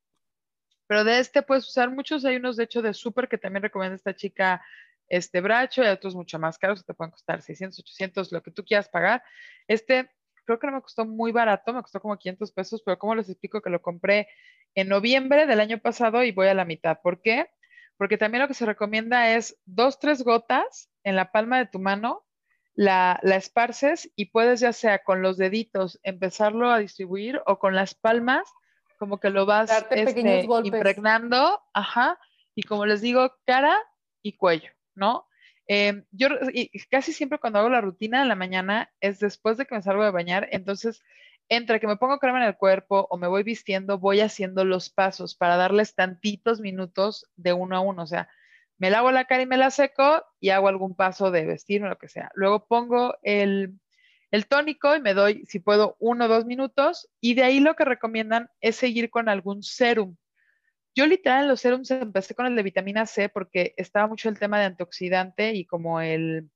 Pero 0.86 1.04
de 1.04 1.18
este 1.18 1.42
puedes 1.42 1.66
usar 1.66 1.90
muchos. 1.90 2.24
Hay 2.24 2.36
unos 2.36 2.56
de 2.56 2.64
hecho 2.64 2.82
de 2.82 2.94
súper 2.94 3.28
que 3.28 3.38
también 3.38 3.62
recomienda 3.62 3.96
esta 3.96 4.14
chica 4.14 4.64
este 5.08 5.40
bracho 5.40 5.84
y 5.84 5.86
otros 5.86 6.16
mucho 6.16 6.38
más 6.38 6.58
caros 6.58 6.80
que 6.80 6.86
te 6.86 6.94
pueden 6.94 7.12
costar 7.12 7.40
600, 7.40 7.78
800, 7.78 8.32
lo 8.32 8.42
que 8.42 8.50
tú 8.50 8.64
quieras 8.64 8.88
pagar. 8.88 9.22
Este 9.68 10.10
creo 10.44 10.58
que 10.58 10.66
no 10.66 10.74
me 10.74 10.82
costó 10.82 11.04
muy 11.04 11.32
barato, 11.32 11.72
me 11.72 11.82
costó 11.82 12.00
como 12.00 12.16
500 12.16 12.52
pesos, 12.52 12.82
pero 12.84 12.98
como 12.98 13.14
les 13.14 13.28
explico 13.28 13.60
que 13.60 13.70
lo 13.70 13.82
compré 13.82 14.28
en 14.74 14.88
noviembre 14.88 15.46
del 15.46 15.60
año 15.60 15.78
pasado 15.78 16.22
y 16.22 16.32
voy 16.32 16.48
a 16.48 16.54
la 16.54 16.64
mitad. 16.64 16.98
¿Por 17.02 17.20
qué? 17.20 17.48
porque 17.96 18.18
también 18.18 18.42
lo 18.42 18.48
que 18.48 18.54
se 18.54 18.66
recomienda 18.66 19.34
es 19.34 19.58
dos, 19.64 19.98
tres 19.98 20.22
gotas 20.22 20.90
en 21.02 21.16
la 21.16 21.32
palma 21.32 21.58
de 21.58 21.66
tu 21.66 21.78
mano, 21.78 22.25
la, 22.76 23.18
esparces 23.24 24.12
y 24.14 24.26
puedes 24.26 24.60
ya 24.60 24.72
sea 24.72 25.02
con 25.02 25.22
los 25.22 25.38
deditos 25.38 25.98
empezarlo 26.02 26.70
a 26.70 26.78
distribuir 26.78 27.40
o 27.46 27.58
con 27.58 27.74
las 27.74 27.94
palmas, 27.94 28.48
como 28.98 29.18
que 29.18 29.30
lo 29.30 29.46
vas 29.46 29.70
este, 29.90 30.46
impregnando, 30.64 31.60
ajá, 31.72 32.18
y 32.54 32.62
como 32.62 32.86
les 32.86 33.00
digo, 33.00 33.34
cara 33.44 33.76
y 34.22 34.36
cuello, 34.36 34.70
¿no? 34.94 35.26
Em, 35.66 36.04
yo 36.12 36.28
casi 36.90 37.12
siempre 37.12 37.38
cuando 37.40 37.58
hago 37.58 37.68
la 37.68 37.80
rutina 37.80 38.22
en 38.22 38.28
la 38.28 38.36
mañana 38.36 38.92
es 39.00 39.18
después 39.18 39.56
de 39.56 39.66
que 39.66 39.74
me 39.74 39.82
salgo 39.82 40.04
de 40.04 40.12
bañar, 40.12 40.48
entonces 40.52 41.02
entre 41.48 41.80
que 41.80 41.86
me 41.86 41.96
pongo 41.96 42.18
crema 42.18 42.42
en 42.42 42.48
el 42.48 42.56
cuerpo 42.56 43.06
o 43.10 43.16
me 43.16 43.28
voy 43.28 43.42
vistiendo, 43.42 43.98
voy 43.98 44.20
haciendo 44.20 44.64
los 44.64 44.90
pasos 44.90 45.34
para 45.34 45.56
darles 45.56 45.94
tantitos 45.94 46.60
minutos 46.60 47.26
de 47.36 47.52
uno 47.52 47.76
a 47.76 47.80
uno. 47.80 48.02
O 48.02 48.06
sea, 48.06 48.28
me 48.78 48.90
lavo 48.90 49.10
la 49.10 49.24
cara 49.24 49.42
y 49.42 49.46
me 49.46 49.56
la 49.56 49.70
seco 49.70 50.24
y 50.40 50.50
hago 50.50 50.68
algún 50.68 50.94
paso 50.94 51.30
de 51.30 51.46
vestirme, 51.46 51.88
lo 51.88 51.98
que 51.98 52.08
sea. 52.08 52.30
Luego 52.34 52.66
pongo 52.66 53.16
el, 53.22 53.78
el 54.30 54.46
tónico 54.46 54.94
y 54.94 55.00
me 55.00 55.14
doy, 55.14 55.44
si 55.46 55.60
puedo, 55.60 55.96
uno 55.98 56.26
o 56.26 56.28
dos 56.28 56.44
minutos. 56.44 57.08
Y 57.20 57.34
de 57.34 57.44
ahí 57.44 57.60
lo 57.60 57.74
que 57.74 57.84
recomiendan 57.84 58.50
es 58.60 58.76
seguir 58.76 59.10
con 59.10 59.28
algún 59.28 59.62
serum. 59.62 60.16
Yo 60.94 61.06
literal 61.06 61.42
en 61.42 61.48
los 61.48 61.60
serums 61.60 61.90
empecé 61.90 62.34
con 62.34 62.46
el 62.46 62.56
de 62.56 62.62
vitamina 62.62 63.06
C 63.06 63.28
porque 63.28 63.74
estaba 63.76 64.06
mucho 64.06 64.28
el 64.28 64.38
tema 64.38 64.58
de 64.58 64.66
antioxidante 64.66 65.52
y 65.52 65.66
como 65.66 66.00
el, 66.00 66.50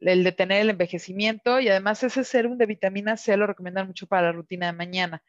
el 0.00 0.24
detener 0.24 0.62
el 0.62 0.70
envejecimiento 0.70 1.60
y 1.60 1.68
además 1.68 2.02
ese 2.02 2.24
serum 2.24 2.58
de 2.58 2.66
vitamina 2.66 3.16
C 3.16 3.36
lo 3.36 3.46
recomiendan 3.46 3.86
mucho 3.86 4.06
para 4.08 4.22
la 4.22 4.32
rutina 4.32 4.66
de 4.66 4.72
mañana. 4.72 5.22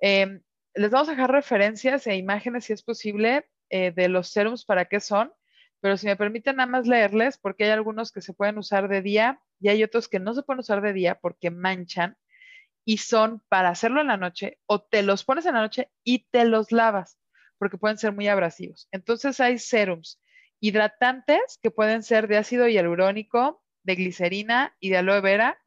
Em, 0.00 0.42
les 0.74 0.90
vamos 0.90 1.08
a 1.08 1.12
dejar 1.12 1.30
referencias 1.30 2.06
e 2.06 2.16
imágenes 2.16 2.64
si 2.64 2.72
es 2.72 2.82
posible 2.82 3.46
eh, 3.70 3.92
de 3.92 4.08
los 4.08 4.28
serums 4.30 4.64
para 4.64 4.86
qué 4.86 4.98
son, 4.98 5.32
pero 5.82 5.96
si 5.96 6.06
me 6.06 6.16
permiten 6.16 6.56
nada 6.56 6.68
más 6.68 6.86
leerles 6.86 7.38
porque 7.38 7.64
hay 7.64 7.70
algunos 7.70 8.12
que 8.12 8.20
se 8.20 8.32
pueden 8.32 8.56
usar 8.56 8.86
de 8.88 9.02
día 9.02 9.40
y 9.58 9.68
hay 9.68 9.82
otros 9.82 10.08
que 10.08 10.20
no 10.20 10.32
se 10.32 10.44
pueden 10.44 10.60
usar 10.60 10.80
de 10.80 10.92
día 10.92 11.16
porque 11.16 11.50
manchan 11.50 12.16
y 12.84 12.98
son 12.98 13.42
para 13.48 13.70
hacerlo 13.70 14.00
en 14.00 14.06
la 14.06 14.16
noche 14.16 14.60
o 14.66 14.80
te 14.80 15.02
los 15.02 15.24
pones 15.24 15.44
en 15.44 15.54
la 15.54 15.60
noche 15.60 15.90
y 16.04 16.28
te 16.30 16.44
los 16.44 16.70
lavas 16.70 17.18
porque 17.58 17.78
pueden 17.78 17.98
ser 17.98 18.12
muy 18.12 18.28
abrasivos. 18.28 18.88
Entonces 18.92 19.40
hay 19.40 19.58
serums 19.58 20.20
hidratantes 20.60 21.58
que 21.60 21.72
pueden 21.72 22.04
ser 22.04 22.28
de 22.28 22.36
ácido 22.36 22.68
hialurónico, 22.68 23.64
de 23.82 23.96
glicerina 23.96 24.76
y 24.78 24.90
de 24.90 24.98
aloe 24.98 25.20
vera. 25.20 25.58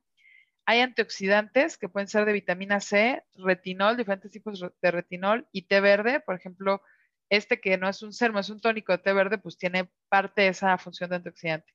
Hay 0.65 0.80
antioxidantes 0.80 1.78
que 1.78 1.89
pueden 1.89 2.08
ser 2.08 2.23
de 2.23 2.32
vitamina 2.32 2.80
C, 2.80 3.21
retinol, 3.36 3.97
diferentes 3.97 4.32
tipos 4.32 4.65
de 4.82 4.91
retinol 4.91 5.45
y 5.51 5.63
té 5.63 5.82
verde. 5.82 6.21
Por 6.21 6.36
ejemplo, 6.36 6.82
este 7.29 7.59
que 7.59 7.77
no 7.77 7.89
es 7.89 8.01
un 8.01 8.13
serum, 8.13 8.38
es 8.38 8.49
un 8.49 8.59
tónico 8.59 8.91
de 8.91 8.99
té 8.99 9.13
verde, 9.13 9.38
pues 9.38 9.57
tiene 9.57 9.89
parte 10.09 10.43
de 10.43 10.47
esa 10.49 10.77
función 10.77 11.09
de 11.09 11.17
antioxidante. 11.17 11.73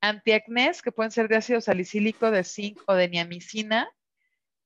Antiacnés, 0.00 0.82
que 0.82 0.92
pueden 0.92 1.10
ser 1.10 1.28
de 1.28 1.36
ácido 1.36 1.60
salicílico, 1.60 2.30
de 2.30 2.44
zinc 2.44 2.80
o 2.86 2.94
de 2.94 3.08
niamicina. 3.08 3.90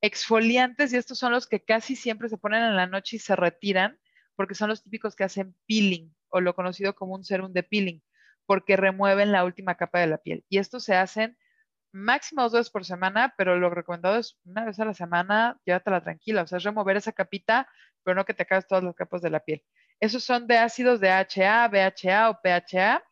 Exfoliantes, 0.01 0.93
y 0.93 0.97
estos 0.97 1.19
son 1.19 1.33
los 1.33 1.47
que 1.47 1.65
casi 1.65 1.97
siempre 1.97 2.29
se 2.29 2.37
ponen 2.37 2.63
en 2.63 2.77
la 2.77 2.87
noche 2.87 3.17
y 3.17 3.19
se 3.21 3.37
retiran 3.37 3.99
porque 4.37 4.55
son 4.55 4.69
los 4.69 4.83
típicos 4.83 5.15
que 5.15 5.25
hacen 5.25 5.55
peeling 5.67 6.13
o 6.29 6.41
lo 6.41 6.55
conocido 6.55 6.95
como 6.95 7.15
un 7.15 7.25
serum 7.25 7.53
de 7.53 7.63
peeling, 7.63 8.03
porque 8.47 8.77
remueven 8.77 9.33
la 9.33 9.45
última 9.45 9.77
capa 9.77 10.01
de 10.01 10.07
la 10.07 10.19
piel. 10.19 10.45
Y 10.49 10.59
estos 10.59 10.85
se 10.85 10.97
hacen 10.97 11.37
máximo 11.93 12.43
dos 12.43 12.53
veces 12.53 12.71
por 12.71 12.85
semana, 12.85 13.35
pero 13.37 13.59
lo 13.59 13.71
recomendado 13.71 14.19
es 14.19 14.39
una 14.45 14.65
vez 14.65 14.81
a 14.81 14.85
la 14.85 14.95
semana, 14.95 15.61
llévatela 15.65 16.03
tranquila, 16.03 16.43
o 16.43 16.47
sea, 16.47 16.59
es 16.59 16.65
remover 16.65 16.97
esa 16.97 17.13
capita, 17.13 17.69
pero 18.03 18.15
no 18.15 18.25
que 18.25 18.35
te 18.35 18.43
acabes 18.43 18.67
todas 18.67 18.83
las 18.83 18.95
capas 18.95 19.23
de 19.23 19.31
la 19.31 19.41
piel. 19.41 19.63
Esos 20.03 20.25
son 20.25 20.49
de 20.49 20.59
ácidos 20.59 20.99
de 20.99 21.11
HA, 21.11 21.69
BHA 21.69 22.31
o 22.31 22.41
PHA. 22.43 23.05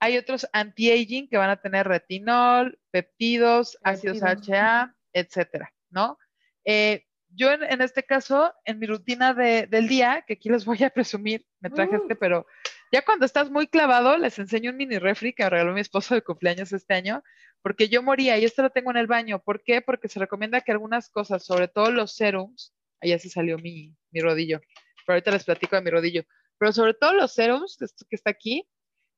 Hay 0.00 0.16
otros 0.16 0.46
anti-aging 0.52 1.28
que 1.28 1.36
van 1.36 1.50
a 1.50 1.60
tener 1.60 1.86
retinol, 1.86 2.78
peptidos, 2.90 3.76
ácidos 3.82 4.22
HA, 4.22 4.94
etcétera, 5.12 5.74
¿no? 5.90 6.18
Eh, 6.64 7.04
yo 7.28 7.52
en, 7.52 7.82
este 7.82 8.02
caso, 8.02 8.54
en 8.64 8.78
mi 8.78 8.86
rutina 8.86 9.34
del 9.34 9.88
día, 9.88 10.24
que 10.26 10.34
aquí 10.34 10.48
les 10.48 10.64
voy 10.64 10.82
a 10.84 10.90
presumir, 10.90 11.44
me 11.60 11.68
traje 11.68 11.96
este, 11.96 12.14
uh. 12.14 12.18
pero 12.18 12.46
ya 12.90 13.02
cuando 13.02 13.26
estás 13.26 13.50
muy 13.50 13.66
clavado, 13.66 14.16
les 14.16 14.38
enseño 14.38 14.70
un 14.70 14.78
mini 14.78 14.98
refri 14.98 15.34
que 15.34 15.44
me 15.44 15.50
regaló 15.50 15.74
mi 15.74 15.82
esposo 15.82 16.14
de 16.14 16.22
cumpleaños 16.22 16.72
este 16.72 16.94
año, 16.94 17.22
porque 17.60 17.90
yo 17.90 18.02
moría 18.02 18.38
y 18.38 18.46
esto 18.46 18.62
lo 18.62 18.70
tengo 18.70 18.90
en 18.90 18.96
el 18.96 19.06
baño. 19.06 19.42
¿Por 19.42 19.62
qué? 19.62 19.82
Porque 19.82 20.08
se 20.08 20.18
recomienda 20.18 20.62
que 20.62 20.72
algunas 20.72 21.10
cosas, 21.10 21.44
sobre 21.44 21.68
todo 21.68 21.90
los 21.90 22.16
serums, 22.16 22.72
ahí 23.02 23.10
ya 23.10 23.18
se 23.18 23.28
salió 23.28 23.58
mi, 23.58 23.94
rodillo, 24.14 24.62
pero 25.06 25.14
ahorita 25.14 25.30
les 25.30 25.44
platico 25.44 25.76
de 25.76 25.82
mi 25.82 25.90
rodillo, 25.90 26.24
pero 26.58 26.72
sobre 26.72 26.94
todo 26.94 27.14
los 27.14 27.32
serums, 27.32 27.80
esto 27.80 28.04
que 28.08 28.16
está 28.16 28.30
aquí, 28.30 28.68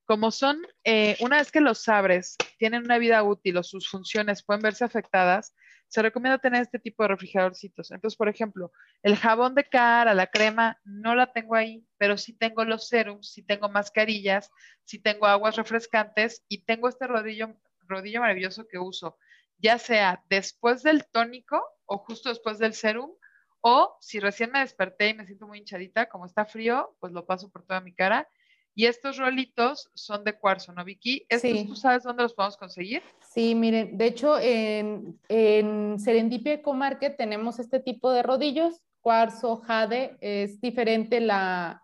como 0.05 0.31
son, 0.31 0.65
eh, 0.83 1.17
una 1.19 1.37
vez 1.37 1.51
que 1.51 1.61
los 1.61 1.87
abres, 1.87 2.35
tienen 2.57 2.83
una 2.83 2.97
vida 2.97 3.21
útil 3.23 3.57
o 3.57 3.63
sus 3.63 3.89
funciones 3.89 4.43
pueden 4.43 4.61
verse 4.61 4.83
afectadas, 4.83 5.53
se 5.87 6.01
recomienda 6.03 6.37
tener 6.37 6.61
este 6.61 6.79
tipo 6.79 7.03
de 7.03 7.09
refrigeradorcitos. 7.09 7.91
Entonces, 7.91 8.15
por 8.15 8.29
ejemplo, 8.29 8.71
el 9.01 9.17
jabón 9.17 9.55
de 9.55 9.65
cara, 9.65 10.13
la 10.13 10.27
crema, 10.27 10.79
no 10.83 11.15
la 11.15 11.31
tengo 11.33 11.55
ahí, 11.55 11.83
pero 11.97 12.17
sí 12.17 12.33
tengo 12.33 12.63
los 12.63 12.87
serums, 12.87 13.31
sí 13.31 13.43
tengo 13.43 13.69
mascarillas, 13.69 14.51
sí 14.83 14.99
tengo 14.99 15.25
aguas 15.25 15.55
refrescantes 15.55 16.43
y 16.47 16.63
tengo 16.63 16.89
este 16.89 17.07
rodillo, 17.07 17.55
rodillo 17.87 18.21
maravilloso 18.21 18.67
que 18.67 18.77
uso, 18.77 19.17
ya 19.57 19.79
sea 19.79 20.23
después 20.29 20.83
del 20.83 21.05
tónico 21.05 21.63
o 21.85 21.97
justo 21.97 22.29
después 22.29 22.59
del 22.59 22.73
serum, 22.73 23.11
o 23.61 23.97
si 23.99 24.19
recién 24.19 24.51
me 24.51 24.59
desperté 24.59 25.09
y 25.09 25.13
me 25.13 25.25
siento 25.25 25.47
muy 25.47 25.59
hinchadita, 25.59 26.07
como 26.07 26.25
está 26.25 26.45
frío, 26.45 26.95
pues 26.99 27.13
lo 27.13 27.25
paso 27.25 27.49
por 27.49 27.63
toda 27.63 27.81
mi 27.81 27.93
cara 27.93 28.27
y 28.75 28.85
estos 28.85 29.17
rolitos 29.17 29.89
son 29.93 30.23
de 30.23 30.37
cuarzo, 30.37 30.71
¿no, 30.71 30.85
Vicky? 30.85 31.25
¿Estos 31.27 31.67
tú 31.67 31.75
sabes 31.75 32.03
dónde 32.03 32.23
los 32.23 32.33
podemos 32.33 32.55
conseguir? 32.55 33.01
Sí, 33.33 33.53
miren, 33.53 33.97
de 33.97 34.05
hecho 34.05 34.39
en, 34.39 35.19
en 35.27 35.99
Serendipia 35.99 36.53
Eco 36.53 36.73
Market 36.73 37.17
tenemos 37.17 37.59
este 37.59 37.81
tipo 37.81 38.11
de 38.11 38.23
rodillos, 38.23 38.81
cuarzo, 39.01 39.57
jade, 39.57 40.17
es 40.21 40.61
diferente 40.61 41.19
la, 41.19 41.83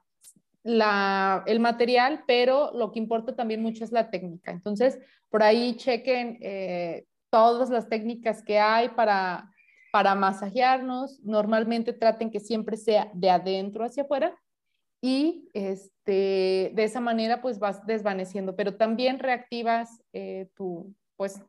la, 0.64 1.44
el 1.48 1.60
material, 1.60 2.24
pero 2.28 2.72
lo 2.74 2.92
que 2.92 3.00
importa 3.00 3.36
también 3.36 3.62
mucho 3.62 3.84
es 3.84 3.92
la 3.92 4.10
técnica. 4.10 4.52
Entonces, 4.52 4.98
por 5.30 5.44
ahí 5.44 5.76
chequen 5.76 6.38
eh, 6.42 7.06
todas 7.30 7.70
las 7.70 7.90
técnicas 7.90 8.42
que 8.42 8.58
hay 8.58 8.90
para, 8.90 9.52
para 9.96 10.14
masajearnos. 10.14 11.22
Normalmente 11.24 11.94
traten 11.94 12.30
que 12.30 12.42
siempre 12.42 12.76
sea 12.76 13.10
de 13.14 13.30
adentro 13.30 13.86
hacia 13.86 14.04
afuera 14.04 14.38
y 15.02 15.48
este, 15.54 16.74
de 16.76 16.84
esa 16.84 17.00
manera 17.00 17.42
pues 17.42 17.60
vas 17.60 17.86
desvaneciendo, 17.86 18.58
pero 18.58 18.76
también 18.76 19.20
reactivas 19.20 20.04
eh, 20.12 20.50
tu, 20.54 20.94
pues, 21.16 21.42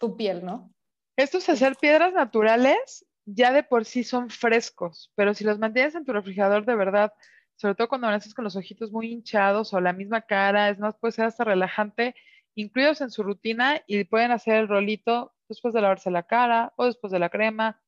tu 0.00 0.16
piel, 0.16 0.44
¿no? 0.44 0.74
Estos 1.16 1.48
hacer 1.48 1.76
piedras 1.76 2.12
naturales 2.12 3.06
ya 3.26 3.52
de 3.52 3.62
por 3.62 3.84
sí 3.84 4.02
son 4.02 4.28
frescos, 4.28 5.12
pero 5.14 5.32
si 5.32 5.44
los 5.44 5.60
mantienes 5.60 5.94
en 5.94 6.04
tu 6.04 6.12
refrigerador 6.12 6.66
de 6.66 6.74
verdad, 6.74 7.12
sobre 7.54 7.76
todo 7.76 7.86
cuando 7.88 8.10
naces 8.10 8.34
con 8.34 8.42
los 8.42 8.56
ojitos 8.56 8.90
muy 8.90 9.12
hinchados 9.12 9.72
o 9.72 9.80
la 9.80 9.92
misma 9.92 10.22
cara, 10.22 10.68
es 10.68 10.80
más, 10.80 10.96
puede 10.96 11.12
ser 11.12 11.26
hasta 11.26 11.44
relajante, 11.44 12.16
incluidos 12.56 13.02
en 13.02 13.12
su 13.12 13.22
rutina 13.22 13.80
y 13.86 14.02
pueden 14.02 14.32
hacer 14.32 14.56
el 14.56 14.66
rolito 14.66 15.32
después 15.52 15.74
de 15.74 15.80
lavarse 15.80 16.10
la 16.10 16.24
cara 16.24 16.72
o 16.76 16.86
después 16.86 17.12
de 17.12 17.18
la 17.18 17.28
crema. 17.30 17.80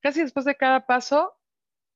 Casi 0.00 0.22
después 0.22 0.44
de 0.44 0.54
cada 0.54 0.86
paso 0.86 1.36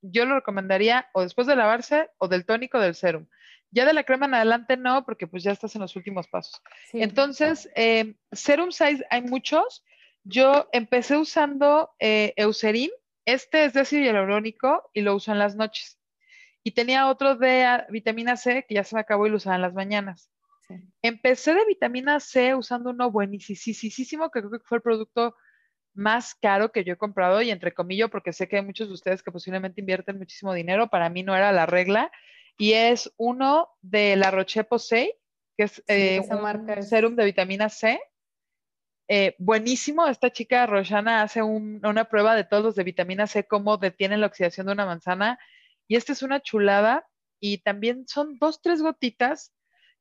yo 0.02 0.24
lo 0.24 0.34
recomendaría 0.34 1.08
o 1.12 1.22
después 1.22 1.46
de 1.46 1.56
lavarse 1.56 2.10
o 2.18 2.28
del 2.28 2.46
tónico 2.46 2.78
del 2.80 2.94
serum. 2.94 3.26
Ya 3.70 3.84
de 3.84 3.92
la 3.92 4.04
crema 4.04 4.26
en 4.26 4.34
adelante 4.34 4.76
no, 4.76 5.04
porque 5.04 5.26
pues 5.26 5.42
ya 5.42 5.52
estás 5.52 5.74
en 5.76 5.82
los 5.82 5.94
últimos 5.94 6.26
pasos. 6.26 6.60
Entonces, 6.92 7.70
eh, 7.76 8.16
serum 8.32 8.72
size 8.72 9.06
hay 9.10 9.22
muchos. 9.22 9.84
Yo 10.24 10.68
empecé 10.72 11.16
usando 11.16 11.90
eh, 12.00 12.32
Eucerin. 12.36 12.90
Este 13.26 13.64
es 13.64 13.74
de 13.74 13.80
ácido 13.80 14.02
hialurónico 14.02 14.90
y 14.92 15.02
lo 15.02 15.14
uso 15.14 15.30
en 15.30 15.38
las 15.38 15.54
noches. 15.54 16.00
Y 16.64 16.72
tenía 16.72 17.08
otro 17.08 17.36
de 17.36 17.84
vitamina 17.90 18.36
C 18.36 18.64
que 18.68 18.74
ya 18.74 18.84
se 18.84 18.96
me 18.96 19.02
acabó 19.02 19.26
y 19.26 19.30
lo 19.30 19.36
usaba 19.36 19.56
en 19.56 19.62
las 19.62 19.74
mañanas. 19.74 20.30
Empecé 21.02 21.54
de 21.54 21.64
vitamina 21.66 22.20
C 22.20 22.54
usando 22.54 22.90
uno 22.90 23.10
buenísimo, 23.10 24.30
que 24.30 24.40
creo 24.40 24.50
que 24.50 24.58
fue 24.64 24.78
el 24.78 24.82
producto 24.82 25.34
más 25.94 26.34
caro 26.34 26.70
que 26.70 26.84
yo 26.84 26.94
he 26.94 26.98
comprado 26.98 27.42
y 27.42 27.50
entre 27.50 27.74
comillas 27.74 28.10
porque 28.10 28.32
sé 28.32 28.48
que 28.48 28.56
hay 28.56 28.64
muchos 28.64 28.88
de 28.88 28.94
ustedes 28.94 29.22
que 29.22 29.32
posiblemente 29.32 29.80
invierten 29.80 30.18
muchísimo 30.18 30.54
dinero, 30.54 30.88
para 30.88 31.08
mí 31.10 31.22
no 31.22 31.34
era 31.34 31.52
la 31.52 31.66
regla 31.66 32.12
y 32.56 32.74
es 32.74 33.12
uno 33.16 33.70
de 33.80 34.16
la 34.16 34.30
Roche-Posay, 34.30 35.14
que 35.56 35.64
es 35.64 35.82
eh, 35.88 36.20
un 36.20 36.82
serum 36.82 37.16
de 37.16 37.24
vitamina 37.24 37.68
C. 37.68 38.00
Eh, 39.08 39.34
buenísimo, 39.38 40.06
esta 40.06 40.30
chica 40.30 40.66
Roshana 40.66 41.22
hace 41.22 41.42
una 41.42 42.04
prueba 42.04 42.36
de 42.36 42.44
todos 42.44 42.62
los 42.62 42.74
de 42.76 42.84
vitamina 42.84 43.26
C, 43.26 43.44
cómo 43.44 43.76
detienen 43.76 44.20
la 44.20 44.26
oxidación 44.26 44.66
de 44.66 44.74
una 44.74 44.86
manzana 44.86 45.38
y 45.88 45.96
esta 45.96 46.12
es 46.12 46.22
una 46.22 46.40
chulada 46.40 47.08
y 47.40 47.58
también 47.58 48.06
son 48.06 48.38
dos, 48.38 48.60
tres 48.62 48.82
gotitas 48.82 49.52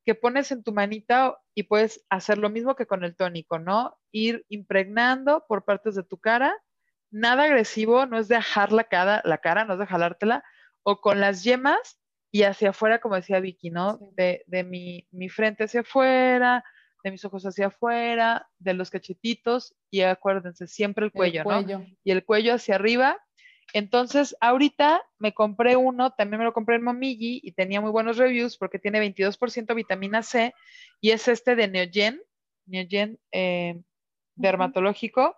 que 0.09 0.15
pones 0.15 0.51
en 0.51 0.63
tu 0.63 0.73
manita 0.73 1.37
y 1.53 1.61
puedes 1.61 2.03
hacer 2.09 2.39
lo 2.39 2.49
mismo 2.49 2.75
que 2.75 2.87
con 2.87 3.03
el 3.03 3.15
tónico, 3.15 3.59
¿no? 3.59 3.95
Ir 4.11 4.43
impregnando 4.49 5.45
por 5.47 5.65
partes 5.65 5.93
de 5.93 6.01
tu 6.01 6.17
cara, 6.17 6.57
nada 7.11 7.43
agresivo, 7.43 8.07
no 8.07 8.17
es 8.17 8.27
de 8.27 8.35
ajar 8.35 8.71
la 8.71 8.85
cara, 8.85 9.21
la 9.23 9.37
cara, 9.37 9.65
no 9.65 9.73
es 9.73 9.79
de 9.79 9.85
jalártela, 9.85 10.43
o 10.81 10.99
con 10.99 11.19
las 11.19 11.43
yemas 11.43 12.01
y 12.31 12.41
hacia 12.41 12.71
afuera, 12.71 12.97
como 12.97 13.17
decía 13.17 13.39
Vicky, 13.39 13.69
¿no? 13.69 13.99
De, 14.15 14.43
mi, 14.63 15.29
frente 15.29 15.65
hacia 15.65 15.81
afuera, 15.81 16.63
de 17.03 17.11
mis 17.11 17.23
ojos 17.23 17.45
hacia 17.45 17.67
afuera, 17.67 18.49
de 18.57 18.73
los 18.73 18.89
cachetitos 18.89 19.75
y 19.91 20.01
acuérdense, 20.01 20.65
siempre 20.65 21.05
el 21.05 21.11
cuello, 21.11 21.43
¿no? 21.43 21.85
Y 22.03 22.09
el 22.09 22.25
cuello 22.25 22.55
hacia 22.55 22.73
arriba 22.73 23.23
entonces, 23.73 24.35
ahorita 24.41 25.01
me 25.17 25.33
compré 25.33 25.75
uno, 25.75 26.11
también 26.11 26.39
me 26.39 26.45
lo 26.45 26.53
compré 26.53 26.75
en 26.75 26.83
Momiji 26.83 27.39
y 27.43 27.51
tenía 27.51 27.81
muy 27.81 27.91
buenos 27.91 28.17
reviews 28.17 28.57
porque 28.57 28.79
tiene 28.79 28.99
22% 28.99 29.75
vitamina 29.75 30.23
C 30.23 30.53
y 31.01 31.11
es 31.11 31.27
este 31.27 31.55
de 31.55 31.67
Neogen, 31.67 32.21
Neogen 32.65 33.19
eh, 33.31 33.79
dermatológico 34.35 35.35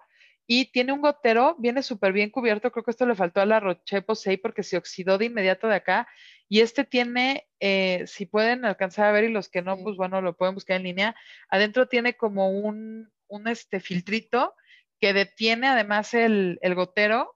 y 0.48 0.72
tiene 0.72 0.92
un 0.92 1.02
gotero, 1.02 1.56
viene 1.60 1.84
súper 1.84 2.14
bien 2.14 2.30
cubierto, 2.30 2.72
creo 2.72 2.84
que 2.84 2.92
esto 2.92 3.06
le 3.06 3.16
faltó 3.16 3.42
a 3.42 3.46
la 3.46 3.60
Roche 3.60 4.02
Posay 4.02 4.38
porque 4.38 4.64
se 4.64 4.78
oxidó 4.78 5.18
de 5.18 5.26
inmediato 5.26 5.68
de 5.68 5.76
acá 5.76 6.08
y 6.50 6.60
este 6.60 6.84
tiene, 6.84 7.48
eh, 7.60 8.04
si 8.08 8.26
pueden 8.26 8.66
alcanzar 8.66 9.06
a 9.06 9.12
ver 9.12 9.26
y 9.26 9.32
los 9.32 9.50
que 9.50 9.62
no, 9.62 9.78
pues 9.78 9.96
bueno, 9.96 10.22
lo 10.22 10.36
pueden 10.36 10.56
buscar 10.56 10.78
en 10.78 10.84
línea, 10.84 11.16
adentro 11.50 11.88
tiene 11.88 12.16
como 12.16 12.50
un, 12.50 13.12
un 13.28 13.48
este 13.48 13.80
filtrito 13.80 14.54
que 15.00 15.14
detiene 15.14 15.68
además 15.68 16.14
el, 16.14 16.60
el 16.62 16.76
gotero 16.76 17.36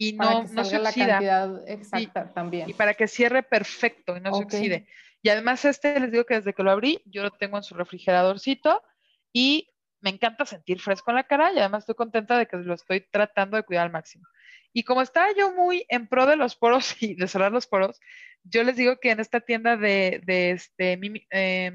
y 0.00 0.14
no, 0.14 0.44
no 0.44 0.64
se 0.64 0.78
oxida. 0.78 1.06
La 1.06 1.12
cantidad 1.12 1.68
exacta 1.68 2.32
también. 2.32 2.70
Y 2.70 2.72
para 2.72 2.94
que 2.94 3.06
cierre 3.06 3.42
perfecto 3.42 4.16
y 4.16 4.20
no 4.20 4.34
se 4.34 4.44
oxide. 4.44 4.86
Y 5.20 5.28
además 5.28 5.62
este 5.66 6.00
les 6.00 6.10
digo 6.10 6.24
que 6.24 6.36
desde 6.36 6.54
que 6.54 6.62
lo 6.62 6.70
abrí, 6.70 7.02
yo 7.04 7.22
lo 7.22 7.30
tengo 7.30 7.58
en 7.58 7.62
su 7.62 7.74
refrigeradorcito 7.74 8.82
y 9.30 9.68
me 10.00 10.08
encanta 10.08 10.46
sentir 10.46 10.80
fresco 10.80 11.10
en 11.10 11.16
la 11.16 11.24
cara 11.24 11.52
y 11.52 11.58
además 11.58 11.82
estoy 11.82 11.96
contenta 11.96 12.38
de 12.38 12.46
que 12.46 12.56
lo 12.56 12.72
estoy 12.72 13.06
tratando 13.10 13.58
de 13.58 13.62
cuidar 13.62 13.84
al 13.84 13.92
máximo. 13.92 14.26
Y 14.72 14.84
como 14.84 15.02
estaba 15.02 15.28
yo 15.36 15.54
muy 15.54 15.84
en 15.90 16.08
pro 16.08 16.24
de 16.24 16.36
los 16.36 16.56
poros 16.56 16.96
y 17.02 17.14
de 17.14 17.28
cerrar 17.28 17.52
los 17.52 17.66
poros, 17.66 18.00
yo 18.42 18.64
les 18.64 18.76
digo 18.76 18.96
que 19.00 19.10
en 19.10 19.20
esta 19.20 19.40
tienda 19.40 19.76
de, 19.76 20.22
de 20.24 20.52
este, 20.52 20.98
eh, 21.30 21.72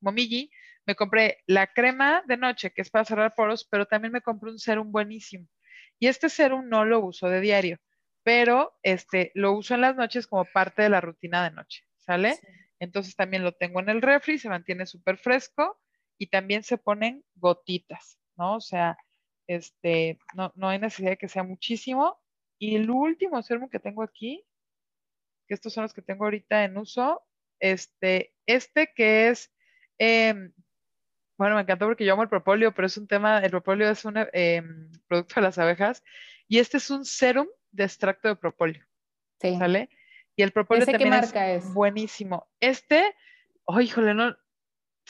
Momiji, 0.00 0.50
me 0.84 0.94
compré 0.94 1.38
la 1.46 1.68
crema 1.68 2.22
de 2.26 2.36
noche, 2.36 2.70
que 2.70 2.82
es 2.82 2.90
para 2.90 3.06
cerrar 3.06 3.34
poros, 3.34 3.66
pero 3.70 3.86
también 3.86 4.12
me 4.12 4.20
compré 4.20 4.50
un 4.50 4.58
serum 4.58 4.92
buenísimo. 4.92 5.48
Y 6.00 6.08
este 6.08 6.28
serum 6.28 6.68
no 6.68 6.84
lo 6.84 7.00
uso 7.00 7.28
de 7.28 7.40
diario, 7.40 7.78
pero 8.24 8.72
este, 8.82 9.30
lo 9.34 9.52
uso 9.52 9.74
en 9.74 9.82
las 9.82 9.94
noches 9.94 10.26
como 10.26 10.44
parte 10.46 10.82
de 10.82 10.88
la 10.88 11.00
rutina 11.00 11.44
de 11.44 11.54
noche, 11.54 11.84
¿sale? 11.98 12.40
Entonces 12.80 13.14
también 13.14 13.44
lo 13.44 13.52
tengo 13.52 13.80
en 13.80 13.90
el 13.90 14.02
refri, 14.02 14.38
se 14.38 14.48
mantiene 14.48 14.86
súper 14.86 15.18
fresco 15.18 15.78
y 16.18 16.28
también 16.28 16.62
se 16.62 16.78
ponen 16.78 17.22
gotitas, 17.34 18.18
¿no? 18.36 18.56
O 18.56 18.60
sea, 18.60 18.96
este, 19.46 20.18
no, 20.34 20.52
no 20.56 20.68
hay 20.68 20.78
necesidad 20.78 21.10
de 21.10 21.18
que 21.18 21.28
sea 21.28 21.42
muchísimo. 21.42 22.18
Y 22.58 22.76
el 22.76 22.90
último 22.90 23.42
serum 23.42 23.68
que 23.68 23.78
tengo 23.78 24.02
aquí, 24.02 24.44
que 25.46 25.54
estos 25.54 25.72
son 25.72 25.82
los 25.82 25.92
que 25.92 26.02
tengo 26.02 26.24
ahorita 26.24 26.64
en 26.64 26.78
uso, 26.78 27.22
este, 27.58 28.32
este 28.46 28.92
que 28.94 29.28
es 29.28 29.52
em, 29.98 30.52
bueno, 31.40 31.56
me 31.56 31.62
encantó 31.62 31.86
porque 31.86 32.04
yo 32.04 32.12
amo 32.12 32.22
el 32.22 32.28
propóleo, 32.28 32.74
pero 32.74 32.84
es 32.84 32.98
un 32.98 33.06
tema, 33.06 33.38
el 33.38 33.50
propóleo 33.50 33.88
es 33.88 34.04
un 34.04 34.14
em, 34.34 34.92
producto 35.08 35.36
de 35.36 35.40
las 35.40 35.56
abejas 35.56 36.04
y 36.48 36.58
este 36.58 36.76
es 36.76 36.90
un 36.90 37.06
serum 37.06 37.46
de 37.70 37.84
extracto 37.84 38.28
de 38.28 38.36
propóleo. 38.36 38.84
Sí. 39.40 39.56
¿Sale? 39.56 39.88
Y 40.36 40.42
el 40.42 40.52
propóleo 40.52 40.84
también 40.84 41.08
marca 41.08 41.50
es, 41.50 41.72
buenísimo. 41.72 42.46
Este, 42.60 43.16
oh, 43.64 43.80
híjole, 43.80 44.12
no, 44.12 44.36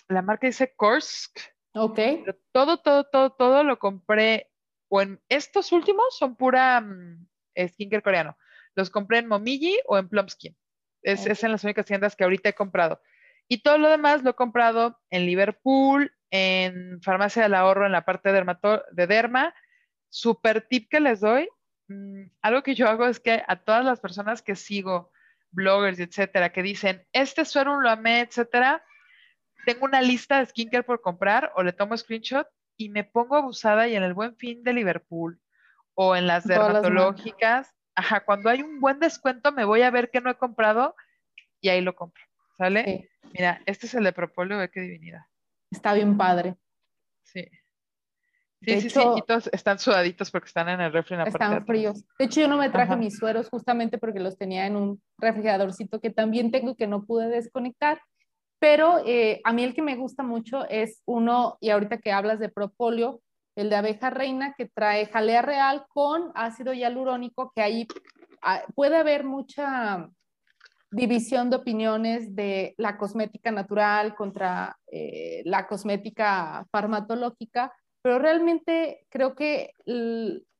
la 0.06 0.22
marca 0.22 0.46
dice 0.46 0.72
Kursk. 0.76 1.40
Ok. 1.74 1.96
Pero 1.96 2.38
todo, 2.52 2.76
todo, 2.78 3.02
todo, 3.02 3.30
todo 3.30 3.64
lo 3.64 3.80
compré, 3.80 4.52
o 4.88 5.02
en 5.02 5.20
estos 5.28 5.72
últimos 5.72 6.16
son 6.16 6.36
pura 6.36 6.80
mm, 6.80 7.26
skincare 7.70 8.04
coreano. 8.04 8.38
Los 8.76 8.88
compré 8.88 9.18
en 9.18 9.26
Momiji 9.26 9.80
o 9.88 9.98
en 9.98 10.08
Plumskin. 10.08 10.56
Es, 11.02 11.26
es 11.26 11.42
en 11.42 11.50
las 11.50 11.64
únicas 11.64 11.86
tiendas 11.86 12.14
que 12.14 12.22
ahorita 12.22 12.50
he 12.50 12.54
comprado. 12.54 13.02
Y 13.48 13.62
todo 13.64 13.78
lo 13.78 13.90
demás 13.90 14.22
lo 14.22 14.30
he 14.30 14.34
comprado 14.34 15.00
en 15.10 15.26
Liverpool, 15.26 16.14
en 16.30 17.00
Farmacia 17.02 17.42
del 17.42 17.54
Ahorro, 17.54 17.86
en 17.86 17.92
la 17.92 18.04
parte 18.04 18.32
de, 18.32 18.44
de 18.92 19.06
derma. 19.06 19.54
Super 20.08 20.62
tip 20.62 20.88
que 20.88 21.00
les 21.00 21.20
doy. 21.20 21.48
Mm, 21.88 22.30
algo 22.42 22.62
que 22.62 22.74
yo 22.74 22.88
hago 22.88 23.06
es 23.06 23.20
que 23.20 23.42
a 23.46 23.56
todas 23.56 23.84
las 23.84 24.00
personas 24.00 24.42
que 24.42 24.56
sigo, 24.56 25.12
bloggers, 25.50 25.98
etcétera, 25.98 26.52
que 26.52 26.62
dicen, 26.62 27.04
este 27.12 27.44
suero 27.44 27.80
lo 27.80 27.90
amé, 27.90 28.20
etcétera, 28.20 28.84
tengo 29.66 29.84
una 29.84 30.00
lista 30.00 30.38
de 30.38 30.46
skincare 30.46 30.84
por 30.84 31.00
comprar 31.00 31.52
o 31.56 31.62
le 31.62 31.72
tomo 31.72 31.96
screenshot 31.96 32.46
y 32.76 32.88
me 32.88 33.04
pongo 33.04 33.36
abusada 33.36 33.88
y 33.88 33.96
en 33.96 34.02
el 34.02 34.14
buen 34.14 34.36
fin 34.36 34.62
de 34.62 34.72
Liverpool 34.72 35.40
o 35.94 36.16
en 36.16 36.26
las 36.26 36.46
dermatológicas, 36.46 37.74
ajá, 37.94 38.24
cuando 38.24 38.48
hay 38.48 38.62
un 38.62 38.80
buen 38.80 39.00
descuento 39.00 39.52
me 39.52 39.64
voy 39.64 39.82
a 39.82 39.90
ver 39.90 40.10
qué 40.10 40.20
no 40.20 40.30
he 40.30 40.34
comprado 40.36 40.94
y 41.60 41.68
ahí 41.68 41.80
lo 41.80 41.94
compro, 41.94 42.22
¿sale? 42.56 43.10
Mira, 43.34 43.60
este 43.66 43.86
es 43.86 43.94
el 43.94 44.04
de 44.04 44.12
propóleo, 44.12 44.58
ve 44.58 44.70
qué 44.70 44.80
divinidad. 44.80 45.22
Está 45.70 45.94
bien 45.94 46.16
padre. 46.16 46.56
Sí. 47.22 47.48
Sí, 48.62 48.80
sí, 48.82 48.90
sí, 48.90 49.00
y 49.16 49.22
todos 49.22 49.48
están 49.52 49.78
sudaditos 49.78 50.30
porque 50.30 50.48
están 50.48 50.68
en 50.68 50.82
el 50.82 50.92
refri 50.92 51.14
en 51.14 51.22
Están 51.22 51.64
fríos. 51.64 52.04
De 52.18 52.26
hecho, 52.26 52.42
yo 52.42 52.48
no 52.48 52.58
me 52.58 52.68
traje 52.68 52.94
mis 52.94 53.16
sueros 53.16 53.48
justamente 53.48 53.96
porque 53.96 54.20
los 54.20 54.36
tenía 54.36 54.66
en 54.66 54.76
un 54.76 55.02
refrigeradorcito 55.16 55.98
que 55.98 56.10
también 56.10 56.50
tengo 56.50 56.76
que 56.76 56.86
no 56.86 57.06
pude 57.06 57.28
desconectar. 57.28 58.02
Pero 58.58 59.02
eh, 59.06 59.40
a 59.44 59.54
mí 59.54 59.64
el 59.64 59.74
que 59.74 59.80
me 59.80 59.96
gusta 59.96 60.22
mucho 60.22 60.68
es 60.68 61.00
uno, 61.06 61.56
y 61.60 61.70
ahorita 61.70 61.98
que 61.98 62.12
hablas 62.12 62.38
de 62.38 62.50
propóleo, 62.50 63.22
el 63.56 63.70
de 63.70 63.76
abeja 63.76 64.10
reina 64.10 64.54
que 64.56 64.66
trae 64.66 65.06
jalea 65.06 65.40
real 65.40 65.86
con 65.88 66.30
ácido 66.34 66.74
hialurónico, 66.74 67.52
que 67.54 67.62
ahí 67.62 67.88
ah, 68.42 68.62
puede 68.74 68.98
haber 68.98 69.24
mucha 69.24 70.10
división 70.90 71.50
de 71.50 71.56
opiniones 71.56 72.34
de 72.34 72.74
la 72.76 72.98
cosmética 72.98 73.50
natural 73.50 74.14
contra 74.14 74.76
eh, 74.90 75.42
la 75.44 75.66
cosmética 75.66 76.66
farmacológica, 76.70 77.72
pero 78.02 78.18
realmente 78.18 79.06
creo 79.08 79.34
que 79.34 79.74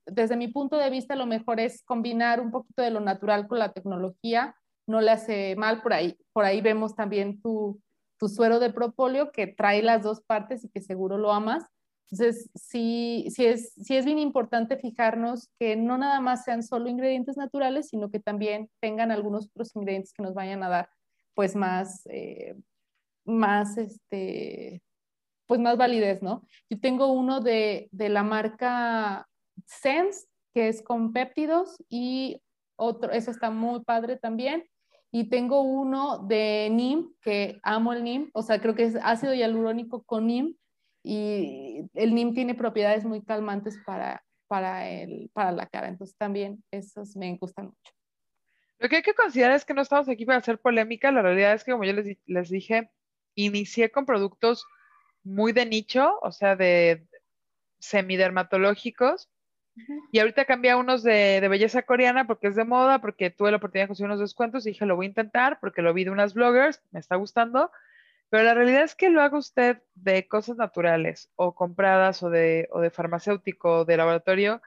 desde 0.07 0.37
mi 0.37 0.49
punto 0.49 0.77
de 0.77 0.91
vista 0.91 1.17
lo 1.17 1.27
mejor 1.27 1.61
es 1.61 1.83
combinar 1.83 2.41
un 2.41 2.51
poquito 2.51 2.83
de 2.83 2.91
lo 2.91 3.01
natural 3.01 3.49
con 3.49 3.59
la 3.59 3.73
tecnología, 3.73 4.55
no 4.87 5.01
le 5.01 5.11
hace 5.11 5.57
mal 5.57 5.83
por 5.83 5.93
ahí. 5.93 6.17
Por 6.33 6.45
ahí 6.45 6.61
vemos 6.61 6.95
también 6.95 7.41
tu, 7.41 7.81
tu 8.19 8.29
suero 8.29 8.59
de 8.59 8.73
propóleo 8.73 9.33
que 9.33 9.47
trae 9.47 9.83
las 9.83 10.03
dos 10.03 10.21
partes 10.21 10.65
y 10.65 10.69
que 10.69 10.83
seguro 10.83 11.17
lo 11.17 11.33
amas. 11.33 11.65
Entonces, 12.11 12.51
sí, 12.55 13.29
sí, 13.31 13.47
es, 13.47 13.73
sí 13.75 13.97
es 13.97 14.05
bien 14.05 14.19
importante 14.19 14.77
fijarnos 14.77 15.49
que 15.59 15.77
no 15.77 15.97
nada 15.97 16.21
más 16.21 16.45
sean 16.45 16.63
solo 16.63 16.89
ingredientes 16.89 17.37
naturales, 17.37 17.89
sino 17.89 18.11
que 18.11 18.19
también 18.19 18.69
tengan 18.81 19.13
algunos 19.13 19.47
otros 19.47 19.75
ingredientes 19.77 20.13
que 20.13 20.23
nos 20.23 20.35
vayan 20.35 20.63
a 20.63 20.69
dar 20.69 20.91
pues 21.35 21.55
más, 21.55 22.03
eh, 22.07 22.57
más, 23.25 23.79
este, 23.79 24.83
pues 25.47 25.61
más 25.61 25.77
validez, 25.77 26.21
¿no? 26.21 26.45
Yo 26.69 26.81
tengo 26.81 27.13
uno 27.13 27.41
de, 27.41 27.89
de 27.93 28.09
la 28.09 28.25
marca 28.25 29.29
Sense, 29.67 30.27
que 30.53 30.69
es 30.69 30.83
con 30.83 31.13
péptidos 31.13 31.77
y 31.89 32.43
otro, 32.77 33.13
eso 33.13 33.31
está 33.31 33.51
muy 33.51 33.85
padre 33.85 34.17
también. 34.17 34.65
Y 35.13 35.29
tengo 35.29 35.63
uno 35.63 36.19
de 36.19 36.69
NIM, 36.71 37.13
que 37.21 37.59
amo 37.63 37.93
el 37.93 38.05
NIM, 38.05 38.31
o 38.33 38.43
sea, 38.43 38.61
creo 38.61 38.75
que 38.75 38.85
es 38.85 38.97
ácido 39.03 39.35
hialurónico 39.35 40.03
con 40.05 40.27
NIM, 40.27 40.57
y 41.03 41.89
el 41.95 42.15
NIM 42.15 42.35
tiene 42.35 42.55
propiedades 42.55 43.05
muy 43.05 43.23
calmantes 43.23 43.79
para, 43.87 44.23
para, 44.49 44.89
el, 44.89 45.31
para 45.33 45.53
la 45.53 45.67
cara, 45.67 45.89
entonces 45.89 46.17
también 46.17 46.63
esos 46.71 47.17
me 47.17 47.37
gustan 47.37 47.67
mucho. 47.67 47.93
Lo 48.79 48.89
que 48.89 48.97
hay 48.97 49.03
que 49.03 49.15
considerar 49.15 49.53
es 49.53 49.65
que 49.65 49.75
no 49.75 49.83
estamos 49.83 50.09
aquí 50.09 50.25
para 50.25 50.39
hacer 50.39 50.59
polémica, 50.59 51.13
la 51.13 51.23
realidad 51.23 51.55
es 51.55 51.65
que 51.65 51.73
como 51.73 51.85
yo 51.85 51.93
les, 51.93 52.19
les 52.27 52.49
dije, 52.49 52.91
inicié 53.35 53.91
con 53.91 54.07
productos 54.07 54.65
muy 55.23 55.53
de 55.53 55.67
nicho, 55.67 56.19
o 56.23 56.33
sea, 56.33 56.57
de 56.57 57.07
semidermatológicos, 57.79 59.31
y 60.13 60.19
ahorita 60.19 60.45
cambié 60.45 60.73
a 60.73 60.77
unos 60.77 61.03
de, 61.03 61.41
de, 61.41 61.49
belleza 61.49 61.83
coreana 61.83 62.27
porque 62.27 62.49
es 62.49 62.57
de 62.57 62.65
moda, 62.65 63.01
porque 63.01 63.31
tuve 63.31 63.51
la 63.51 63.59
oportunidad 63.59 63.85
de 63.85 63.89
conseguir 63.89 64.09
unos 64.09 64.21
descuentos 64.21 64.67
y 64.67 64.71
dije, 64.71 64.85
lo 64.85 64.97
voy 64.97 65.07
a 65.07 65.09
intentar 65.09 65.59
porque 65.61 65.81
lo 65.81 65.95
vi 65.95 66.05
de 66.05 66.11
unas 66.11 66.35
bloggers, 66.35 66.83
me 66.91 67.01
está 67.01 67.17
gustando, 67.17 67.71
pero 68.31 68.45
la 68.45 68.55
realidad 68.55 68.85
es 68.85 68.95
que 68.95 69.11
lo 69.11 69.21
haga 69.21 69.37
usted 69.37 69.83
de 69.95 70.29
cosas 70.29 70.57
naturales 70.57 71.31
o 71.35 71.55
compradas 71.55 72.23
o 72.23 72.31
de, 72.31 72.69
o 72.71 72.81
de 72.81 72.91
farmacéutico 72.91 73.81
o 73.81 73.85
de 73.85 73.97
laboratorio, 73.97 74.63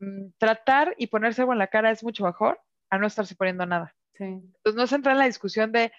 mm, 0.00 0.30
tratar 0.36 0.94
y 0.98 1.06
ponerse 1.06 1.42
algo 1.42 1.52
en 1.52 1.60
la 1.60 1.68
cara 1.68 1.92
es 1.92 2.02
mucho 2.02 2.24
mejor 2.24 2.60
a 2.90 2.98
no 2.98 3.06
estarse 3.06 3.36
poniendo 3.36 3.64
nada. 3.66 3.94
Entonces 4.18 4.74
no 4.74 4.86
se 4.86 4.96
entra 4.96 5.12
en 5.12 5.18
la 5.18 5.26
discusión 5.26 5.72
de 5.72 5.92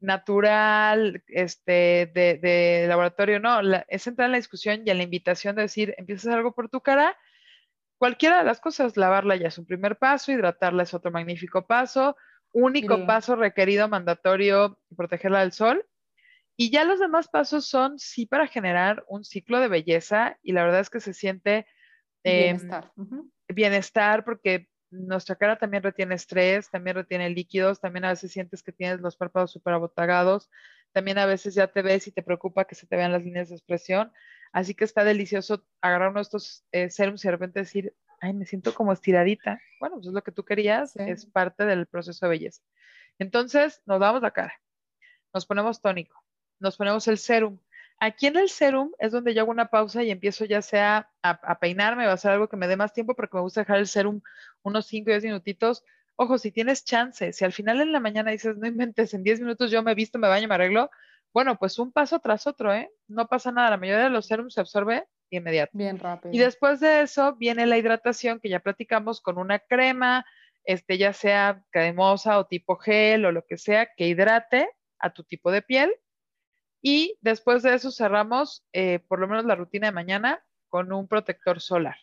natural, 0.00 1.22
este, 1.28 2.10
de, 2.14 2.38
de 2.42 2.86
laboratorio, 2.88 3.38
no, 3.38 3.60
es 3.88 4.06
entrar 4.06 4.26
en 4.26 4.32
la 4.32 4.38
discusión 4.38 4.82
y 4.84 4.90
en 4.90 4.96
la 4.96 5.04
invitación 5.04 5.56
de 5.56 5.62
decir, 5.62 5.94
empiezas 5.98 6.32
algo 6.32 6.54
por 6.54 6.70
tu 6.70 6.80
cara, 6.80 7.16
cualquiera 7.98 8.38
de 8.38 8.44
las 8.44 8.60
cosas, 8.60 8.96
lavarla 8.96 9.36
ya 9.36 9.48
es 9.48 9.58
un 9.58 9.66
primer 9.66 9.96
paso, 9.96 10.32
hidratarla 10.32 10.84
es 10.84 10.94
otro 10.94 11.10
magnífico 11.10 11.66
paso, 11.66 12.16
único 12.52 13.06
paso 13.06 13.36
requerido, 13.36 13.88
mandatorio, 13.88 14.78
protegerla 14.96 15.40
del 15.40 15.52
sol, 15.52 15.84
y 16.60 16.70
ya 16.70 16.84
los 16.84 17.00
demás 17.00 17.26
pasos 17.26 17.64
son 17.64 17.98
sí 17.98 18.26
para 18.26 18.46
generar 18.46 19.02
un 19.08 19.24
ciclo 19.24 19.60
de 19.60 19.68
belleza 19.68 20.38
y 20.42 20.52
la 20.52 20.62
verdad 20.62 20.80
es 20.80 20.90
que 20.90 21.00
se 21.00 21.14
siente 21.14 21.66
em, 22.22 22.58
bienestar. 22.58 22.92
bienestar 23.48 24.24
porque 24.26 24.68
nuestra 24.90 25.36
cara 25.36 25.56
también 25.56 25.82
retiene 25.82 26.16
estrés, 26.16 26.68
también 26.68 26.96
retiene 26.96 27.30
líquidos, 27.30 27.80
también 27.80 28.04
a 28.04 28.10
veces 28.10 28.32
sientes 28.32 28.62
que 28.62 28.72
tienes 28.72 29.00
los 29.00 29.16
párpados 29.16 29.52
súper 29.52 29.72
abotagados, 29.72 30.50
también 30.92 31.16
a 31.16 31.24
veces 31.24 31.54
ya 31.54 31.68
te 31.68 31.80
ves 31.80 32.06
y 32.08 32.12
te 32.12 32.22
preocupa 32.22 32.66
que 32.66 32.74
se 32.74 32.86
te 32.86 32.94
vean 32.94 33.12
las 33.12 33.24
líneas 33.24 33.48
de 33.48 33.54
expresión. 33.54 34.12
Así 34.52 34.74
que 34.74 34.84
está 34.84 35.02
delicioso 35.02 35.64
agarrar 35.80 36.10
uno 36.10 36.18
de 36.18 36.24
estos 36.24 36.66
eh, 36.72 36.90
serums 36.90 37.24
y 37.24 37.28
de 37.28 37.32
repente 37.32 37.60
decir, 37.60 37.94
ay, 38.20 38.34
me 38.34 38.44
siento 38.44 38.74
como 38.74 38.92
estiradita. 38.92 39.62
Bueno, 39.80 39.96
pues 39.96 40.08
es 40.08 40.12
lo 40.12 40.22
que 40.22 40.32
tú 40.32 40.44
querías, 40.44 40.94
es 40.96 41.24
parte 41.24 41.64
del 41.64 41.86
proceso 41.86 42.26
de 42.26 42.30
belleza. 42.30 42.60
Entonces, 43.18 43.80
nos 43.86 43.98
damos 43.98 44.20
la 44.20 44.32
cara, 44.32 44.52
nos 45.32 45.46
ponemos 45.46 45.80
tónico, 45.80 46.22
nos 46.60 46.76
ponemos 46.76 47.08
el 47.08 47.18
serum. 47.18 47.58
Aquí 47.98 48.26
en 48.26 48.36
el 48.38 48.48
serum 48.48 48.92
es 48.98 49.12
donde 49.12 49.34
yo 49.34 49.42
hago 49.42 49.50
una 49.50 49.66
pausa 49.66 50.02
y 50.02 50.10
empiezo 50.10 50.46
ya 50.46 50.62
sea 50.62 51.10
a, 51.22 51.58
peinarme 51.58 52.06
o 52.06 52.10
a 52.10 52.14
hacer 52.14 52.30
algo 52.30 52.48
que 52.48 52.56
me 52.56 52.66
dé 52.66 52.76
más 52.76 52.94
tiempo 52.94 53.14
porque 53.14 53.36
me 53.36 53.42
gusta 53.42 53.60
dejar 53.60 53.78
el 53.78 53.86
serum 53.86 54.22
unos 54.62 54.86
5 54.86 55.10
o 55.10 55.12
10 55.12 55.24
minutitos. 55.24 55.84
Ojo, 56.16 56.38
si 56.38 56.50
tienes 56.50 56.84
chance, 56.84 57.32
si 57.32 57.44
al 57.44 57.52
final 57.52 57.80
en 57.80 57.92
la 57.92 58.00
mañana 58.00 58.30
dices, 58.30 58.56
no 58.56 58.66
inventes, 58.66 59.12
en 59.12 59.22
10 59.22 59.40
minutos 59.40 59.70
yo 59.70 59.82
me 59.82 59.94
visto, 59.94 60.18
me 60.18 60.28
baño, 60.28 60.48
me 60.48 60.54
arreglo, 60.54 60.90
bueno, 61.32 61.58
pues 61.58 61.78
un 61.78 61.92
paso 61.92 62.18
tras 62.20 62.46
otro, 62.46 62.74
¿eh? 62.74 62.90
No 63.06 63.28
pasa 63.28 63.52
nada, 63.52 63.70
la 63.70 63.76
mayoría 63.76 64.04
de 64.04 64.10
los 64.10 64.26
serums 64.26 64.54
se 64.54 64.60
absorbe 64.60 65.06
de 65.30 65.36
inmediato. 65.36 65.70
Bien 65.74 65.98
rápido. 65.98 66.34
Y 66.34 66.38
después 66.38 66.80
de 66.80 67.02
eso 67.02 67.36
viene 67.36 67.66
la 67.66 67.78
hidratación 67.78 68.40
que 68.40 68.48
ya 68.48 68.60
platicamos 68.60 69.20
con 69.20 69.38
una 69.38 69.58
crema, 69.58 70.24
este, 70.64 70.98
ya 70.98 71.12
sea 71.12 71.62
cremosa 71.70 72.38
o 72.38 72.46
tipo 72.46 72.76
gel 72.76 73.24
o 73.26 73.32
lo 73.32 73.44
que 73.46 73.56
sea, 73.56 73.88
que 73.94 74.08
hidrate 74.08 74.68
a 74.98 75.10
tu 75.10 75.22
tipo 75.22 75.50
de 75.52 75.62
piel. 75.62 75.94
Y 76.82 77.18
después 77.20 77.62
de 77.62 77.74
eso 77.74 77.90
cerramos 77.90 78.64
eh, 78.72 79.00
por 79.08 79.18
lo 79.20 79.28
menos 79.28 79.44
la 79.44 79.54
rutina 79.54 79.88
de 79.88 79.92
mañana 79.92 80.44
con 80.68 80.92
un 80.92 81.08
protector 81.08 81.60
solar. 81.60 81.96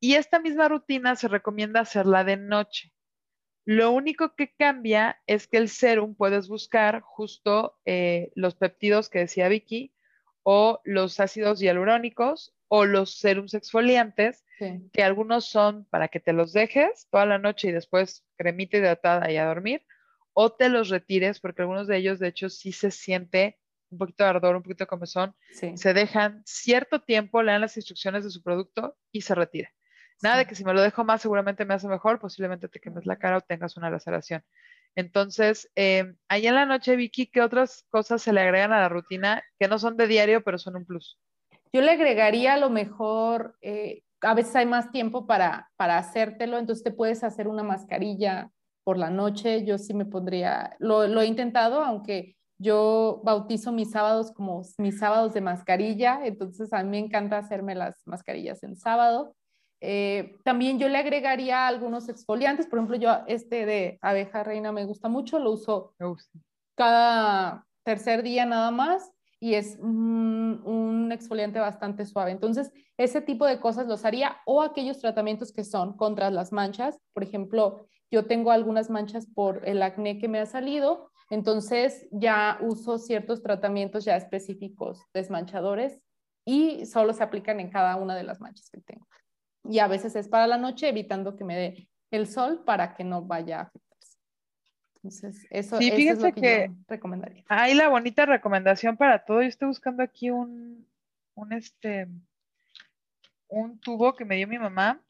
Y 0.00 0.14
esta 0.14 0.38
misma 0.38 0.68
rutina 0.68 1.16
se 1.16 1.28
recomienda 1.28 1.80
hacerla 1.80 2.24
de 2.24 2.36
noche. 2.36 2.92
Lo 3.64 3.90
único 3.90 4.34
que 4.34 4.54
cambia 4.54 5.20
es 5.26 5.46
que 5.46 5.58
el 5.58 5.68
serum 5.68 6.14
puedes 6.14 6.48
buscar 6.48 7.02
justo 7.02 7.78
eh, 7.84 8.30
los 8.34 8.54
péptidos 8.54 9.10
que 9.10 9.18
decía 9.18 9.48
Vicky 9.48 9.92
o 10.42 10.80
los 10.84 11.20
ácidos 11.20 11.60
hialurónicos 11.60 12.54
o 12.68 12.86
los 12.86 13.18
serums 13.18 13.54
exfoliantes, 13.54 14.44
que 14.92 15.02
algunos 15.02 15.46
son 15.46 15.84
para 15.86 16.08
que 16.08 16.20
te 16.20 16.32
los 16.32 16.52
dejes 16.52 17.06
toda 17.10 17.26
la 17.26 17.38
noche 17.38 17.68
y 17.68 17.72
después 17.72 18.24
cremita 18.36 18.78
hidratada 18.78 19.30
y 19.30 19.36
a 19.36 19.46
dormir, 19.46 19.84
o 20.32 20.52
te 20.52 20.68
los 20.68 20.88
retires, 20.88 21.40
porque 21.40 21.62
algunos 21.62 21.86
de 21.86 21.96
ellos, 21.96 22.18
de 22.18 22.28
hecho, 22.28 22.48
sí 22.48 22.72
se 22.72 22.90
siente 22.90 23.58
un 23.90 23.98
poquito 23.98 24.24
de 24.24 24.30
ardor, 24.30 24.56
un 24.56 24.62
poquito 24.62 24.84
de 24.84 24.88
comezón, 24.88 25.34
se 25.50 25.94
dejan 25.94 26.42
cierto 26.44 27.00
tiempo, 27.00 27.42
le 27.42 27.52
dan 27.52 27.62
las 27.62 27.76
instrucciones 27.76 28.24
de 28.24 28.30
su 28.30 28.42
producto 28.42 28.96
y 29.12 29.22
se 29.22 29.34
retira. 29.34 29.70
Nada 30.22 30.38
de 30.38 30.46
que 30.46 30.54
si 30.54 30.64
me 30.64 30.74
lo 30.74 30.82
dejo 30.82 31.04
más 31.04 31.22
seguramente 31.22 31.64
me 31.64 31.74
hace 31.74 31.88
mejor, 31.88 32.18
posiblemente 32.18 32.68
te 32.68 32.80
quemes 32.80 33.06
la 33.06 33.16
cara 33.16 33.38
o 33.38 33.40
tengas 33.40 33.76
una 33.76 33.88
laceración. 33.88 34.42
Entonces, 34.96 35.70
eh, 35.76 36.14
ahí 36.28 36.46
en 36.46 36.56
la 36.56 36.66
noche, 36.66 36.96
Vicky, 36.96 37.28
¿qué 37.28 37.40
otras 37.40 37.86
cosas 37.88 38.20
se 38.20 38.32
le 38.32 38.40
agregan 38.40 38.72
a 38.72 38.80
la 38.80 38.88
rutina 38.88 39.42
que 39.58 39.68
no 39.68 39.78
son 39.78 39.96
de 39.96 40.08
diario, 40.08 40.42
pero 40.42 40.58
son 40.58 40.76
un 40.76 40.84
plus? 40.84 41.20
Yo 41.72 41.82
le 41.82 41.92
agregaría 41.92 42.54
a 42.54 42.58
lo 42.58 42.68
mejor, 42.68 43.56
eh, 43.60 44.02
a 44.20 44.34
veces 44.34 44.56
hay 44.56 44.66
más 44.66 44.90
tiempo 44.90 45.26
para, 45.26 45.70
para 45.76 45.98
hacértelo, 45.98 46.58
entonces 46.58 46.82
te 46.82 46.90
puedes 46.90 47.22
hacer 47.22 47.46
una 47.46 47.62
mascarilla 47.62 48.50
por 48.88 48.96
la 48.96 49.10
noche. 49.10 49.66
Yo 49.66 49.76
sí 49.76 49.92
me 49.92 50.06
pondría, 50.06 50.74
lo, 50.78 51.06
lo 51.06 51.20
he 51.20 51.26
intentado, 51.26 51.84
aunque 51.84 52.38
yo 52.58 53.20
bautizo 53.22 53.70
mis 53.70 53.90
sábados 53.90 54.32
como 54.32 54.62
mis 54.78 54.98
sábados 54.98 55.34
de 55.34 55.42
mascarilla, 55.42 56.20
entonces 56.24 56.72
a 56.72 56.82
mí 56.82 56.88
me 56.88 56.98
encanta 56.98 57.36
hacerme 57.36 57.74
las 57.74 58.00
mascarillas 58.06 58.62
en 58.62 58.78
sábado. 58.78 59.36
Eh, 59.82 60.38
también 60.42 60.78
yo 60.78 60.88
le 60.88 60.96
agregaría 60.96 61.66
algunos 61.66 62.08
exfoliantes, 62.08 62.66
por 62.66 62.78
ejemplo, 62.78 62.96
yo 62.96 63.10
este 63.26 63.66
de 63.66 63.98
abeja 64.00 64.42
reina 64.42 64.72
me 64.72 64.86
gusta 64.86 65.10
mucho, 65.10 65.38
lo 65.38 65.52
uso 65.52 65.92
cada 66.74 67.66
tercer 67.84 68.22
día 68.22 68.46
nada 68.46 68.70
más 68.70 69.12
y 69.38 69.52
es 69.52 69.76
un, 69.80 71.10
exfoliante 71.12 71.58
bastante 71.58 72.06
suave. 72.06 72.30
Entonces, 72.30 72.72
ese 72.96 73.20
tipo 73.20 73.44
de 73.44 73.60
cosas 73.60 73.86
los 73.86 74.06
haría 74.06 74.38
o 74.46 74.62
aquellos 74.62 74.98
tratamientos 74.98 75.52
que 75.52 75.64
son 75.64 75.94
contra 75.94 76.30
las 76.30 76.52
manchas. 76.52 76.98
Por 77.12 77.22
ejemplo, 77.22 77.86
yo 78.10 78.26
tengo 78.26 78.50
algunas 78.50 78.90
manchas 78.90 79.26
por 79.26 79.66
el 79.68 79.82
acné 79.82 80.18
que 80.18 80.28
me 80.28 80.38
ha 80.38 80.46
salido, 80.46 81.10
entonces 81.30 82.06
ya 82.10 82.58
uso 82.62 82.98
ciertos 82.98 83.42
tratamientos 83.42 84.04
ya 84.04 84.16
específicos 84.16 85.02
desmanchadores 85.12 86.00
y 86.44 86.86
solo 86.86 87.12
se 87.12 87.22
aplican 87.22 87.60
en 87.60 87.70
cada 87.70 87.96
una 87.96 88.16
de 88.16 88.22
las 88.22 88.40
manchas 88.40 88.70
que 88.70 88.80
tengo 88.80 89.06
y 89.68 89.78
a 89.78 89.86
veces 89.86 90.16
es 90.16 90.28
para 90.28 90.46
la 90.46 90.58
noche, 90.58 90.88
evitando 90.88 91.36
que 91.36 91.44
me 91.44 91.56
dé 91.56 91.88
el 92.10 92.26
sol 92.26 92.62
para 92.64 92.94
que 92.94 93.04
no 93.04 93.22
vaya 93.22 93.58
a 93.58 93.62
afectarse. 93.62 94.18
Entonces, 94.96 95.46
eso, 95.50 95.78
es 95.78 96.18
lo 96.18 96.32
que, 96.32 96.68
yo 96.70 96.74
recomendaría. 96.88 97.44
Hay 97.48 97.74
la 97.74 97.88
bonita 97.88 98.26
recomendación 98.26 98.96
para 98.96 99.24
todo. 99.24 99.42
Yo 99.42 99.48
estoy 99.48 99.68
buscando 99.68 100.02
aquí 100.02 100.30
un, 100.30 100.86
un, 101.34 101.52
este, 101.52 102.08
un 103.48 103.78
tubo 103.78 104.14
que 104.14 104.24
me 104.24 104.36
dio 104.36 104.48
mi 104.48 104.58
mamá, 104.58 105.00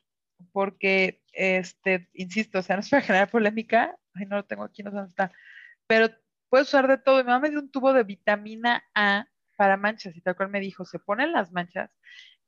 porque, 0.53 1.22
este, 1.32 2.09
insisto, 2.14 2.59
o 2.59 2.62
sea, 2.62 2.76
no 2.76 2.80
es 2.80 2.91
para 2.91 3.03
generar 3.03 3.30
polémica, 3.30 3.97
ay, 4.14 4.26
no 4.26 4.36
lo 4.36 4.45
tengo 4.45 4.64
aquí, 4.64 4.82
no 4.82 4.91
sé 4.91 4.97
dónde 4.97 5.11
está, 5.11 5.32
pero 5.86 6.09
puedes 6.49 6.68
usar 6.68 6.89
de 6.89 6.99
todo. 6.99 7.18
Mi 7.18 7.24
mamá 7.24 7.41
me 7.41 7.51
dio 7.51 7.61
un 7.61 7.70
tubo 7.70 7.93
de 7.93 8.05
vitamina 8.05 8.84
A 8.95 9.26
para 9.57 9.76
manchas 9.76 10.16
y 10.16 10.20
tal 10.20 10.36
cual 10.36 10.51
me 10.51 10.61
dijo, 10.61 10.84
se 10.84 10.99
ponen 10.99 11.32
las 11.32 11.53
manchas 11.53 11.91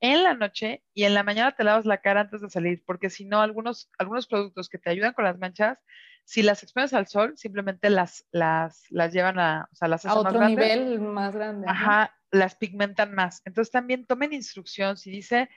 en 0.01 0.23
la 0.23 0.35
noche 0.35 0.83
y 0.95 1.05
en 1.05 1.15
la 1.15 1.23
mañana 1.23 1.53
te 1.53 1.65
lavas 1.65 1.85
la 1.85 1.99
cara 1.99 2.23
antes 2.23 2.41
de 2.41 2.49
salir, 2.49 2.83
porque 2.87 3.11
si 3.11 3.27
no, 3.27 3.41
algunos, 3.41 3.91
algunos 3.99 4.27
productos 4.27 4.69
que 4.69 4.79
te 4.79 4.91
ayudan 4.91 5.13
con 5.13 5.25
las 5.25 5.39
manchas, 5.39 5.79
si 6.25 6.43
las 6.43 6.63
expones 6.63 6.95
al 6.95 7.07
sol, 7.07 7.35
simplemente 7.37 7.91
las, 7.91 8.27
las, 8.31 8.85
las 8.91 9.13
llevan 9.13 9.39
a, 9.39 9.69
o 9.71 9.75
sea, 9.75 9.89
las 9.89 10.07
a 10.07 10.15
otro 10.15 10.47
nivel 10.47 11.01
más 11.01 11.35
grande. 11.35 11.67
Ajá, 11.69 12.17
las 12.31 12.55
pigmentan 12.55 13.15
más. 13.15 13.43
Entonces 13.45 13.73
también 13.73 14.07
tomen 14.07 14.33
instrucción, 14.33 14.97
si 14.97 15.11
dice 15.11 15.51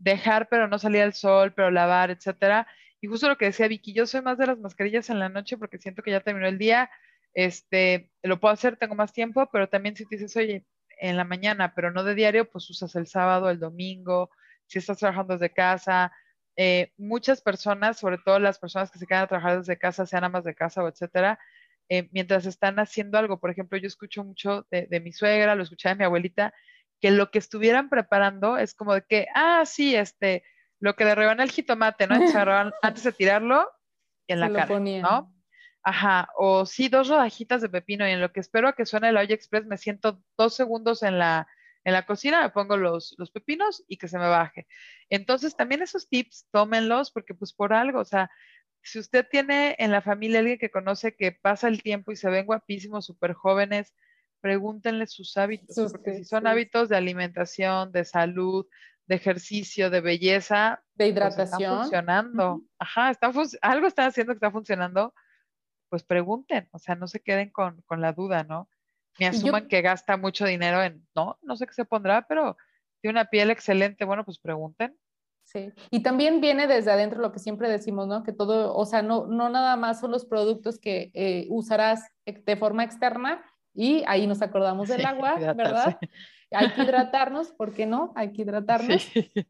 dejar 0.00 0.48
pero 0.48 0.66
no 0.66 0.78
salir 0.78 1.02
al 1.02 1.14
sol, 1.14 1.52
pero 1.54 1.70
lavar, 1.70 2.10
etcétera. 2.10 2.66
Y 3.00 3.06
justo 3.06 3.28
lo 3.28 3.38
que 3.38 3.46
decía 3.46 3.68
Vicky, 3.68 3.92
yo 3.92 4.06
soy 4.06 4.22
más 4.22 4.38
de 4.38 4.48
las 4.48 4.58
mascarillas 4.58 5.10
en 5.10 5.18
la 5.18 5.28
noche 5.28 5.56
porque 5.56 5.78
siento 5.78 6.02
que 6.02 6.10
ya 6.10 6.20
terminó 6.20 6.48
el 6.48 6.58
día, 6.58 6.90
este, 7.34 8.10
lo 8.22 8.40
puedo 8.40 8.52
hacer, 8.52 8.76
tengo 8.76 8.94
más 8.94 9.12
tiempo, 9.12 9.48
pero 9.52 9.68
también 9.68 9.96
si 9.96 10.06
te 10.06 10.16
dices, 10.16 10.36
oye, 10.36 10.66
en 10.98 11.16
la 11.16 11.24
mañana, 11.24 11.74
pero 11.74 11.92
no 11.92 12.04
de 12.04 12.14
diario, 12.14 12.50
pues 12.50 12.68
usas 12.70 12.94
el 12.96 13.06
sábado, 13.06 13.50
el 13.50 13.60
domingo, 13.60 14.30
si 14.66 14.78
estás 14.78 14.98
trabajando 14.98 15.34
desde 15.34 15.52
casa. 15.52 16.12
Eh, 16.56 16.92
muchas 16.98 17.40
personas, 17.40 17.98
sobre 17.98 18.18
todo 18.18 18.38
las 18.38 18.58
personas 18.58 18.90
que 18.90 18.98
se 18.98 19.06
quedan 19.06 19.24
a 19.24 19.26
trabajar 19.28 19.58
desde 19.58 19.78
casa, 19.78 20.04
sean 20.06 20.24
amas 20.24 20.44
de 20.44 20.54
casa 20.54 20.82
o 20.82 20.88
etcétera, 20.88 21.38
eh, 21.88 22.08
mientras 22.12 22.46
están 22.46 22.78
haciendo 22.78 23.18
algo, 23.18 23.40
por 23.40 23.50
ejemplo, 23.50 23.78
yo 23.78 23.88
escucho 23.88 24.22
mucho 24.22 24.66
de, 24.70 25.00
mi 25.00 25.12
suegra, 25.12 25.56
lo 25.56 25.64
escuché 25.64 25.88
de 25.88 25.96
mi 25.96 26.04
abuelita, 26.04 26.54
que 27.00 27.10
lo 27.10 27.30
que 27.30 27.38
estuvieran 27.38 27.88
preparando 27.88 28.58
es 28.58 28.74
como 28.74 28.94
de 28.94 29.02
que, 29.02 29.26
ah, 29.34 29.64
sí, 29.66 29.94
este, 29.94 30.44
lo 30.80 30.96
que 30.96 31.04
le 31.04 31.14
reban 31.14 31.40
el 31.40 31.50
jitomate, 31.50 32.06
¿no? 32.06 32.14
antes 32.82 33.04
de 33.04 33.12
tirarlo 33.12 33.70
en 34.26 34.40
la 34.40 34.52
cara, 34.52 34.78
¿no? 34.78 35.34
Ajá, 35.82 36.28
o 36.36 36.66
sí, 36.66 36.88
dos 36.88 37.08
rodajitas 37.08 37.62
de 37.62 37.70
pepino 37.70 38.06
y 38.06 38.12
en 38.12 38.20
lo 38.20 38.32
que 38.32 38.40
espero 38.40 38.68
a 38.68 38.74
que 38.74 38.84
suene 38.84 39.08
el 39.08 39.16
olla 39.16 39.34
express 39.34 39.64
me 39.64 39.78
siento 39.78 40.22
dos 40.36 40.54
segundos 40.54 41.02
en 41.02 41.18
la, 41.18 41.48
en 41.84 41.94
la 41.94 42.04
cocina, 42.04 42.42
me 42.42 42.50
pongo 42.50 42.76
los, 42.76 43.14
los 43.16 43.30
pepinos 43.30 43.82
y 43.88 43.96
que 43.96 44.06
se 44.06 44.18
me 44.18 44.28
baje. 44.28 44.66
Entonces, 45.08 45.56
también 45.56 45.80
esos 45.80 46.08
tips, 46.08 46.46
tómenlos 46.50 47.10
porque 47.10 47.32
pues 47.32 47.54
por 47.54 47.72
algo, 47.72 48.00
o 48.00 48.04
sea, 48.04 48.30
si 48.82 48.98
usted 48.98 49.26
tiene 49.30 49.74
en 49.78 49.90
la 49.90 50.02
familia 50.02 50.40
alguien 50.40 50.58
que 50.58 50.70
conoce 50.70 51.14
que 51.14 51.32
pasa 51.32 51.68
el 51.68 51.82
tiempo 51.82 52.12
y 52.12 52.16
se 52.16 52.28
ven 52.28 52.46
guapísimos, 52.46 53.06
súper 53.06 53.32
jóvenes, 53.32 53.94
pregúntenle 54.40 55.06
sus 55.06 55.36
hábitos, 55.36 55.92
porque 55.92 56.14
si 56.14 56.24
son 56.24 56.46
hábitos 56.46 56.88
de 56.88 56.96
alimentación, 56.96 57.92
de 57.92 58.04
salud, 58.04 58.66
de 59.06 59.16
ejercicio, 59.16 59.90
de 59.90 60.00
belleza, 60.00 60.82
de 60.94 61.04
pues, 61.04 61.10
hidratación, 61.10 61.80
funcionando. 61.82 62.62
Ajá, 62.78 63.10
está 63.10 63.32
algo 63.62 63.86
está 63.86 64.06
haciendo 64.06 64.32
que 64.32 64.36
está 64.36 64.50
funcionando 64.50 65.14
pues 65.90 66.04
pregunten, 66.04 66.68
o 66.70 66.78
sea, 66.78 66.94
no 66.94 67.08
se 67.08 67.20
queden 67.20 67.50
con, 67.50 67.82
la 67.98 68.12
duda, 68.12 68.44
¿no? 68.44 68.70
Ni 69.18 69.26
asuman 69.26 69.66
que 69.66 69.82
gasta 69.82 70.16
mucho 70.16 70.46
dinero 70.46 70.82
en, 70.82 71.04
no, 71.16 71.36
no 71.42 71.56
sé 71.56 71.66
qué 71.66 71.74
se 71.74 71.84
pondrá, 71.84 72.26
pero 72.28 72.56
tiene 73.02 73.18
una 73.18 73.28
piel 73.28 73.50
excelente, 73.50 74.04
bueno, 74.04 74.24
pues 74.24 74.38
pregunten. 74.38 74.96
Sí, 75.42 75.72
y 75.90 76.04
también 76.04 76.40
viene 76.40 76.68
desde 76.68 76.92
adentro 76.92 77.20
lo 77.20 77.32
que 77.32 77.40
siempre 77.40 77.68
decimos, 77.68 78.06
¿no? 78.06 78.22
Que 78.22 78.32
todo, 78.32 78.72
o 78.72 78.86
sea, 78.86 79.02
no, 79.02 79.26
no 79.26 79.48
nada 79.48 79.74
más 79.74 79.98
son 79.98 80.12
los 80.12 80.24
productos 80.24 80.78
que 80.78 81.10
eh, 81.12 81.48
usarás 81.50 82.08
de 82.24 82.56
forma 82.56 82.84
externa 82.84 83.44
y 83.74 84.02
ahí 84.06 84.26
nos 84.26 84.42
acordamos 84.42 84.88
del 84.88 85.04
agua, 85.04 85.36
¿verdad? 85.54 85.98
Hay 86.52 86.72
que 86.72 86.82
hidratarnos, 86.82 87.52
¿por 87.52 87.72
qué 87.72 87.86
no? 87.86 88.12
Hay 88.16 88.32
que 88.32 88.42
hidratarnos. 88.42 89.02
Sí. 89.02 89.30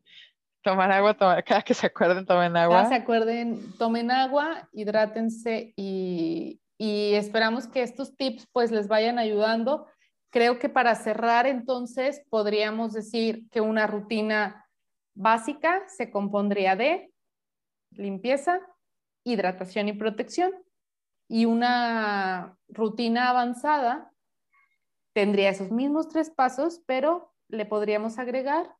Tomar 0.62 0.92
agua, 0.92 1.16
cada 1.42 1.62
que 1.62 1.72
se 1.72 1.86
acuerden, 1.86 2.26
tomen 2.26 2.54
agua. 2.54 2.76
Cada 2.76 2.88
se 2.90 2.94
acuerden, 2.94 3.72
tomen 3.78 4.10
agua, 4.10 4.68
hidrátense 4.72 5.72
y, 5.74 6.60
y 6.76 7.14
esperamos 7.14 7.66
que 7.66 7.82
estos 7.82 8.14
tips 8.14 8.46
pues 8.52 8.70
les 8.70 8.86
vayan 8.86 9.18
ayudando. 9.18 9.86
Creo 10.28 10.58
que 10.58 10.68
para 10.68 10.94
cerrar 10.96 11.46
entonces 11.46 12.22
podríamos 12.28 12.92
decir 12.92 13.48
que 13.50 13.62
una 13.62 13.86
rutina 13.86 14.66
básica 15.14 15.82
se 15.88 16.10
compondría 16.10 16.76
de 16.76 17.10
limpieza, 17.92 18.60
hidratación 19.24 19.88
y 19.88 19.94
protección. 19.94 20.52
Y 21.32 21.44
una 21.44 22.58
rutina 22.68 23.30
avanzada 23.30 24.12
tendría 25.12 25.50
esos 25.50 25.70
mismos 25.70 26.08
tres 26.08 26.28
pasos, 26.28 26.82
pero 26.86 27.32
le 27.46 27.66
podríamos 27.66 28.18
agregar 28.18 28.74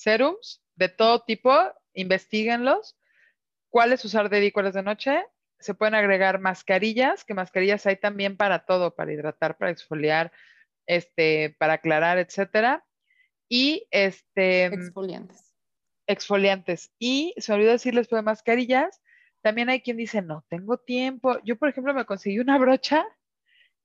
serums 0.00 0.62
de 0.74 0.88
todo 0.88 1.22
tipo, 1.22 1.54
investiguenlos. 1.92 2.96
¿Cuáles 3.68 4.04
usar 4.04 4.28
de 4.28 4.40
día 4.40 4.48
y 4.48 4.52
cuáles 4.52 4.74
de 4.74 4.82
noche? 4.82 5.24
Se 5.60 5.74
pueden 5.74 5.94
agregar 5.94 6.40
mascarillas, 6.40 7.24
que 7.24 7.34
mascarillas 7.34 7.86
hay 7.86 7.96
también 7.96 8.36
para 8.36 8.64
todo, 8.64 8.94
para 8.94 9.12
hidratar, 9.12 9.56
para 9.58 9.70
exfoliar, 9.70 10.32
este, 10.86 11.54
para 11.60 11.74
aclarar, 11.74 12.18
etcétera. 12.18 12.84
Y 13.48 13.86
este. 13.92 14.64
Exfoliantes. 14.64 15.54
Exfoliantes. 16.08 16.92
Y 16.98 17.34
se 17.36 17.52
olvidó 17.52 17.70
decirles, 17.70 18.08
pues, 18.08 18.24
mascarillas. 18.24 19.00
También 19.42 19.68
hay 19.70 19.80
quien 19.80 19.96
dice, 19.96 20.22
no 20.22 20.44
tengo 20.48 20.78
tiempo. 20.78 21.38
Yo, 21.44 21.56
por 21.56 21.68
ejemplo, 21.68 21.94
me 21.94 22.04
conseguí 22.04 22.38
una 22.38 22.58
brocha 22.58 23.06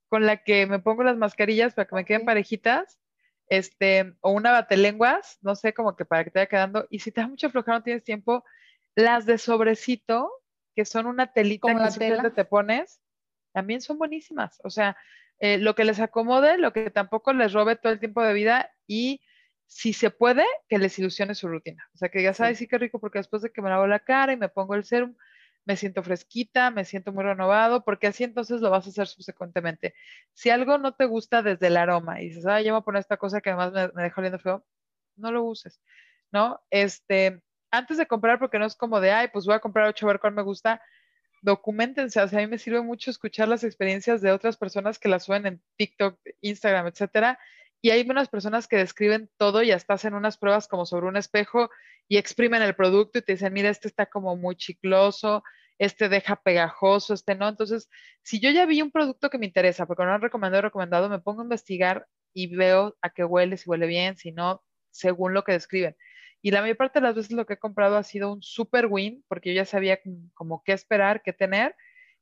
con 0.10 0.26
la 0.26 0.44
que 0.44 0.68
me 0.68 0.80
pongo 0.80 1.04
las 1.04 1.18
mascarillas 1.18 1.74
para 1.74 1.88
que 1.88 1.96
me 1.96 2.06
queden 2.06 2.26
parejitas, 2.26 3.00
este, 3.48 4.14
o 4.22 4.32
una 4.32 4.52
batelenguas, 4.52 5.38
no 5.42 5.56
sé, 5.56 5.74
como 5.74 5.96
que 5.96 6.06
para 6.06 6.24
que 6.24 6.32
te 6.32 6.40
vaya 6.40 6.50
quedando. 6.50 6.88
Y 6.90 7.00
si 7.00 7.12
te 7.12 7.22
da 7.22 7.28
mucho 7.28 7.50
flojera, 7.50 7.78
no 7.78 7.84
tienes 7.84 8.04
tiempo, 8.04 8.44
las 8.96 9.26
de 9.26 9.38
sobrecito, 9.38 10.32
que 10.76 10.86
son 10.86 11.06
una 11.06 11.32
telita 11.32 11.74
que 11.74 11.92
simplemente 11.92 12.32
te 12.32 12.46
pones, 12.46 13.02
también 13.54 13.82
son 13.82 13.98
buenísimas. 13.98 14.60
O 14.64 14.70
sea, 14.70 14.98
eh, 15.40 15.58
lo 15.58 15.76
que 15.76 15.86
les 15.86 16.00
acomode, 16.00 16.58
lo 16.58 16.74
que 16.74 16.92
tampoco 16.92 17.34
les 17.34 17.54
robe 17.54 17.76
todo 17.76 17.94
el 17.94 18.00
tiempo 18.00 18.22
de 18.24 18.34
vida 18.34 18.72
y 18.88 19.22
si 19.68 19.94
se 19.94 20.12
puede, 20.12 20.46
que 20.70 20.78
les 20.78 20.98
ilusione 21.00 21.36
su 21.36 21.48
rutina. 21.48 21.90
O 21.94 21.98
sea, 21.98 22.10
que 22.10 22.22
ya 22.22 22.34
sabes, 22.34 22.58
sí, 22.58 22.68
qué 22.68 22.78
rico, 22.78 23.00
porque 23.00 23.20
después 23.20 23.42
de 23.42 23.52
que 23.52 23.62
me 23.62 23.70
lavo 23.70 23.88
la 23.88 24.00
cara 24.00 24.34
y 24.34 24.38
me 24.38 24.50
pongo 24.50 24.76
el 24.76 24.84
serum, 24.84 25.16
me 25.66 25.76
siento 25.76 26.04
fresquita, 26.04 26.72
me 26.72 26.86
siento 26.86 27.12
muy 27.12 27.24
renovado, 27.24 27.84
porque 27.84 28.08
así 28.08 28.24
entonces 28.24 28.62
lo 28.62 28.70
vas 28.70 28.86
a 28.86 28.90
hacer 28.90 29.08
subsecuentemente. 29.08 29.96
Si 30.34 30.50
algo 30.50 30.78
no 30.78 30.94
te 30.94 31.06
gusta 31.06 31.42
desde 31.42 31.68
el 31.68 31.78
aroma 31.78 32.22
y 32.22 32.30
dices, 32.30 32.46
ay, 32.46 32.66
yo 32.66 32.74
voy 32.74 32.82
a 32.82 32.84
poner 32.84 33.00
esta 33.02 33.18
cosa 33.18 33.42
que 33.42 33.50
además 33.50 33.74
me, 33.74 33.88
me 33.94 34.04
deja 34.04 34.22
oliendo 34.22 34.40
feo, 34.40 34.66
no 35.16 35.32
lo 35.32 35.44
uses, 35.44 35.82
¿no? 36.32 36.62
Este, 36.70 37.42
antes 37.72 37.98
de 37.98 38.06
comprar, 38.08 38.40
porque 38.40 38.60
no 38.60 38.66
es 38.66 38.76
como 38.76 39.00
de, 39.00 39.12
ay, 39.12 39.30
pues 39.34 39.46
voy 39.46 39.56
a 39.56 39.60
comprar 39.60 39.88
ocho, 39.88 40.06
a 40.06 40.10
ver 40.14 40.20
cuál 40.20 40.34
me 40.34 40.44
gusta, 40.44 40.82
documentense, 41.42 42.22
o 42.22 42.28
sea, 42.28 42.40
a 42.40 42.42
mí 42.42 42.48
me 42.48 42.58
sirve 42.58 42.82
mucho 42.82 43.12
escuchar 43.12 43.48
las 43.48 43.64
experiencias 43.64 44.22
de 44.22 44.32
otras 44.32 44.58
personas 44.58 45.00
que 45.00 45.10
las 45.10 45.26
suben 45.26 45.46
en 45.46 45.62
TikTok, 45.78 46.20
Instagram, 46.42 46.88
etcétera, 46.88 47.40
y 47.86 47.92
hay 47.92 48.02
unas 48.10 48.30
personas 48.30 48.68
que 48.68 48.78
describen 48.78 49.30
todo 49.38 49.62
y 49.62 49.70
hasta 49.72 49.94
hacen 49.94 50.16
unas 50.16 50.40
pruebas 50.40 50.68
como 50.68 50.88
sobre 50.88 51.06
un 51.06 51.18
espejo 51.18 51.70
y 52.08 52.18
exprimen 52.18 52.64
el 52.64 52.74
producto 52.74 53.20
y 53.20 53.22
te 53.22 53.34
dicen, 53.34 53.54
mira, 53.54 53.70
este 53.70 53.88
está 53.88 54.08
como 54.08 54.36
muy 54.36 54.56
chicloso, 54.56 55.44
este 55.78 56.10
deja 56.10 56.36
pegajoso, 56.36 57.14
este 57.14 57.36
no. 57.36 57.48
Entonces, 57.48 57.88
si 58.24 58.40
yo 58.40 58.50
ya 58.50 58.66
vi 58.66 58.82
un 58.82 58.90
producto 58.90 59.30
que 59.30 59.38
me 59.38 59.46
interesa, 59.46 59.86
porque 59.86 60.04
no 60.04 60.14
han 60.14 60.22
recomendado, 60.24 60.64
recomendado, 60.64 61.10
me 61.10 61.20
pongo 61.20 61.42
a 61.42 61.44
investigar 61.44 62.08
y 62.34 62.56
veo 62.56 62.98
a 63.04 63.12
qué 63.12 63.24
huele, 63.24 63.56
si 63.56 63.70
huele 63.70 63.86
bien, 63.86 64.18
si 64.18 64.32
no, 64.32 64.64
según 64.90 65.36
lo 65.36 65.44
que 65.44 65.52
describen. 65.52 65.96
Y 66.42 66.50
la 66.50 66.62
mayor 66.62 66.78
parte 66.78 67.00
de 67.00 67.06
las 67.06 67.14
veces 67.14 67.34
lo 67.34 67.46
que 67.46 67.54
he 67.54 67.60
comprado 67.60 67.98
ha 67.98 68.04
sido 68.04 68.34
un 68.34 68.42
super 68.42 68.88
win, 68.88 69.24
porque 69.28 69.54
yo 69.54 69.58
ya 69.58 69.66
sabía 69.66 70.00
como 70.34 70.64
qué 70.64 70.72
esperar, 70.74 71.22
qué 71.22 71.34
tener. 71.34 71.76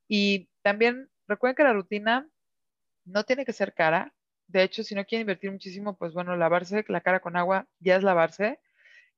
Y 0.10 0.50
también 0.62 1.10
recuerden 1.26 1.56
que 1.56 1.64
la 1.64 1.72
rutina 1.72 2.28
no 3.06 3.24
tiene 3.24 3.46
que 3.46 3.54
ser 3.54 3.74
cara. 3.74 4.14
De 4.54 4.62
hecho, 4.62 4.84
si 4.84 4.94
no 4.94 5.04
quieren 5.04 5.24
invertir 5.24 5.52
muchísimo, 5.52 5.98
pues 5.98 6.14
bueno, 6.14 6.38
lavarse 6.38 6.86
la 6.88 7.02
cara 7.02 7.22
con 7.22 7.36
agua 7.36 7.68
ya 7.80 7.96
es 7.96 8.04
lavarse. 8.04 8.60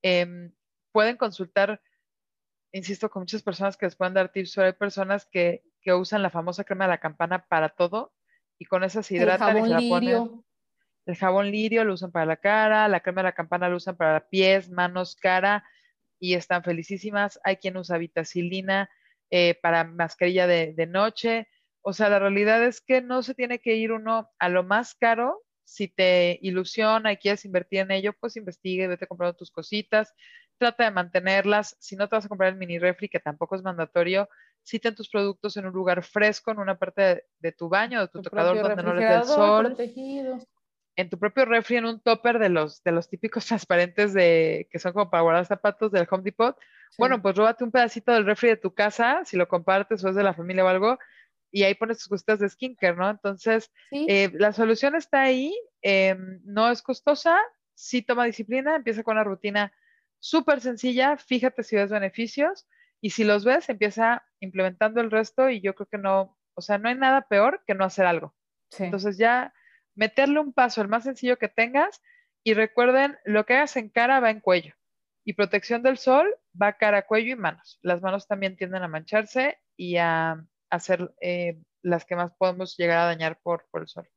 Em, 0.02 0.54
pueden 0.94 1.18
consultar, 1.18 1.82
insisto, 2.72 3.10
con 3.10 3.24
muchas 3.24 3.44
personas 3.44 3.76
que 3.76 3.86
les 3.86 3.98
pueden 3.98 4.14
dar 4.14 4.32
tips, 4.32 4.56
pero 4.56 4.68
hay 4.68 4.74
personas 4.74 5.26
que, 5.26 5.66
que 5.82 5.94
usan 5.94 6.24
la 6.24 6.30
famosa 6.30 6.64
crema 6.64 6.86
de 6.86 6.92
la 6.92 7.00
campana 7.00 7.46
para 7.50 7.68
todo 7.68 8.14
y 8.58 8.64
con 8.64 8.86
esa 8.86 9.04
se 9.04 9.16
hidratan 9.16 9.58
y 9.58 9.62
se 9.64 9.70
la 9.70 9.82
ponen. 9.90 10.46
El 11.06 11.16
jabón 11.18 11.52
lirio 11.52 11.84
lo 11.84 11.96
usan 11.96 12.14
para 12.14 12.26
la 12.26 12.38
cara, 12.38 12.88
la 12.88 13.02
crema 13.02 13.20
de 13.20 13.28
la 13.28 13.36
campana 13.36 13.68
lo 13.68 13.76
usan 13.76 13.98
para 13.98 14.30
pies, 14.30 14.70
manos, 14.70 15.18
cara 15.18 15.66
y 16.18 16.36
están 16.36 16.64
felicísimas. 16.64 17.42
Hay 17.44 17.58
quien 17.58 17.76
usa 17.76 17.98
vitacilina 17.98 18.90
eh, 19.30 19.60
para 19.62 19.84
mascarilla 19.84 20.48
de, 20.48 20.74
de 20.74 20.88
noche. 20.88 21.50
O 21.88 21.94
sea, 21.94 22.10
la 22.10 22.18
realidad 22.18 22.64
es 22.64 22.82
que 22.82 23.04
no 23.04 23.22
se 23.22 23.36
tiene 23.36 23.60
que 23.60 23.76
ir 23.76 23.92
uno 23.92 24.32
a 24.40 24.50
lo 24.50 24.64
más 24.64 24.96
caro. 24.96 25.44
Si 25.66 25.88
te 25.88 26.40
ilusiona 26.42 27.12
y 27.12 27.18
quieres 27.18 27.46
invertir 27.46 27.82
en 27.82 27.92
ello, 27.92 28.14
pues 28.20 28.38
investigue, 28.38 28.88
vete 28.88 29.06
comprando 29.06 29.38
tus 29.38 29.52
cositas, 29.52 30.12
trata 30.58 30.86
de 30.86 30.90
mantenerlas. 30.90 31.78
Si 31.80 31.96
no 31.96 32.10
te 32.10 32.16
vas 32.16 32.26
a 32.26 32.28
comprar 32.28 32.52
el 32.52 32.58
mini 32.58 32.80
refri, 32.80 33.08
que 33.08 33.20
tampoco 33.20 33.56
es 33.56 33.62
mandatorio, 33.62 34.28
citen 34.64 34.96
tus 34.96 35.10
productos 35.10 35.58
en 35.58 35.68
un 35.68 35.74
lugar 35.74 36.02
fresco, 36.04 36.50
en 36.50 36.58
una 36.58 36.76
parte 36.76 37.26
de, 37.38 37.52
tu 37.52 37.70
baño, 37.70 38.02
de 38.02 38.08
tu, 38.08 38.20
tocador 38.24 38.60
donde 38.60 38.82
no 38.82 38.96
les 38.96 39.08
dé 39.08 39.16
el 39.18 39.24
sol. 39.26 39.66
Protegido 39.68 40.40
en 40.98 41.10
tu 41.10 41.20
propio 41.20 41.46
refri, 41.46 41.78
en 41.78 41.86
un 41.86 42.00
topper 42.00 42.40
de 42.40 42.50
los, 42.50 42.82
de 42.84 42.92
los 42.92 43.10
típicos 43.10 43.46
transparentes 43.68 44.14
de, 44.14 44.68
que 44.72 44.80
son 44.80 44.94
como 44.94 45.10
para 45.10 45.24
guardar 45.24 45.46
zapatos 45.46 45.92
del 45.92 46.08
Home 46.10 46.24
Depot, 46.24 46.58
bueno, 46.98 47.22
pues 47.22 47.36
róbate 47.36 47.64
un 47.64 47.72
pedacito 47.72 48.14
del 48.14 48.26
refri 48.26 48.50
de 48.50 48.58
tu 48.58 48.74
casa, 48.74 49.22
si 49.26 49.36
lo 49.36 49.50
compartes 49.50 50.04
o 50.04 50.10
es 50.10 50.16
de 50.16 50.24
la 50.24 50.34
familia 50.34 50.64
o 50.64 50.68
algo, 50.70 50.98
y 51.56 51.64
ahí 51.64 51.74
pones 51.74 52.00
tus 52.00 52.10
cositas 52.10 52.40
de 52.40 52.50
skincare, 52.50 52.98
¿no? 52.98 53.10
Entonces, 53.10 53.72
eh, 53.90 54.30
la 54.34 54.52
solución 54.52 54.94
está 54.94 55.22
ahí, 55.22 55.58
em, 55.82 56.42
no 56.44 56.70
es 56.70 56.82
costosa, 56.82 57.40
sí 57.74 58.02
toma 58.02 58.26
disciplina, 58.26 58.76
empieza 58.76 59.04
con 59.04 59.14
una 59.16 59.24
rutina 59.24 59.72
súper 60.20 60.60
sencilla, 60.60 61.16
fíjate 61.16 61.64
si 61.64 61.78
ves 61.78 61.90
beneficios, 61.90 62.68
y 63.00 63.12
si 63.12 63.24
los 63.24 63.46
ves, 63.46 63.70
empieza 63.70 64.26
implementando 64.42 65.00
el 65.00 65.10
resto, 65.10 65.50
y 65.50 65.62
yo 65.62 65.76
creo 65.76 65.88
que 65.88 65.98
no, 65.98 66.38
o 66.56 66.62
sea, 66.62 66.78
no 66.78 66.90
hay 66.90 66.96
nada 66.96 67.22
peor 67.30 67.64
que 67.66 67.74
no 67.74 67.86
hacer 67.86 68.06
algo. 68.06 68.36
Entonces 68.78 69.18
ya 69.18 69.54
meterle 69.96 70.42
un 70.42 70.52
paso, 70.52 70.82
el 70.82 70.90
más 70.90 71.06
sencillo 71.06 71.38
que 71.38 71.48
tengas, 71.48 72.02
y 72.44 72.54
recuerden, 72.54 73.18
lo 73.24 73.46
que 73.46 73.54
hagas 73.54 73.78
en 73.78 73.88
cara 73.88 74.20
va 74.20 74.30
en 74.30 74.42
cuello. 74.42 74.76
Y 75.24 75.32
protección 75.32 75.84
del 75.84 76.00
sol 76.00 76.36
va 76.62 76.74
cara, 76.74 77.08
cuello 77.08 77.32
y 77.32 77.38
manos. 77.38 77.80
Las 77.82 78.02
manos 78.02 78.28
también 78.28 78.58
tienden 78.58 78.84
a 78.84 78.90
mancharse 78.90 79.58
y 79.78 79.96
a, 79.96 80.46
ser 80.80 81.14
eh, 81.22 81.60
las 81.82 82.06
que 82.06 82.16
más 82.16 82.32
podemos 82.38 82.76
llegar 82.78 82.98
a 83.00 83.06
dañar 83.06 83.40
por, 83.42 83.66
por 83.72 83.82
el 83.82 83.88
sol. 83.88 84.10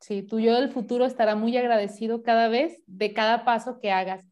Sí, 0.00 0.22
tu 0.22 0.40
yo 0.40 0.54
del 0.54 0.70
futuro 0.70 1.04
estará 1.04 1.36
muy 1.36 1.56
agradecido 1.56 2.22
cada 2.22 2.48
vez 2.48 2.82
de 2.86 3.12
cada 3.12 3.44
paso 3.44 3.78
que 3.78 3.92
hagas. 3.92 4.26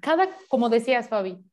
Cada, 0.00 0.28
como 0.48 0.68
decías, 0.70 1.08
Fabi, 1.08 1.44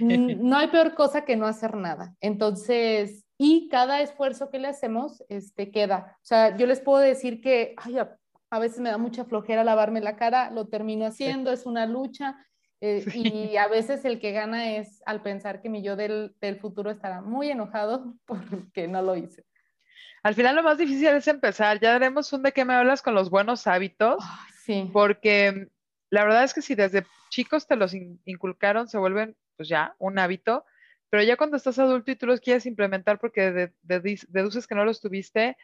no 0.00 0.56
hay 0.56 0.68
peor 0.68 0.94
cosa 0.94 1.24
que 1.24 1.36
no 1.36 1.46
hacer 1.46 1.76
nada. 1.76 2.14
Entonces, 2.20 3.26
y 3.36 3.68
cada 3.68 4.00
esfuerzo 4.00 4.50
que 4.50 4.58
le 4.58 4.68
hacemos 4.68 5.22
este, 5.28 5.70
queda. 5.70 6.16
O 6.16 6.26
sea, 6.26 6.56
yo 6.56 6.66
les 6.66 6.80
puedo 6.80 6.98
decir 6.98 7.40
que 7.40 7.74
a, 8.50 8.58
veces 8.58 8.80
me 8.80 8.90
da 8.90 8.98
mucha 8.98 9.24
flojera 9.24 9.62
lavarme 9.62 10.00
la 10.00 10.16
cara, 10.16 10.50
lo 10.50 10.68
termino 10.68 11.06
haciendo, 11.06 11.52
es 11.52 11.66
una 11.66 11.86
lucha. 11.86 12.36
Eh, 12.80 13.04
y 13.52 13.56
a 13.56 13.68
veces 13.68 14.04
el 14.04 14.20
que 14.20 14.32
gana 14.32 14.76
es 14.76 15.02
al 15.06 15.22
pensar 15.22 15.60
que 15.60 15.68
mi 15.68 15.82
yo 15.82 15.96
del, 15.96 16.34
futuro 16.60 16.90
estará 16.90 17.20
muy 17.20 17.50
enojado 17.50 18.14
porque 18.26 18.88
no 18.88 19.02
lo 19.02 19.16
hice. 19.16 19.44
Al 20.22 20.34
final 20.34 20.56
lo 20.56 20.62
más 20.62 20.78
difícil 20.78 21.08
es 21.08 21.28
empezar. 21.28 21.80
Ya 21.80 21.92
daremos 21.92 22.32
un 22.32 22.42
de 22.42 22.52
qué 22.52 22.64
me 22.64 22.74
hablas 22.74 23.02
con 23.02 23.14
los 23.14 23.30
buenos 23.30 23.66
hábitos. 23.66 24.22
sí. 24.64 24.90
Porque 24.92 25.68
la 26.10 26.24
verdad 26.24 26.44
es 26.44 26.54
que 26.54 26.62
si 26.62 26.74
desde 26.74 27.06
chicos 27.30 27.66
te 27.66 27.76
los 27.76 27.94
inculcaron, 28.24 28.88
se 28.88 28.98
vuelven 28.98 29.36
pues 29.56 29.68
ya 29.68 29.94
un 29.98 30.18
hábito 30.18 30.64
pero 31.10 31.22
ya 31.22 31.36
cuando 31.36 31.56
estás 31.56 31.78
adulto 31.78 32.10
y 32.10 32.16
tú 32.16 32.26
los 32.26 32.40
quieres 32.40 32.66
implementar 32.66 33.18
porque 33.18 33.72
deduces 33.82 34.66
que 34.66 34.74
no 34.74 34.84
los 34.84 35.00
tuviste, 35.00 35.56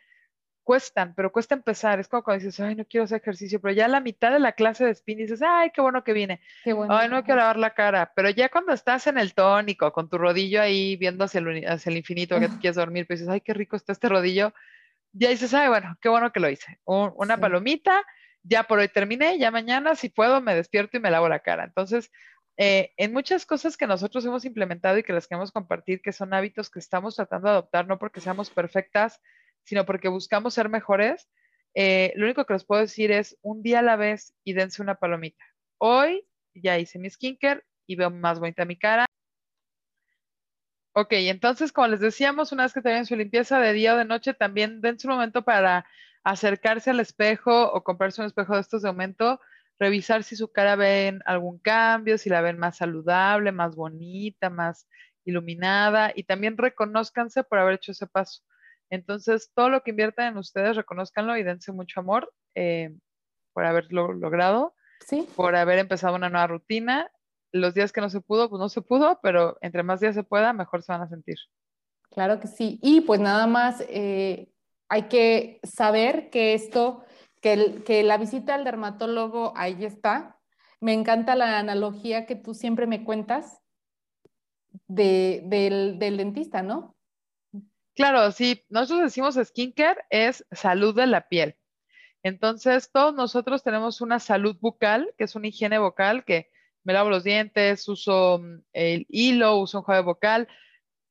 cuestan, 0.64 1.14
pero 1.14 1.30
cuesta 1.30 1.54
empezar. 1.54 2.00
Es 2.00 2.08
como 2.08 2.24
cuando 2.24 2.44
dices, 2.44 2.58
ay, 2.58 2.74
no 2.74 2.84
quiero 2.84 3.04
hacer 3.04 3.20
ejercicio, 3.20 3.60
pero 3.60 3.74
ya 3.74 3.84
a 3.84 3.88
la 3.88 4.00
mitad 4.00 4.32
de 4.32 4.40
la 4.40 4.52
clase 4.52 4.84
de 4.84 4.90
spin 4.90 5.18
dices, 5.18 5.42
ay, 5.42 5.70
qué 5.72 5.80
bueno 5.80 6.02
que 6.02 6.12
vine. 6.12 6.40
Qué 6.64 6.72
bueno. 6.72 6.96
Ay, 6.96 7.08
no 7.08 7.22
quiero 7.22 7.40
lavar 7.40 7.58
la 7.58 7.74
cara. 7.74 8.12
Pero 8.16 8.30
ya 8.30 8.48
cuando 8.48 8.72
estás 8.72 9.06
en 9.06 9.18
el 9.18 9.34
tónico, 9.34 9.92
con 9.92 10.08
tu 10.08 10.18
rodillo 10.18 10.60
ahí 10.60 10.96
viendo 10.96 11.24
hacia 11.24 11.38
el, 11.38 11.64
hacia 11.68 11.90
el 11.90 11.98
infinito, 11.98 12.40
que 12.40 12.48
te 12.48 12.58
quieres 12.58 12.76
dormir, 12.76 13.06
pues 13.06 13.20
dices, 13.20 13.32
ay, 13.32 13.40
qué 13.42 13.54
rico 13.54 13.76
está 13.76 13.92
este 13.92 14.08
rodillo. 14.08 14.52
Ya 15.12 15.28
dices, 15.28 15.54
ay, 15.54 15.68
bueno, 15.68 15.96
qué 16.00 16.08
bueno 16.08 16.32
que 16.32 16.40
lo 16.40 16.48
hice. 16.48 16.80
una 16.84 17.36
palomita, 17.36 18.02
ya 18.42 18.64
por 18.64 18.80
hoy 18.80 18.88
terminé, 18.88 19.38
ya 19.38 19.50
mañana, 19.50 19.94
si 19.94 20.08
puedo, 20.08 20.40
me 20.40 20.54
despierto 20.54 20.96
y 20.96 21.00
me 21.00 21.10
lavo 21.10 21.28
la 21.28 21.38
cara. 21.38 21.64
Entonces, 21.64 22.10
eh, 22.56 22.92
en 22.96 23.12
muchas 23.12 23.46
cosas 23.46 23.76
que 23.76 23.86
nosotros 23.86 24.24
hemos 24.24 24.44
implementado 24.44 24.98
y 24.98 25.02
que 25.02 25.12
las 25.12 25.26
queremos 25.26 25.52
compartir, 25.52 26.00
que 26.00 26.12
son 26.12 26.32
hábitos 26.34 26.70
que 26.70 26.78
estamos 26.78 27.16
tratando 27.16 27.48
de 27.48 27.52
adoptar, 27.52 27.86
no 27.86 27.98
porque 27.98 28.20
seamos 28.20 28.50
perfectas, 28.50 29.20
sino 29.64 29.84
porque 29.84 30.08
buscamos 30.08 30.54
ser 30.54 30.68
mejores, 30.68 31.28
eh, 31.74 32.12
lo 32.16 32.26
único 32.26 32.44
que 32.46 32.52
les 32.54 32.64
puedo 32.64 32.82
decir 32.82 33.10
es 33.10 33.36
un 33.42 33.62
día 33.62 33.80
a 33.80 33.82
la 33.82 33.96
vez 33.96 34.34
y 34.44 34.52
dense 34.52 34.82
una 34.82 34.94
palomita. 34.96 35.44
Hoy 35.78 36.26
ya 36.54 36.78
hice 36.78 36.98
mi 36.98 37.10
skincare 37.10 37.64
y 37.86 37.96
veo 37.96 38.10
más 38.10 38.38
bonita 38.38 38.64
mi 38.64 38.78
cara. 38.78 39.06
Ok, 40.92 41.12
entonces, 41.12 41.72
como 41.72 41.88
les 41.88 41.98
decíamos, 41.98 42.52
una 42.52 42.62
vez 42.62 42.72
que 42.72 42.80
tengan 42.80 43.04
su 43.04 43.16
limpieza 43.16 43.58
de 43.58 43.72
día 43.72 43.94
o 43.94 43.96
de 43.96 44.04
noche, 44.04 44.32
también 44.32 44.80
dense 44.80 45.08
un 45.08 45.14
momento 45.14 45.42
para 45.42 45.84
acercarse 46.22 46.90
al 46.90 47.00
espejo 47.00 47.72
o 47.72 47.82
comprarse 47.82 48.20
un 48.20 48.28
espejo 48.28 48.54
de 48.54 48.60
estos 48.60 48.82
de 48.82 48.88
aumento 48.88 49.40
revisar 49.78 50.22
si 50.24 50.36
su 50.36 50.52
cara 50.52 50.76
ven 50.76 51.20
algún 51.26 51.58
cambio, 51.58 52.18
si 52.18 52.30
la 52.30 52.40
ven 52.40 52.58
más 52.58 52.76
saludable, 52.78 53.52
más 53.52 53.74
bonita, 53.76 54.50
más 54.50 54.88
iluminada 55.24 56.12
y 56.14 56.24
también 56.24 56.56
reconózcanse 56.56 57.44
por 57.44 57.58
haber 57.58 57.74
hecho 57.74 57.92
ese 57.92 58.06
paso. 58.06 58.42
Entonces, 58.94 59.50
todo 59.54 59.68
lo 59.68 59.82
que 59.82 59.90
inviertan 59.90 60.28
en 60.28 60.38
ustedes, 60.38 60.76
reconozcanlo 60.76 61.36
y 61.36 61.42
dense 61.42 61.72
mucho 61.72 62.00
amor 62.00 62.32
eh, 62.54 62.94
por 63.52 63.64
haberlo 63.64 64.12
logrado, 64.12 64.74
¿Sí? 65.06 65.28
por 65.36 65.56
haber 65.56 65.78
empezado 65.78 66.14
una 66.16 66.30
nueva 66.30 66.46
rutina. 66.46 67.10
Los 67.52 67.74
días 67.74 67.92
que 67.92 68.00
no 68.00 68.10
se 68.10 68.20
pudo, 68.20 68.48
pues 68.48 68.60
no 68.60 68.68
se 68.68 68.82
pudo, 68.82 69.20
pero 69.22 69.58
entre 69.60 69.82
más 69.82 70.00
días 70.00 70.14
se 70.14 70.24
pueda, 70.24 70.52
mejor 70.52 70.82
se 70.82 70.92
van 70.92 71.02
a 71.02 71.08
sentir. 71.08 71.36
Claro 72.10 72.40
que 72.40 72.48
sí. 72.48 72.78
Y 72.82 73.02
pues 73.02 73.20
nada 73.20 73.46
más, 73.46 73.84
eh, 73.88 74.48
hay 74.88 75.04
que 75.04 75.60
saber 75.62 76.30
que 76.30 76.54
esto 76.54 77.04
que, 77.40 77.82
que 77.84 78.02
la 78.02 78.16
visita 78.16 78.54
al 78.54 78.64
dermatólogo 78.64 79.52
ahí 79.56 79.84
está. 79.84 80.38
Me 80.80 80.92
encanta 80.92 81.34
la 81.34 81.58
analogía 81.58 82.26
que 82.26 82.36
tú 82.36 82.54
siempre 82.54 82.86
me 82.86 83.04
cuentas 83.04 83.60
de, 84.86 85.42
del, 85.46 85.98
del 85.98 86.16
dentista, 86.16 86.62
¿no? 86.62 86.93
Claro, 87.94 88.32
sí, 88.32 88.64
nosotros 88.68 89.02
decimos 89.02 89.36
skincare 89.36 90.00
es 90.10 90.44
salud 90.50 90.94
de 90.94 91.06
la 91.06 91.28
piel. 91.28 91.56
Entonces, 92.24 92.90
todos 92.90 93.14
nosotros 93.14 93.62
tenemos 93.62 94.00
una 94.00 94.18
salud 94.18 94.56
bucal, 94.60 95.14
que 95.16 95.24
es 95.24 95.34
una 95.36 95.48
higiene 95.48 95.78
vocal, 95.78 96.24
que 96.24 96.50
me 96.82 96.92
lavo 96.92 97.10
los 97.10 97.22
dientes, 97.22 97.86
uso 97.86 98.38
mm, 98.38 98.62
el 98.72 99.06
hilo, 99.08 99.58
uso 99.58 99.78
un 99.78 99.84
juego 99.84 100.04
vocal. 100.04 100.48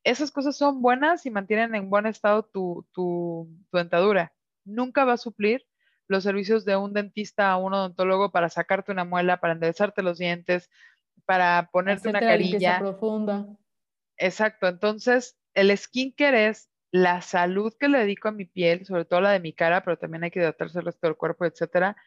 Esas 0.04 0.32
cosas 0.32 0.58
son 0.58 0.82
buenas 0.82 1.26
y 1.26 1.32
mantienen 1.32 1.76
en 1.76 1.90
buen 1.90 2.06
estado 2.06 2.44
tu, 2.44 2.86
tu, 2.92 3.48
dentadura. 3.72 4.34
Nunca 4.66 5.06
va 5.06 5.14
a 5.14 5.18
suplir 5.18 5.66
los 6.08 6.24
servicios 6.24 6.66
de 6.66 6.76
un 6.76 6.94
dentista 6.94 7.56
o 7.56 7.66
un 7.66 7.74
odontólogo 7.74 8.32
para 8.32 8.50
sacarte 8.50 8.92
una 8.92 9.06
muela, 9.06 9.40
para 9.40 9.54
enderezarte 9.54 10.02
los 10.02 10.18
dientes, 10.18 10.70
para 11.26 11.70
ponerte 11.72 12.10
una 12.10 12.20
carilla. 12.20 12.80
profunda. 12.80 13.48
Exacto. 14.18 14.68
Entonces, 14.68 15.38
el 15.54 15.76
skincare 15.78 16.48
es 16.48 16.70
la 16.94 17.22
salud 17.24 17.74
que 17.80 17.90
le 17.90 17.98
dedico 17.98 18.28
a 18.28 18.32
mi 18.32 18.46
piel, 18.46 18.86
sobre 18.86 19.04
todo 19.04 19.20
la 19.20 19.32
de 19.32 19.40
mi 19.40 19.52
cara, 19.52 19.84
pero 19.84 19.98
también 19.98 20.24
hay 20.24 20.30
que 20.30 20.40
hidratarse 20.40 20.78
el 20.78 20.86
resto 20.86 21.08
del 21.08 21.18
cuerpo, 21.18 21.44
etcétera. 21.44 21.98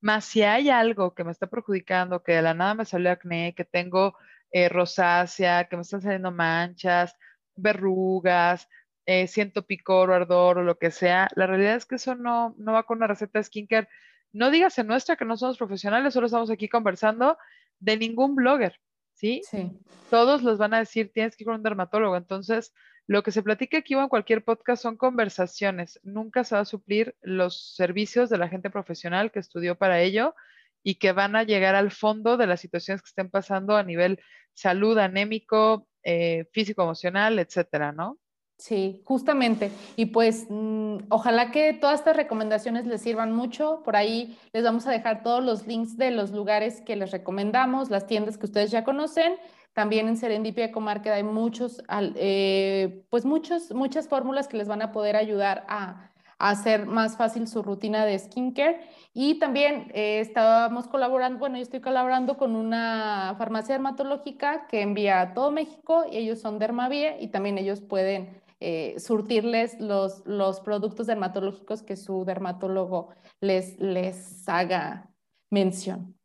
Más 0.00 0.24
si 0.24 0.44
hay 0.44 0.70
algo 0.70 1.16
que 1.16 1.24
me 1.24 1.32
está 1.32 1.48
perjudicando, 1.48 2.22
que 2.22 2.34
de 2.34 2.42
la 2.42 2.54
nada 2.54 2.74
me 2.74 2.84
salió 2.84 3.10
acné, 3.10 3.56
que 3.56 3.64
tengo 3.64 4.16
eh, 4.52 4.68
rosácea, 4.68 5.64
que 5.64 5.74
me 5.74 5.82
están 5.82 6.00
saliendo 6.00 6.30
manchas, 6.30 7.16
verrugas, 7.56 8.68
eh, 9.04 9.26
siento 9.26 9.66
picor 9.66 10.10
o 10.10 10.14
ardor 10.14 10.58
o 10.58 10.62
lo 10.62 10.78
que 10.78 10.92
sea, 10.92 11.28
la 11.34 11.48
realidad 11.48 11.74
es 11.74 11.84
que 11.84 11.96
eso 11.96 12.14
no, 12.14 12.54
no 12.56 12.72
va 12.72 12.84
con 12.84 12.98
una 12.98 13.08
receta 13.08 13.40
de 13.40 13.44
skincare. 13.44 13.88
No 14.32 14.52
digas 14.52 14.78
en 14.78 14.86
nuestra 14.86 15.16
que 15.16 15.24
no 15.24 15.36
somos 15.36 15.58
profesionales, 15.58 16.14
solo 16.14 16.26
estamos 16.26 16.52
aquí 16.52 16.68
conversando 16.68 17.36
de 17.80 17.96
ningún 17.96 18.36
blogger, 18.36 18.78
¿sí? 19.12 19.42
Sí. 19.50 19.72
Todos 20.08 20.44
los 20.44 20.56
van 20.58 20.74
a 20.74 20.78
decir, 20.78 21.10
tienes 21.12 21.36
que 21.36 21.42
ir 21.42 21.46
con 21.46 21.56
un 21.56 21.64
dermatólogo. 21.64 22.16
Entonces, 22.16 22.72
lo 23.06 23.22
que 23.22 23.32
se 23.32 23.42
platica 23.42 23.78
aquí 23.78 23.94
o 23.94 24.02
en 24.02 24.08
cualquier 24.08 24.44
podcast 24.44 24.82
son 24.82 24.96
conversaciones. 24.96 26.00
Nunca 26.02 26.44
se 26.44 26.56
va 26.56 26.62
a 26.62 26.64
suplir 26.64 27.14
los 27.22 27.74
servicios 27.74 28.28
de 28.30 28.38
la 28.38 28.48
gente 28.48 28.70
profesional 28.70 29.30
que 29.30 29.38
estudió 29.38 29.76
para 29.76 30.00
ello 30.00 30.34
y 30.82 30.96
que 30.96 31.12
van 31.12 31.36
a 31.36 31.44
llegar 31.44 31.74
al 31.74 31.90
fondo 31.90 32.36
de 32.36 32.46
las 32.46 32.60
situaciones 32.60 33.02
que 33.02 33.08
estén 33.08 33.30
pasando 33.30 33.76
a 33.76 33.82
nivel 33.82 34.20
salud, 34.54 34.98
anémico, 34.98 35.86
eh, 36.02 36.46
físico, 36.52 36.82
emocional, 36.82 37.38
etcétera, 37.38 37.92
¿no? 37.92 38.18
Sí, 38.58 39.02
justamente. 39.04 39.70
Y 39.96 40.06
pues 40.06 40.46
mm, 40.48 40.96
ojalá 41.10 41.50
que 41.50 41.74
todas 41.74 42.00
estas 42.00 42.16
recomendaciones 42.16 42.86
les 42.86 43.02
sirvan 43.02 43.32
mucho. 43.32 43.82
Por 43.84 43.96
ahí 43.96 44.38
les 44.52 44.64
vamos 44.64 44.86
a 44.86 44.92
dejar 44.92 45.22
todos 45.22 45.44
los 45.44 45.66
links 45.66 45.98
de 45.98 46.10
los 46.10 46.30
lugares 46.30 46.80
que 46.80 46.96
les 46.96 47.10
recomendamos, 47.10 47.90
las 47.90 48.06
tiendas 48.06 48.38
que 48.38 48.46
ustedes 48.46 48.70
ya 48.70 48.82
conocen 48.82 49.34
también 49.76 50.08
en 50.08 50.16
Serendipia 50.16 50.72
Comarca 50.72 51.12
hay 51.12 51.22
muchos, 51.22 51.82
eh, 52.14 53.04
pues 53.10 53.26
muchos, 53.26 53.74
muchas 53.74 54.08
fórmulas 54.08 54.48
que 54.48 54.56
les 54.56 54.68
van 54.68 54.80
a 54.80 54.90
poder 54.90 55.16
ayudar 55.16 55.66
a, 55.68 56.12
hacer 56.38 56.86
más 56.86 57.16
fácil 57.18 57.46
su 57.46 57.62
rutina 57.62 58.06
de 58.06 58.18
skincare. 58.18 58.80
Y 59.12 59.38
también 59.38 59.90
eh, 59.92 60.20
estábamos 60.20 60.86
colaborando, 60.86 61.38
bueno, 61.38 61.56
yo 61.56 61.62
estoy 61.62 61.80
colaborando 61.80 62.38
con 62.38 62.56
una 62.56 63.34
farmacia 63.36 63.74
dermatológica 63.74 64.66
que 64.66 64.80
envía 64.80 65.20
a 65.20 65.34
todo 65.34 65.50
México 65.50 66.06
y 66.10 66.16
ellos 66.16 66.40
son 66.40 66.58
Dermavie 66.58 67.18
y 67.20 67.28
también 67.28 67.58
ellos 67.58 67.82
pueden 67.82 68.42
eh, 68.60 68.96
surtirles 68.98 69.78
los, 69.78 70.24
los 70.24 70.60
productos 70.60 71.06
dermatológicos 71.06 71.82
que 71.82 71.96
su 71.96 72.24
dermatólogo 72.24 73.10
les, 73.40 73.78
les 73.78 74.48
haga 74.48 75.10
mención. 75.50 76.18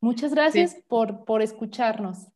Muchas 0.00 0.34
gracias 0.34 0.76
por, 0.88 1.24
por 1.24 1.42
escucharnos. 1.42 2.28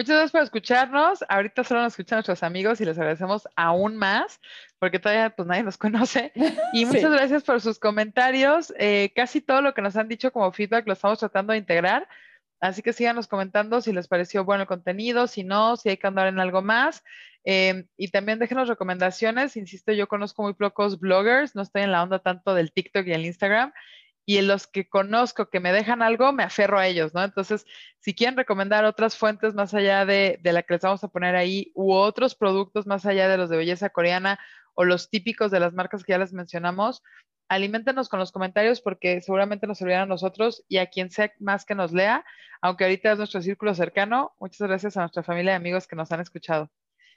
Muchas 0.00 0.16
gracias 0.16 0.32
por 0.32 0.40
escucharnos. 0.40 1.22
Ahorita 1.28 1.62
solo 1.62 1.82
nos 1.82 1.92
escuchan 1.92 2.16
nuestros 2.16 2.42
amigos 2.42 2.80
y 2.80 2.86
les 2.86 2.96
agradecemos 2.96 3.46
aún 3.54 3.98
más 3.98 4.40
porque 4.78 4.98
todavía 4.98 5.28
pues 5.28 5.46
nadie 5.46 5.62
nos 5.62 5.76
conoce. 5.76 6.32
Y 6.72 6.86
muchas 6.86 7.12
gracias 7.12 7.42
por 7.42 7.60
sus 7.60 7.78
comentarios. 7.78 8.72
Eh, 8.78 9.12
casi 9.14 9.42
todo 9.42 9.60
lo 9.60 9.74
que 9.74 9.82
nos 9.82 9.96
han 9.96 10.08
dicho 10.08 10.32
como 10.32 10.50
feedback 10.52 10.86
lo 10.86 10.94
estamos 10.94 11.18
tratando 11.18 11.52
de 11.52 11.58
integrar. 11.58 12.08
Así 12.62 12.80
que 12.80 12.94
síganos 12.94 13.28
comentando 13.28 13.82
si 13.82 13.92
les 13.92 14.08
pareció 14.08 14.42
bueno 14.42 14.62
el 14.62 14.68
contenido, 14.68 15.26
si 15.26 15.44
no, 15.44 15.76
si 15.76 15.90
hay 15.90 15.98
que 15.98 16.06
andar 16.06 16.28
en 16.28 16.40
algo 16.40 16.62
más. 16.62 17.04
Eh, 17.44 17.84
y 17.98 18.08
también 18.08 18.38
déjenos 18.38 18.68
recomendaciones. 18.68 19.54
Insisto, 19.58 19.92
yo 19.92 20.08
conozco 20.08 20.42
muy 20.42 20.54
pocos 20.54 20.98
bloggers, 20.98 21.54
no 21.54 21.60
estoy 21.60 21.82
en 21.82 21.92
la 21.92 22.02
onda 22.02 22.20
tanto 22.20 22.54
del 22.54 22.72
TikTok 22.72 23.06
y 23.06 23.12
el 23.12 23.26
Instagram 23.26 23.70
y 24.26 24.38
en 24.38 24.46
los 24.46 24.66
que 24.66 24.88
conozco 24.88 25.50
que 25.50 25.60
me 25.60 25.72
dejan 25.72 26.02
algo, 26.02 26.32
me 26.32 26.42
aferro 26.44 26.78
a 26.78 26.86
ellos, 26.86 27.14
¿no? 27.14 27.24
Entonces, 27.24 27.64
si 27.98 28.14
quieren 28.14 28.36
recomendar 28.36 28.84
otras 28.84 29.16
fuentes 29.16 29.54
más 29.54 29.74
allá 29.74 30.06
de, 30.06 30.38
la 30.42 30.62
que 30.62 30.74
les 30.74 30.82
vamos 30.82 31.02
a 31.02 31.08
poner 31.08 31.36
ahí, 31.36 31.72
u 31.74 31.92
otros 31.92 32.34
productos 32.34 32.86
más 32.86 33.06
allá 33.06 33.28
de 33.28 33.36
los 33.36 33.50
de 33.50 33.56
belleza 33.56 33.90
coreana 33.90 34.38
o 34.74 34.84
los 34.84 35.10
típicos 35.10 35.50
de 35.50 35.60
las 35.60 35.72
marcas 35.72 36.04
que 36.04 36.12
ya 36.12 36.18
les 36.18 36.32
mencionamos, 36.32 37.02
aliméntenos 37.48 38.08
con 38.08 38.20
los 38.20 38.30
comentarios 38.30 38.80
porque 38.80 39.20
seguramente 39.20 39.66
nos 39.66 39.78
servirán 39.78 40.02
a 40.02 40.06
nosotros 40.06 40.64
y 40.68 40.78
a 40.78 40.86
quien 40.86 41.10
sea 41.10 41.32
más 41.40 41.64
que 41.64 41.74
nos 41.74 41.92
lea, 41.92 42.24
aunque 42.60 42.84
ahorita 42.84 43.12
es 43.12 43.18
nuestro 43.18 43.42
círculo 43.42 43.74
cercano. 43.74 44.32
Muchas 44.38 44.68
gracias 44.68 44.96
a 44.96 45.00
nuestra 45.00 45.24
familia 45.24 45.52
y 45.52 45.56
amigos 45.56 45.88
que 45.88 45.96
nos 45.96 46.12
han 46.12 46.20
escuchado. 46.20 46.70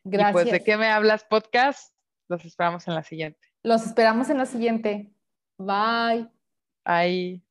Gracias. 0.04 0.32
Y 0.32 0.34
pues, 0.34 0.52
¿de 0.52 0.64
qué 0.64 0.78
me 0.78 0.88
hablas 0.88 1.24
podcast? 1.24 1.94
Los 2.28 2.44
esperamos 2.44 2.88
en 2.88 2.96
la 2.96 3.04
siguiente. 3.04 3.40
Los 3.62 3.86
esperamos 3.86 4.30
en 4.30 4.40
la 4.40 4.46
siguiente. 4.46 5.14
Bye. 5.58 6.43
I 6.86 7.42